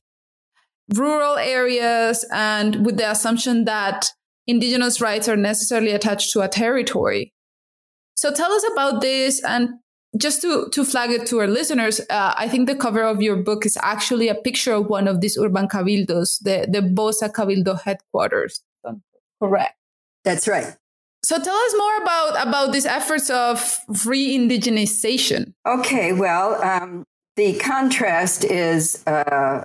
rural 0.95 1.37
areas 1.37 2.25
and 2.31 2.85
with 2.85 2.97
the 2.97 3.11
assumption 3.11 3.65
that 3.65 4.11
indigenous 4.47 5.01
rights 5.01 5.27
are 5.27 5.35
necessarily 5.35 5.91
attached 5.91 6.31
to 6.31 6.41
a 6.41 6.47
territory. 6.47 7.33
So 8.15 8.31
tell 8.31 8.51
us 8.51 8.65
about 8.71 9.01
this 9.01 9.43
and 9.43 9.69
just 10.17 10.41
to, 10.41 10.67
to 10.71 10.83
flag 10.83 11.11
it 11.11 11.25
to 11.27 11.39
our 11.39 11.47
listeners, 11.47 11.99
uh, 12.09 12.33
I 12.37 12.47
think 12.49 12.67
the 12.67 12.75
cover 12.75 13.03
of 13.03 13.21
your 13.21 13.35
book 13.37 13.65
is 13.65 13.77
actually 13.81 14.27
a 14.27 14.35
picture 14.35 14.73
of 14.73 14.87
one 14.87 15.07
of 15.07 15.21
these 15.21 15.37
urban 15.37 15.67
cabildos, 15.67 16.41
the, 16.41 16.67
the 16.69 16.81
Bosa 16.81 17.31
Cabildo 17.31 17.81
headquarters. 17.81 18.61
Correct. 19.41 19.75
That's 20.23 20.47
right. 20.47 20.75
So 21.23 21.41
tell 21.41 21.55
us 21.55 21.73
more 21.77 21.97
about, 21.97 22.47
about 22.47 22.71
these 22.71 22.85
efforts 22.85 23.29
of 23.29 23.79
re-indigenization. 24.05 25.53
Okay, 25.65 26.13
well, 26.13 26.61
um, 26.63 27.05
the 27.35 27.57
contrast 27.59 28.43
is 28.43 29.03
uh, 29.07 29.63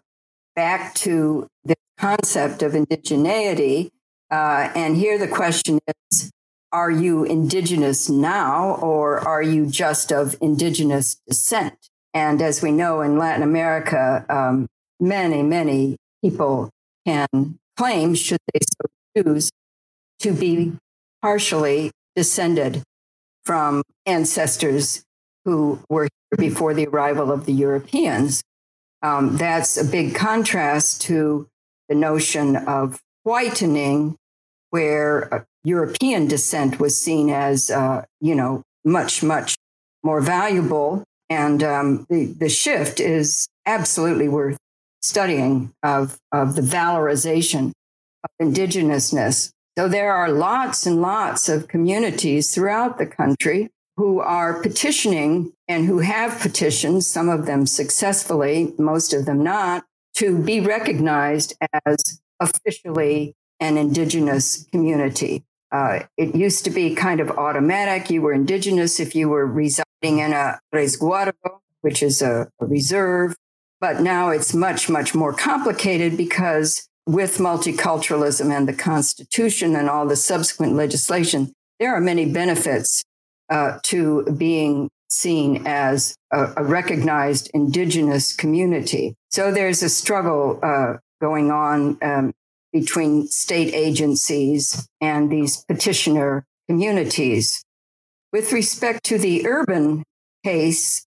back 0.57 0.95
to 0.97 1.47
the 1.65 1.75
concept 1.99 2.63
of 2.63 2.73
indigeneity. 2.73 3.91
Uh, 4.31 4.71
and 4.75 4.97
here 4.97 5.19
the 5.19 5.29
question 5.29 5.79
is, 6.11 6.31
are 6.73 6.91
you 6.91 7.25
indigenous 7.25 8.09
now 8.09 8.77
or 8.77 9.21
are 9.21 9.43
you 9.43 9.67
just 9.67 10.11
of 10.11 10.35
indigenous 10.41 11.17
descent? 11.29 11.91
And 12.15 12.41
as 12.41 12.63
we 12.63 12.73
know 12.73 13.01
in 13.03 13.19
Latin 13.19 13.43
America, 13.43 14.25
um, 14.29 14.67
many, 14.99 15.43
many 15.43 15.97
people 16.23 16.71
can 17.07 17.59
claim, 17.77 18.15
should 18.15 18.39
they 18.53 18.61
so 18.61 19.23
choose, 19.23 19.51
to 20.21 20.33
be 20.33 20.73
partially 21.21 21.91
descended 22.17 22.83
from 23.45 23.83
ancestors 24.07 25.05
who 25.45 25.81
were 25.89 26.05
here 26.05 26.49
before 26.49 26.75
the 26.75 26.87
arrival 26.87 27.33
of 27.33 27.47
the 27.47 27.53
Europeans. 27.53 28.43
Um, 29.03 29.37
that's 29.37 29.77
a 29.77 29.85
big 29.85 30.15
contrast 30.15 31.03
to 31.03 31.49
the 31.89 31.95
notion 31.95 32.57
of 32.57 33.01
whitening, 33.25 34.17
where 34.71 35.35
uh, 35.35 35.43
European 35.65 36.27
descent 36.27 36.81
was 36.81 37.01
seen 37.01 37.31
as, 37.31 37.71
uh, 37.71 38.05
you 38.21 38.35
know, 38.35 38.63
much, 38.85 39.23
much 39.23 39.57
more 40.03 40.21
valuable. 40.21 41.05
And 41.31 41.63
um, 41.63 42.07
the, 42.11 42.27
the 42.27 42.49
shift 42.49 43.01
is 43.01 43.47
absolutely 43.65 44.29
worth 44.29 44.59
studying 45.01 45.73
of, 45.83 46.19
of 46.33 46.57
the 46.57 46.63
valorization 46.63 47.73
of 48.25 48.31
indigenousness. 48.41 49.51
So 49.79 49.89
there 49.89 50.13
are 50.13 50.31
lots 50.31 50.87
and 50.87 51.01
lots 51.01 51.49
of 51.49 51.69
communities 51.69 52.55
throughout 52.55 52.99
the 52.99 53.07
country 53.07 53.71
who 53.97 54.21
are 54.21 54.61
petitioning 54.61 55.53
and 55.69 55.87
who 55.87 56.01
have 56.01 56.41
petitioned, 56.41 57.05
some 57.05 57.29
of 57.29 57.47
them 57.47 57.67
successfully, 57.67 58.75
most 58.79 59.13
of 59.13 59.25
them 59.25 59.43
not, 59.43 59.85
to 60.17 60.39
be 60.39 60.61
recognized 60.61 61.55
as 61.87 62.21
officially 62.41 63.35
an 63.61 63.79
indigenous 63.79 64.67
community. 64.73 65.45
Uh, 65.73 66.01
it 66.19 66.35
used 66.35 66.65
to 66.65 66.71
be 66.71 66.95
kind 66.95 67.19
of 67.19 67.31
automatic. 67.31 68.11
You 68.11 68.21
were 68.23 68.35
indigenous 68.35 69.01
if 69.01 69.15
you 69.15 69.31
were 69.31 69.47
residing 69.47 70.19
in 70.19 70.33
a 70.33 70.61
resguardo, 70.73 71.33
which 71.81 72.03
is 72.03 72.21
a, 72.21 72.49
a 72.61 72.67
reserve. 72.67 73.35
But 73.81 74.01
now 74.01 74.29
it's 74.29 74.55
much, 74.55 74.91
much 74.91 75.15
more 75.15 75.33
complicated 75.33 76.17
because 76.17 76.89
with 77.07 77.39
multiculturalism 77.39 78.55
and 78.55 78.69
the 78.69 78.75
Constitution 78.75 79.75
and 79.75 79.89
all 79.89 80.07
the 80.07 80.15
subsequent 80.15 80.75
legislation, 80.75 81.53
there 81.81 81.95
are 81.95 82.01
many 82.01 82.31
benefits 82.31 83.03
uh, 83.51 83.79
to 83.85 84.25
being 84.37 84.89
seen 85.09 85.67
as 85.67 86.15
a, 86.33 86.53
a, 86.57 86.65
recognized 86.65 87.51
indigenous 87.53 88.35
community. 88.35 89.15
So 89.31 89.53
there's 89.53 89.83
a 89.83 89.89
struggle 89.89 90.59
uh, 90.63 90.99
going 91.21 91.51
on 91.51 91.99
um, 92.01 92.33
between 92.73 93.27
state 93.29 93.73
agencies 93.75 94.89
and 95.01 95.31
these 95.31 95.65
petitioner 95.65 96.45
communities. 96.69 97.65
With 98.33 98.53
respect 98.53 99.05
to 99.05 99.19
the 99.19 99.47
urban 99.47 100.05
case, 100.45 101.07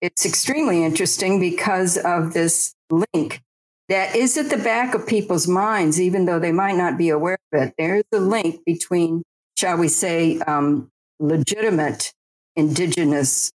it's 0.00 0.26
extremely 0.26 0.84
interesting 0.84 1.40
because 1.40 1.96
of 1.96 2.32
this 2.32 2.74
link 2.90 3.40
that 3.88 4.16
is 4.16 4.36
at 4.36 4.50
the 4.50 4.58
back 4.58 4.94
of 4.94 5.06
people's 5.06 5.46
minds, 5.46 6.00
even 6.00 6.26
though 6.26 6.40
they 6.40 6.52
might 6.52 6.76
not 6.76 6.98
be 6.98 7.08
aware 7.08 7.38
of 7.52 7.62
it. 7.62 7.74
There's 7.78 8.04
a 8.12 8.18
link 8.18 8.64
between, 8.66 9.22
shall 9.56 9.78
we 9.78 9.88
say, 9.88 10.38
um, 10.40 10.90
legitimate 11.20 12.12
indigenous 12.56 13.52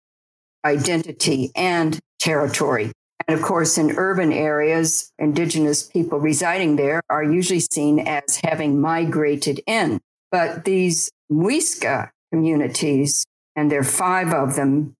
identity 0.65 1.51
and 1.55 1.99
territory. 2.19 2.91
And 3.27 3.37
of 3.37 3.45
course, 3.45 3.77
in 3.77 3.97
urban 3.97 4.31
areas, 4.31 5.11
indigenous 5.19 5.83
people 5.83 6.19
residing 6.19 6.75
there 6.75 7.01
are 7.09 7.23
usually 7.23 7.59
seen 7.59 7.99
as 7.99 8.37
having 8.43 8.81
migrated 8.81 9.61
in. 9.67 9.99
But 10.31 10.65
these 10.65 11.11
Muisca 11.31 12.09
communities, 12.31 13.25
and 13.55 13.71
there 13.71 13.81
are 13.81 13.83
five 13.83 14.33
of 14.33 14.55
them 14.55 14.93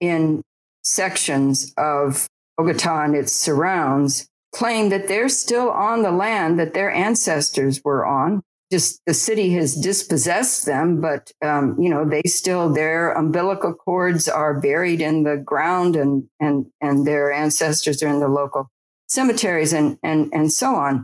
in 0.00 0.42
sections 0.82 1.74
of 1.76 2.26
Bogota 2.56 3.04
and 3.04 3.14
its 3.14 3.32
surrounds, 3.32 4.26
claim 4.52 4.88
that 4.88 5.06
they're 5.06 5.28
still 5.28 5.70
on 5.70 6.02
the 6.02 6.10
land 6.10 6.58
that 6.58 6.74
their 6.74 6.90
ancestors 6.90 7.82
were 7.84 8.04
on 8.04 8.42
just 8.70 9.02
the 9.06 9.14
city 9.14 9.52
has 9.54 9.74
dispossessed 9.74 10.64
them, 10.66 11.00
but 11.00 11.32
um, 11.42 11.76
you 11.80 11.90
know 11.90 12.08
they 12.08 12.22
still 12.22 12.72
their 12.72 13.12
umbilical 13.12 13.74
cords 13.74 14.28
are 14.28 14.60
buried 14.60 15.00
in 15.00 15.24
the 15.24 15.36
ground, 15.36 15.96
and 15.96 16.24
and 16.38 16.66
and 16.80 17.06
their 17.06 17.32
ancestors 17.32 18.02
are 18.02 18.08
in 18.08 18.20
the 18.20 18.28
local 18.28 18.70
cemeteries, 19.08 19.72
and 19.72 19.98
and 20.02 20.30
and 20.32 20.52
so 20.52 20.74
on. 20.74 21.02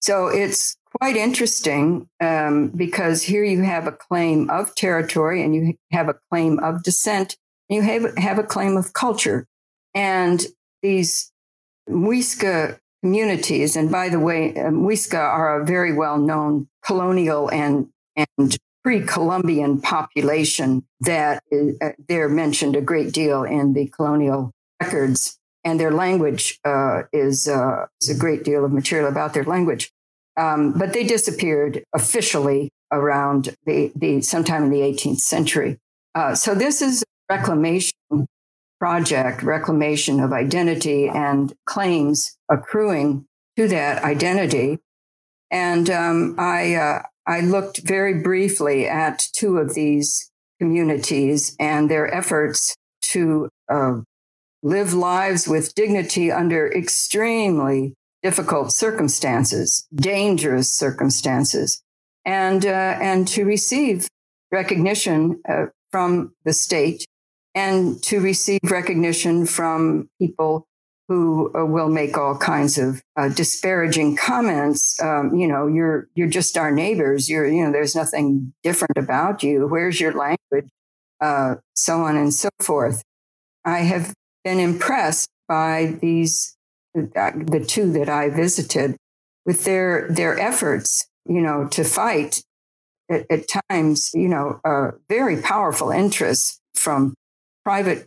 So 0.00 0.28
it's 0.28 0.76
quite 0.98 1.16
interesting 1.16 2.08
um, 2.20 2.68
because 2.68 3.22
here 3.22 3.44
you 3.44 3.62
have 3.62 3.86
a 3.86 3.92
claim 3.92 4.48
of 4.50 4.74
territory, 4.74 5.42
and 5.42 5.54
you 5.54 5.74
have 5.90 6.08
a 6.08 6.16
claim 6.30 6.58
of 6.60 6.82
descent, 6.82 7.36
you 7.68 7.82
have 7.82 8.16
have 8.18 8.38
a 8.38 8.44
claim 8.44 8.76
of 8.76 8.92
culture, 8.92 9.46
and 9.94 10.46
these 10.82 11.32
Muisca 11.88 12.78
communities. 13.02 13.76
And 13.76 13.90
by 13.90 14.08
the 14.08 14.20
way, 14.20 14.56
um, 14.56 14.82
Muisca 14.84 15.18
are 15.18 15.60
a 15.60 15.64
very 15.64 15.92
well 15.92 16.18
known 16.18 16.68
colonial 16.84 17.50
and, 17.50 17.88
and 18.16 18.56
pre 18.82 19.00
Columbian 19.00 19.80
population 19.80 20.84
that 21.00 21.42
is, 21.50 21.76
uh, 21.80 21.90
they're 22.08 22.28
mentioned 22.28 22.76
a 22.76 22.80
great 22.80 23.12
deal 23.12 23.44
in 23.44 23.72
the 23.72 23.86
colonial 23.88 24.52
records. 24.80 25.38
And 25.62 25.78
their 25.78 25.90
language 25.90 26.58
uh, 26.64 27.02
is, 27.12 27.46
uh, 27.46 27.86
is 28.00 28.08
a 28.08 28.18
great 28.18 28.44
deal 28.44 28.64
of 28.64 28.72
material 28.72 29.08
about 29.08 29.34
their 29.34 29.44
language. 29.44 29.92
Um, 30.36 30.72
but 30.72 30.94
they 30.94 31.04
disappeared 31.04 31.84
officially 31.94 32.70
around 32.90 33.54
the, 33.66 33.92
the 33.94 34.22
sometime 34.22 34.64
in 34.64 34.70
the 34.70 34.80
18th 34.80 35.18
century. 35.18 35.78
Uh, 36.14 36.34
so 36.34 36.54
this 36.54 36.80
is 36.80 37.04
reclamation 37.28 37.89
project, 38.80 39.42
reclamation 39.42 40.18
of 40.18 40.32
identity 40.32 41.06
and 41.06 41.52
claims 41.66 42.36
accruing 42.50 43.26
to 43.56 43.68
that 43.68 44.02
identity. 44.02 44.78
And 45.50 45.90
um, 45.90 46.34
I, 46.38 46.74
uh, 46.74 47.02
I 47.26 47.42
looked 47.42 47.82
very 47.86 48.22
briefly 48.22 48.88
at 48.88 49.22
two 49.34 49.58
of 49.58 49.74
these 49.74 50.30
communities 50.58 51.54
and 51.60 51.90
their 51.90 52.12
efforts 52.12 52.74
to 53.02 53.50
uh, 53.68 54.00
live 54.62 54.94
lives 54.94 55.46
with 55.46 55.74
dignity 55.74 56.32
under 56.32 56.72
extremely 56.72 57.94
difficult 58.22 58.72
circumstances, 58.72 59.86
dangerous 59.94 60.74
circumstances, 60.74 61.82
and, 62.24 62.64
uh, 62.64 62.68
and 63.00 63.28
to 63.28 63.44
receive 63.44 64.08
recognition 64.50 65.40
uh, 65.48 65.66
from 65.90 66.32
the 66.44 66.52
state 66.52 67.04
and 67.54 68.02
to 68.04 68.20
receive 68.20 68.60
recognition 68.64 69.46
from 69.46 70.08
people 70.20 70.66
who 71.10 71.50
uh, 71.58 71.66
will 71.66 71.88
make 71.88 72.16
all 72.16 72.36
kinds 72.36 72.78
of 72.78 73.02
uh, 73.16 73.28
disparaging 73.28 74.14
comments. 74.16 75.02
Um, 75.02 75.34
you 75.34 75.48
know, 75.48 75.66
you're 75.66 76.06
you're 76.14 76.28
just 76.28 76.56
our 76.56 76.70
neighbors. 76.70 77.28
You're 77.28 77.48
you 77.48 77.64
know, 77.64 77.72
there's 77.72 77.96
nothing 77.96 78.52
different 78.62 78.96
about 78.96 79.42
you. 79.42 79.66
Where's 79.66 80.00
your 80.00 80.12
language? 80.12 80.70
Uh, 81.20 81.56
so 81.74 82.02
on 82.02 82.16
and 82.16 82.32
so 82.32 82.48
forth. 82.60 83.02
I 83.64 83.80
have 83.80 84.14
been 84.44 84.60
impressed 84.60 85.28
by 85.48 85.98
these 86.00 86.56
uh, 86.96 87.32
the 87.34 87.64
two 87.66 87.90
that 87.92 88.08
I 88.08 88.30
visited 88.30 88.96
with 89.44 89.64
their 89.64 90.08
their 90.08 90.38
efforts. 90.38 91.08
You 91.26 91.40
know, 91.40 91.66
to 91.72 91.82
fight 91.82 92.40
at, 93.10 93.26
at 93.28 93.48
times. 93.68 94.12
You 94.14 94.28
know, 94.28 94.60
uh, 94.64 94.92
very 95.08 95.42
powerful 95.42 95.90
interests 95.90 96.60
from 96.76 97.14
private 97.70 98.04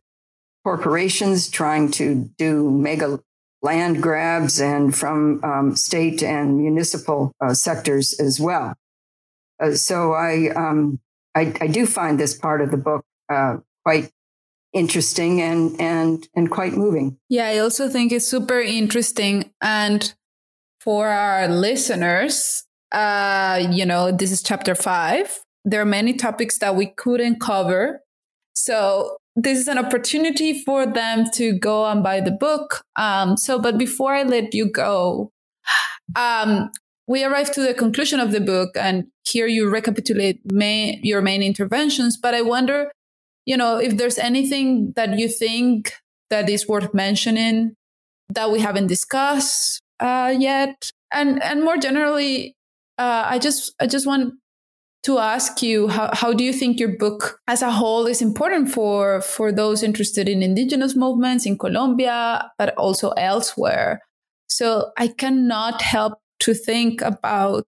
corporations 0.65 1.49
trying 1.49 1.89
to 1.89 2.29
do 2.37 2.69
mega 2.69 3.17
land 3.61 4.03
grabs 4.03 4.59
and 4.59 4.93
from 4.93 5.41
um, 5.41 5.73
state 5.73 6.21
and 6.21 6.57
municipal 6.57 7.31
uh, 7.39 7.53
sectors 7.53 8.13
as 8.19 8.41
well. 8.41 8.75
Uh, 9.61 9.71
so 9.71 10.11
I, 10.11 10.49
um, 10.49 10.99
I, 11.33 11.53
I 11.61 11.67
do 11.67 11.85
find 11.85 12.19
this 12.19 12.37
part 12.37 12.59
of 12.59 12.71
the 12.71 12.77
book 12.77 13.05
uh, 13.29 13.55
quite 13.85 14.11
interesting 14.73 15.39
and 15.39 15.79
and 15.79 16.27
and 16.35 16.51
quite 16.51 16.73
moving. 16.73 17.17
Yeah, 17.29 17.47
I 17.47 17.59
also 17.59 17.87
think 17.87 18.11
it's 18.11 18.27
super 18.27 18.59
interesting 18.59 19.51
and 19.61 20.13
for 20.81 21.07
our 21.07 21.47
listeners, 21.47 22.65
uh, 22.91 23.65
you 23.71 23.85
know, 23.85 24.11
this 24.11 24.31
is 24.33 24.43
chapter 24.43 24.75
five. 24.75 25.39
There 25.63 25.79
are 25.79 25.85
many 25.99 26.13
topics 26.15 26.57
that 26.57 26.75
we 26.75 26.87
couldn't 26.87 27.39
cover. 27.39 28.01
So 28.55 29.17
this 29.35 29.57
is 29.57 29.67
an 29.67 29.77
opportunity 29.77 30.63
for 30.63 30.85
them 30.85 31.25
to 31.33 31.57
go 31.57 31.85
and 31.85 32.03
buy 32.03 32.21
the 32.21 32.31
book. 32.31 32.83
Um, 32.95 33.37
so, 33.37 33.59
but 33.59 33.77
before 33.77 34.13
I 34.13 34.23
let 34.23 34.53
you 34.53 34.69
go, 34.69 35.31
um, 36.15 36.69
we 37.07 37.23
arrive 37.23 37.51
to 37.53 37.61
the 37.61 37.73
conclusion 37.73 38.19
of 38.19 38.31
the 38.31 38.39
book, 38.39 38.71
and 38.75 39.05
here 39.25 39.47
you 39.47 39.69
recapitulate 39.69 40.39
may, 40.51 40.99
your 41.03 41.21
main 41.21 41.41
interventions. 41.41 42.17
But 42.17 42.33
I 42.33 42.41
wonder, 42.41 42.91
you 43.45 43.57
know, 43.57 43.77
if 43.77 43.97
there's 43.97 44.17
anything 44.17 44.93
that 44.95 45.17
you 45.17 45.27
think 45.27 45.93
that 46.29 46.49
is 46.49 46.67
worth 46.67 46.93
mentioning 46.93 47.75
that 48.29 48.51
we 48.51 48.59
haven't 48.59 48.87
discussed 48.87 49.81
uh, 49.99 50.33
yet, 50.37 50.91
and 51.11 51.41
and 51.43 51.63
more 51.63 51.77
generally, 51.77 52.55
uh, 52.97 53.23
I 53.25 53.39
just 53.39 53.73
I 53.79 53.87
just 53.87 54.05
want 54.07 54.35
to 55.03 55.19
ask 55.19 55.61
you 55.61 55.89
how, 55.89 56.09
how 56.13 56.33
do 56.33 56.43
you 56.43 56.53
think 56.53 56.79
your 56.79 56.97
book 56.97 57.39
as 57.47 57.61
a 57.61 57.71
whole 57.71 58.07
is 58.07 58.21
important 58.21 58.71
for 58.71 59.21
for 59.21 59.51
those 59.51 59.83
interested 59.83 60.29
in 60.29 60.41
indigenous 60.41 60.95
movements 60.95 61.45
in 61.45 61.57
Colombia 61.57 62.49
but 62.57 62.75
also 62.75 63.11
elsewhere 63.11 64.01
so 64.47 64.91
I 64.97 65.07
cannot 65.07 65.81
help 65.81 66.19
to 66.39 66.53
think 66.53 67.01
about 67.01 67.65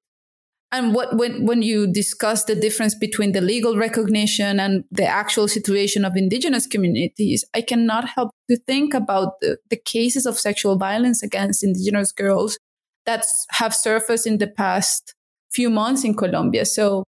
and 0.72 0.94
what 0.94 1.16
when 1.18 1.46
when 1.46 1.62
you 1.62 1.88
discuss 1.92 2.46
the 2.46 2.56
difference 2.56 2.96
between 2.96 3.34
the 3.34 3.42
legal 3.42 3.78
recognition 3.78 4.60
and 4.60 4.84
the 4.92 5.06
actual 5.06 5.48
situation 5.48 6.06
of 6.06 6.16
indigenous 6.16 6.66
communities 6.66 7.44
I 7.54 7.62
cannot 7.62 8.10
help 8.10 8.32
to 8.50 8.58
think 8.58 8.94
about 8.94 9.40
the, 9.42 9.58
the 9.70 9.78
cases 9.78 10.26
of 10.26 10.40
sexual 10.40 10.78
violence 10.78 11.22
against 11.22 11.64
indigenous 11.64 12.12
girls 12.12 12.58
that 13.06 13.26
have 13.52 13.76
surfaced 13.76 14.26
in 14.26 14.40
the 14.40 14.48
past 14.48 15.14
few 15.52 15.70
months 15.70 16.04
in 16.04 16.16
Colombia. 16.16 16.66
So 16.66 17.06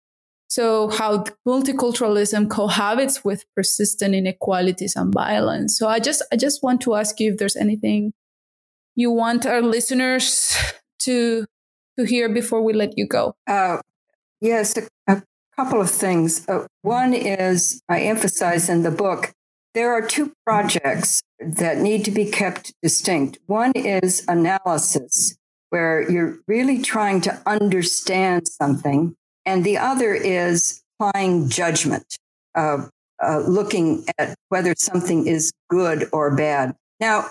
so 0.55 0.87
how 0.87 1.25
multiculturalism 1.45 2.49
cohabits 2.49 3.25
with 3.25 3.43
persistent 3.55 4.15
inequalities 4.15 4.95
and 4.95 5.13
violence. 5.13 5.77
So 5.77 5.89
I 5.89 5.99
just, 5.99 6.21
I 6.31 6.37
just 6.37 6.63
want 6.63 6.79
to 6.83 6.95
ask 6.95 7.19
you 7.19 7.33
if 7.33 7.37
there's 7.37 7.57
anything 7.57 8.13
you 8.95 9.11
want 9.11 9.45
our 9.45 9.61
listeners 9.61 10.55
to, 10.99 11.45
to 11.99 12.05
hear 12.05 12.29
before 12.29 12.61
we 12.61 12.71
let 12.71 12.97
you 12.97 13.05
go. 13.05 13.35
Uh, 13.45 13.79
yes, 14.39 14.77
a, 14.77 14.87
a, 15.09 15.23
couple 15.57 15.81
of 15.81 15.91
things. 15.91 16.47
Uh, 16.47 16.65
one 16.83 17.13
is 17.13 17.81
I 17.89 17.99
emphasize 17.99 18.69
in 18.69 18.83
the 18.83 18.91
book, 18.91 19.33
there 19.73 19.91
are 19.91 20.07
two 20.07 20.31
projects 20.45 21.21
that 21.37 21.79
need 21.79 22.05
to 22.05 22.11
be 22.11 22.31
kept 22.31 22.73
distinct. 22.81 23.39
One 23.47 23.73
is 23.73 24.23
analysis, 24.29 25.35
where 25.71 26.09
you're 26.09 26.37
really 26.47 26.81
trying 26.81 27.19
to 27.21 27.41
understand 27.45 28.47
something 28.47 29.17
and 29.45 29.63
the 29.63 29.77
other 29.77 30.13
is 30.13 30.81
applying 30.99 31.49
judgment, 31.49 32.17
uh, 32.55 32.85
uh, 33.23 33.39
looking 33.39 34.05
at 34.17 34.35
whether 34.49 34.73
something 34.77 35.27
is 35.27 35.51
good 35.69 36.07
or 36.11 36.35
bad. 36.35 36.75
Now, 36.99 37.27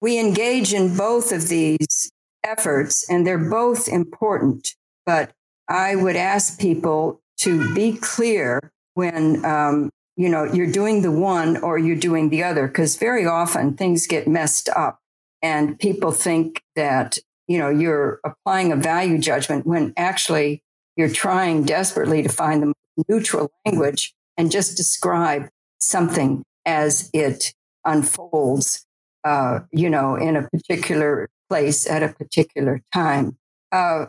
we 0.00 0.18
engage 0.18 0.72
in 0.72 0.96
both 0.96 1.32
of 1.32 1.48
these 1.48 2.10
efforts, 2.44 3.08
and 3.10 3.26
they're 3.26 3.38
both 3.38 3.88
important. 3.88 4.74
But 5.04 5.32
I 5.68 5.96
would 5.96 6.16
ask 6.16 6.60
people 6.60 7.20
to 7.38 7.74
be 7.74 7.96
clear 7.96 8.72
when 8.94 9.44
um, 9.44 9.90
you 10.16 10.28
know 10.28 10.44
you're 10.44 10.70
doing 10.70 11.02
the 11.02 11.10
one 11.10 11.56
or 11.58 11.78
you're 11.78 11.96
doing 11.96 12.30
the 12.30 12.44
other, 12.44 12.68
because 12.68 12.96
very 12.96 13.26
often 13.26 13.74
things 13.76 14.06
get 14.06 14.28
messed 14.28 14.68
up, 14.70 15.00
and 15.42 15.78
people 15.78 16.12
think 16.12 16.62
that 16.76 17.18
you 17.48 17.58
know 17.58 17.70
you're 17.70 18.20
applying 18.24 18.72
a 18.72 18.76
value 18.76 19.18
judgment 19.18 19.66
when 19.66 19.92
actually 19.96 20.62
you're 20.98 21.08
trying 21.08 21.62
desperately 21.62 22.22
to 22.24 22.28
find 22.28 22.62
the 22.62 22.74
neutral 23.08 23.50
language 23.64 24.12
and 24.36 24.50
just 24.50 24.76
describe 24.76 25.48
something 25.78 26.42
as 26.66 27.08
it 27.14 27.54
unfolds, 27.84 28.84
uh, 29.24 29.60
you 29.70 29.88
know, 29.88 30.16
in 30.16 30.34
a 30.34 30.42
particular 30.42 31.30
place 31.48 31.88
at 31.88 32.02
a 32.02 32.08
particular 32.08 32.82
time. 32.92 33.38
Uh, 33.70 34.06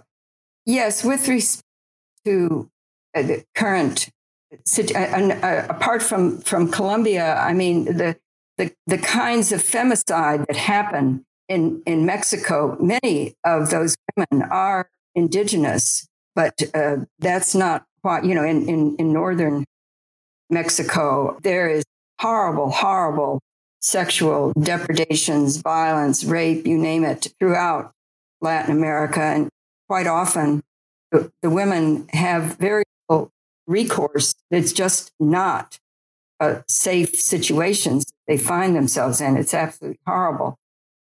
yes, 0.66 1.04
with 1.04 1.28
respect 1.28 1.64
to 2.26 2.70
uh, 3.16 3.22
the 3.22 3.46
current 3.54 4.10
situation, 4.66 5.32
uh, 5.32 5.36
uh, 5.44 5.66
apart 5.70 6.02
from, 6.02 6.40
from 6.42 6.72
Colombia, 6.72 7.36
I 7.36 7.54
mean, 7.54 7.86
the, 7.86 8.18
the, 8.58 8.74
the 8.88 8.98
kinds 8.98 9.52
of 9.52 9.62
femicide 9.62 10.48
that 10.48 10.58
happen 10.58 11.24
in, 11.48 11.84
in 11.86 12.08
Mexico, 12.08 12.78
many 12.80 13.36
of 13.46 13.70
those 13.70 13.96
women 14.18 14.48
are 14.50 14.90
indigenous, 15.14 16.09
but 16.40 16.64
uh, 16.74 16.96
that's 17.20 17.54
not 17.54 17.86
quite, 18.02 18.24
you 18.24 18.34
know, 18.34 18.46
in, 18.46 18.70
in, 18.70 18.96
in 18.96 19.12
northern 19.12 19.66
Mexico, 20.50 21.38
there 21.44 21.70
is 21.70 21.84
horrible, 22.18 22.72
horrible 22.72 23.42
sexual 23.82 24.54
depredations, 24.54 25.58
violence, 25.58 26.24
rape, 26.24 26.66
you 26.66 26.78
name 26.78 27.04
it, 27.04 27.28
throughout 27.40 27.92
Latin 28.40 28.72
America. 28.72 29.20
And 29.20 29.50
quite 29.90 30.08
often, 30.08 30.64
the, 31.12 31.30
the 31.42 31.50
women 31.50 32.08
have 32.14 32.56
very 32.56 32.86
little 33.10 33.32
recourse. 33.68 34.34
It's 34.50 34.72
just 34.72 35.12
not 35.20 35.78
safe 36.68 37.16
situations 37.16 38.14
they 38.30 38.38
find 38.38 38.78
themselves 38.78 39.20
in. 39.20 39.36
It's 39.36 39.54
absolutely 39.54 40.00
horrible. 40.08 40.58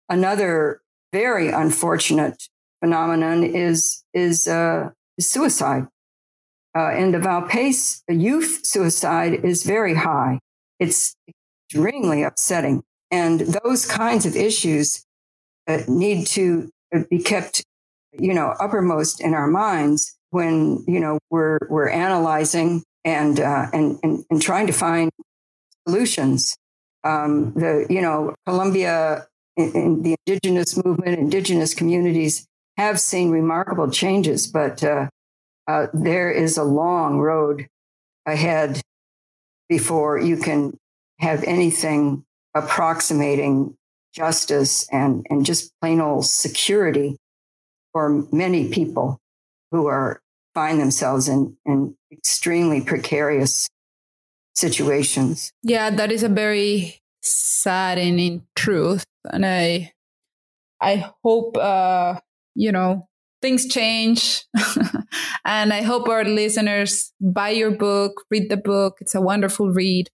Another 0.10 0.82
very 1.14 1.50
unfortunate 1.50 2.48
phenomenon 2.80 3.44
is 3.44 4.04
is 4.16 4.48
uh, 4.48 4.90
suicide. 5.20 5.88
Uh, 6.76 6.94
in 6.96 7.12
the 7.12 7.18
Vaupés, 7.18 8.02
youth 8.08 8.60
suicide 8.64 9.34
is 9.44 9.64
very 9.64 9.96
high. 9.96 10.40
It's 10.80 11.16
extremely 11.68 12.24
upsetting, 12.24 12.84
and 13.10 13.40
those 13.40 13.86
kinds 13.86 14.26
of 14.26 14.36
issues 14.36 15.04
uh, 15.68 15.80
need 15.88 16.28
to 16.28 16.70
be 17.10 17.20
kept, 17.20 17.64
you 18.12 18.34
know, 18.34 18.54
uppermost 18.60 19.22
in 19.22 19.34
our 19.34 19.48
minds 19.48 20.18
when 20.30 20.84
you 20.88 21.00
know 21.00 21.18
we're 21.32 21.58
we're 21.70 21.90
analyzing 21.90 22.84
and 23.04 23.40
uh, 23.40 23.68
and, 23.74 23.98
and 24.04 24.24
and 24.30 24.42
trying 24.42 24.68
to 24.68 24.74
find 24.74 25.10
solutions. 25.88 26.56
Um, 27.04 27.54
the 27.54 27.88
you 27.90 28.02
know 28.02 28.36
Colombia 28.46 29.26
in, 29.56 29.72
in 29.72 30.02
the 30.04 30.16
indigenous 30.28 30.78
movement, 30.84 31.18
indigenous 31.18 31.74
communities 31.74 32.46
have 32.78 33.00
seen 33.00 33.32
remarkable 33.32 33.90
changes, 33.90 34.48
but 34.48 34.84
uh, 34.84 35.08
uh, 35.68 35.88
there 35.94 36.32
is 36.32 36.58
a 36.58 36.64
long 36.64 37.20
road 37.20 37.68
ahead 38.26 38.82
before 39.68 40.20
you 40.20 40.38
can 40.38 40.78
have 41.20 41.44
anything 41.44 42.24
approximating 42.56 43.76
justice 44.14 44.88
and, 44.92 45.26
and 45.30 45.46
just 45.46 45.72
plain 45.82 46.00
old 46.00 46.26
security 46.26 47.18
for 47.94 48.26
many 48.32 48.70
people 48.70 49.20
who 49.72 49.88
are 49.88 50.22
find 50.54 50.80
themselves 50.80 51.28
in, 51.28 51.56
in 51.66 51.96
extremely 52.12 52.82
precarious 52.82 53.68
situations. 54.56 55.52
Yeah, 55.62 55.92
that 55.92 56.12
is 56.12 56.24
a 56.24 56.30
very 56.30 57.00
saddening 57.22 58.42
truth. 58.56 59.04
And 59.32 59.46
I 59.46 59.94
I 60.82 61.12
hope 61.24 61.58
uh, 61.58 62.20
you 62.58 62.72
know, 62.72 63.08
things 63.42 63.68
change. 63.68 64.44
and 65.46 65.72
I 65.72 65.84
hope 65.84 66.10
our 66.10 66.24
listeners 66.24 67.14
buy 67.22 67.52
your 67.52 67.72
book, 67.72 68.24
read 68.32 68.50
the 68.50 68.58
book. 68.58 68.98
It's 69.00 69.16
a 69.16 69.22
wonderful 69.22 69.70
read. 69.70 70.10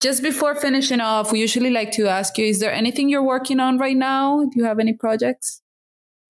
Just 0.00 0.22
before 0.22 0.54
finishing 0.54 1.00
off, 1.00 1.32
we 1.32 1.40
usually 1.40 1.70
like 1.70 1.92
to 1.92 2.08
ask 2.08 2.36
you, 2.36 2.46
is 2.46 2.60
there 2.60 2.72
anything 2.72 3.08
you're 3.08 3.22
working 3.22 3.60
on 3.60 3.78
right 3.78 3.96
now? 3.96 4.44
Do 4.44 4.50
you 4.56 4.64
have 4.64 4.78
any 4.78 4.92
projects? 4.92 5.62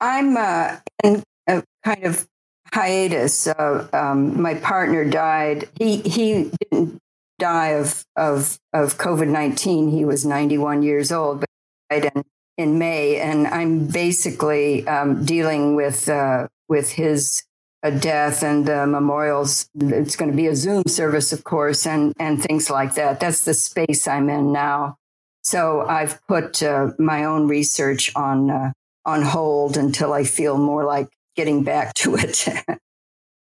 I'm 0.00 0.36
uh, 0.36 0.76
in 1.02 1.22
a 1.48 1.64
kind 1.82 2.04
of 2.04 2.28
hiatus. 2.72 3.46
Uh, 3.46 3.88
um, 3.92 4.40
my 4.40 4.54
partner 4.54 5.04
died. 5.04 5.68
He 5.78 5.98
he 5.98 6.50
didn't 6.60 6.98
die 7.38 7.68
of 7.68 8.04
of 8.16 8.58
of 8.72 8.98
COVID 8.98 9.28
nineteen. 9.28 9.90
He 9.90 10.04
was 10.04 10.26
ninety 10.26 10.58
one 10.58 10.82
years 10.82 11.10
old, 11.10 11.40
but 11.40 11.48
died 11.90 12.24
in 12.56 12.78
May, 12.78 13.20
and 13.20 13.46
I'm 13.46 13.86
basically 13.86 14.86
um, 14.86 15.24
dealing 15.24 15.74
with 15.74 16.08
uh, 16.08 16.48
with 16.68 16.92
his 16.92 17.42
uh, 17.82 17.90
death 17.90 18.42
and 18.42 18.68
uh, 18.68 18.86
memorials. 18.86 19.68
It's 19.74 20.16
going 20.16 20.30
to 20.30 20.36
be 20.36 20.46
a 20.46 20.56
Zoom 20.56 20.84
service, 20.86 21.32
of 21.32 21.44
course, 21.44 21.86
and 21.86 22.12
and 22.18 22.42
things 22.42 22.70
like 22.70 22.94
that. 22.94 23.20
That's 23.20 23.44
the 23.44 23.54
space 23.54 24.08
I'm 24.08 24.30
in 24.30 24.52
now. 24.52 24.96
So 25.42 25.82
I've 25.86 26.26
put 26.26 26.62
uh, 26.62 26.92
my 26.98 27.24
own 27.24 27.46
research 27.46 28.10
on 28.16 28.50
uh, 28.50 28.72
on 29.04 29.22
hold 29.22 29.76
until 29.76 30.12
I 30.12 30.24
feel 30.24 30.56
more 30.56 30.84
like 30.84 31.08
getting 31.36 31.64
back 31.64 31.94
to 31.94 32.16
it. 32.16 32.46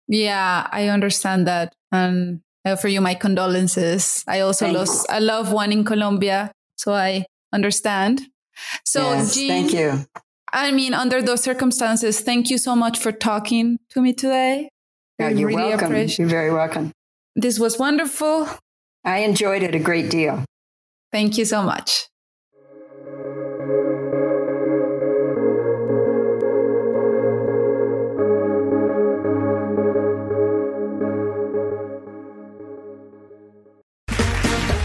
yeah, 0.09 0.69
I 0.71 0.89
understand 0.89 1.47
that, 1.47 1.73
and 1.91 2.43
uh, 2.65 2.77
for 2.77 2.89
you, 2.89 3.01
my 3.01 3.15
condolences. 3.15 4.25
I 4.29 4.41
also 4.41 4.67
Thank 4.67 4.79
lost 4.79 5.07
a 5.09 5.21
loved 5.21 5.53
one 5.53 5.73
in 5.73 5.85
Colombia, 5.85 6.53
so 6.77 6.93
I 6.93 7.25
understand. 7.53 8.30
So, 8.85 9.13
yes, 9.13 9.35
Jean, 9.35 9.49
thank 9.49 9.73
you. 9.73 10.07
I 10.53 10.73
mean, 10.73 10.95
under 10.95 11.23
those 11.23 11.43
circumstances, 11.43 12.21
thank 12.21 12.51
you 12.51 12.59
so 12.59 12.75
much 12.75 12.99
for 12.99 13.13
talking 13.13 13.79
to 13.91 14.01
me 14.01 14.13
today. 14.13 14.71
Yeah, 15.19 15.29
you're 15.29 15.49
really 15.49 15.63
welcome. 15.63 15.93
Appreciate. 15.93 16.19
You're 16.19 16.29
very 16.29 16.53
welcome. 16.53 16.93
This 17.37 17.59
was 17.59 17.79
wonderful. 17.79 18.49
I 19.05 19.19
enjoyed 19.19 19.63
it 19.63 19.75
a 19.75 19.79
great 19.79 20.11
deal. 20.11 20.45
Thank 21.13 21.39
you 21.39 21.45
so 21.45 21.63
much. 21.63 22.07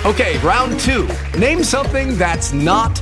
Okay, 0.05 0.37
round 0.43 0.79
two. 0.79 1.09
Name 1.39 1.63
something 1.63 2.15
that's 2.15 2.53
not 2.53 3.01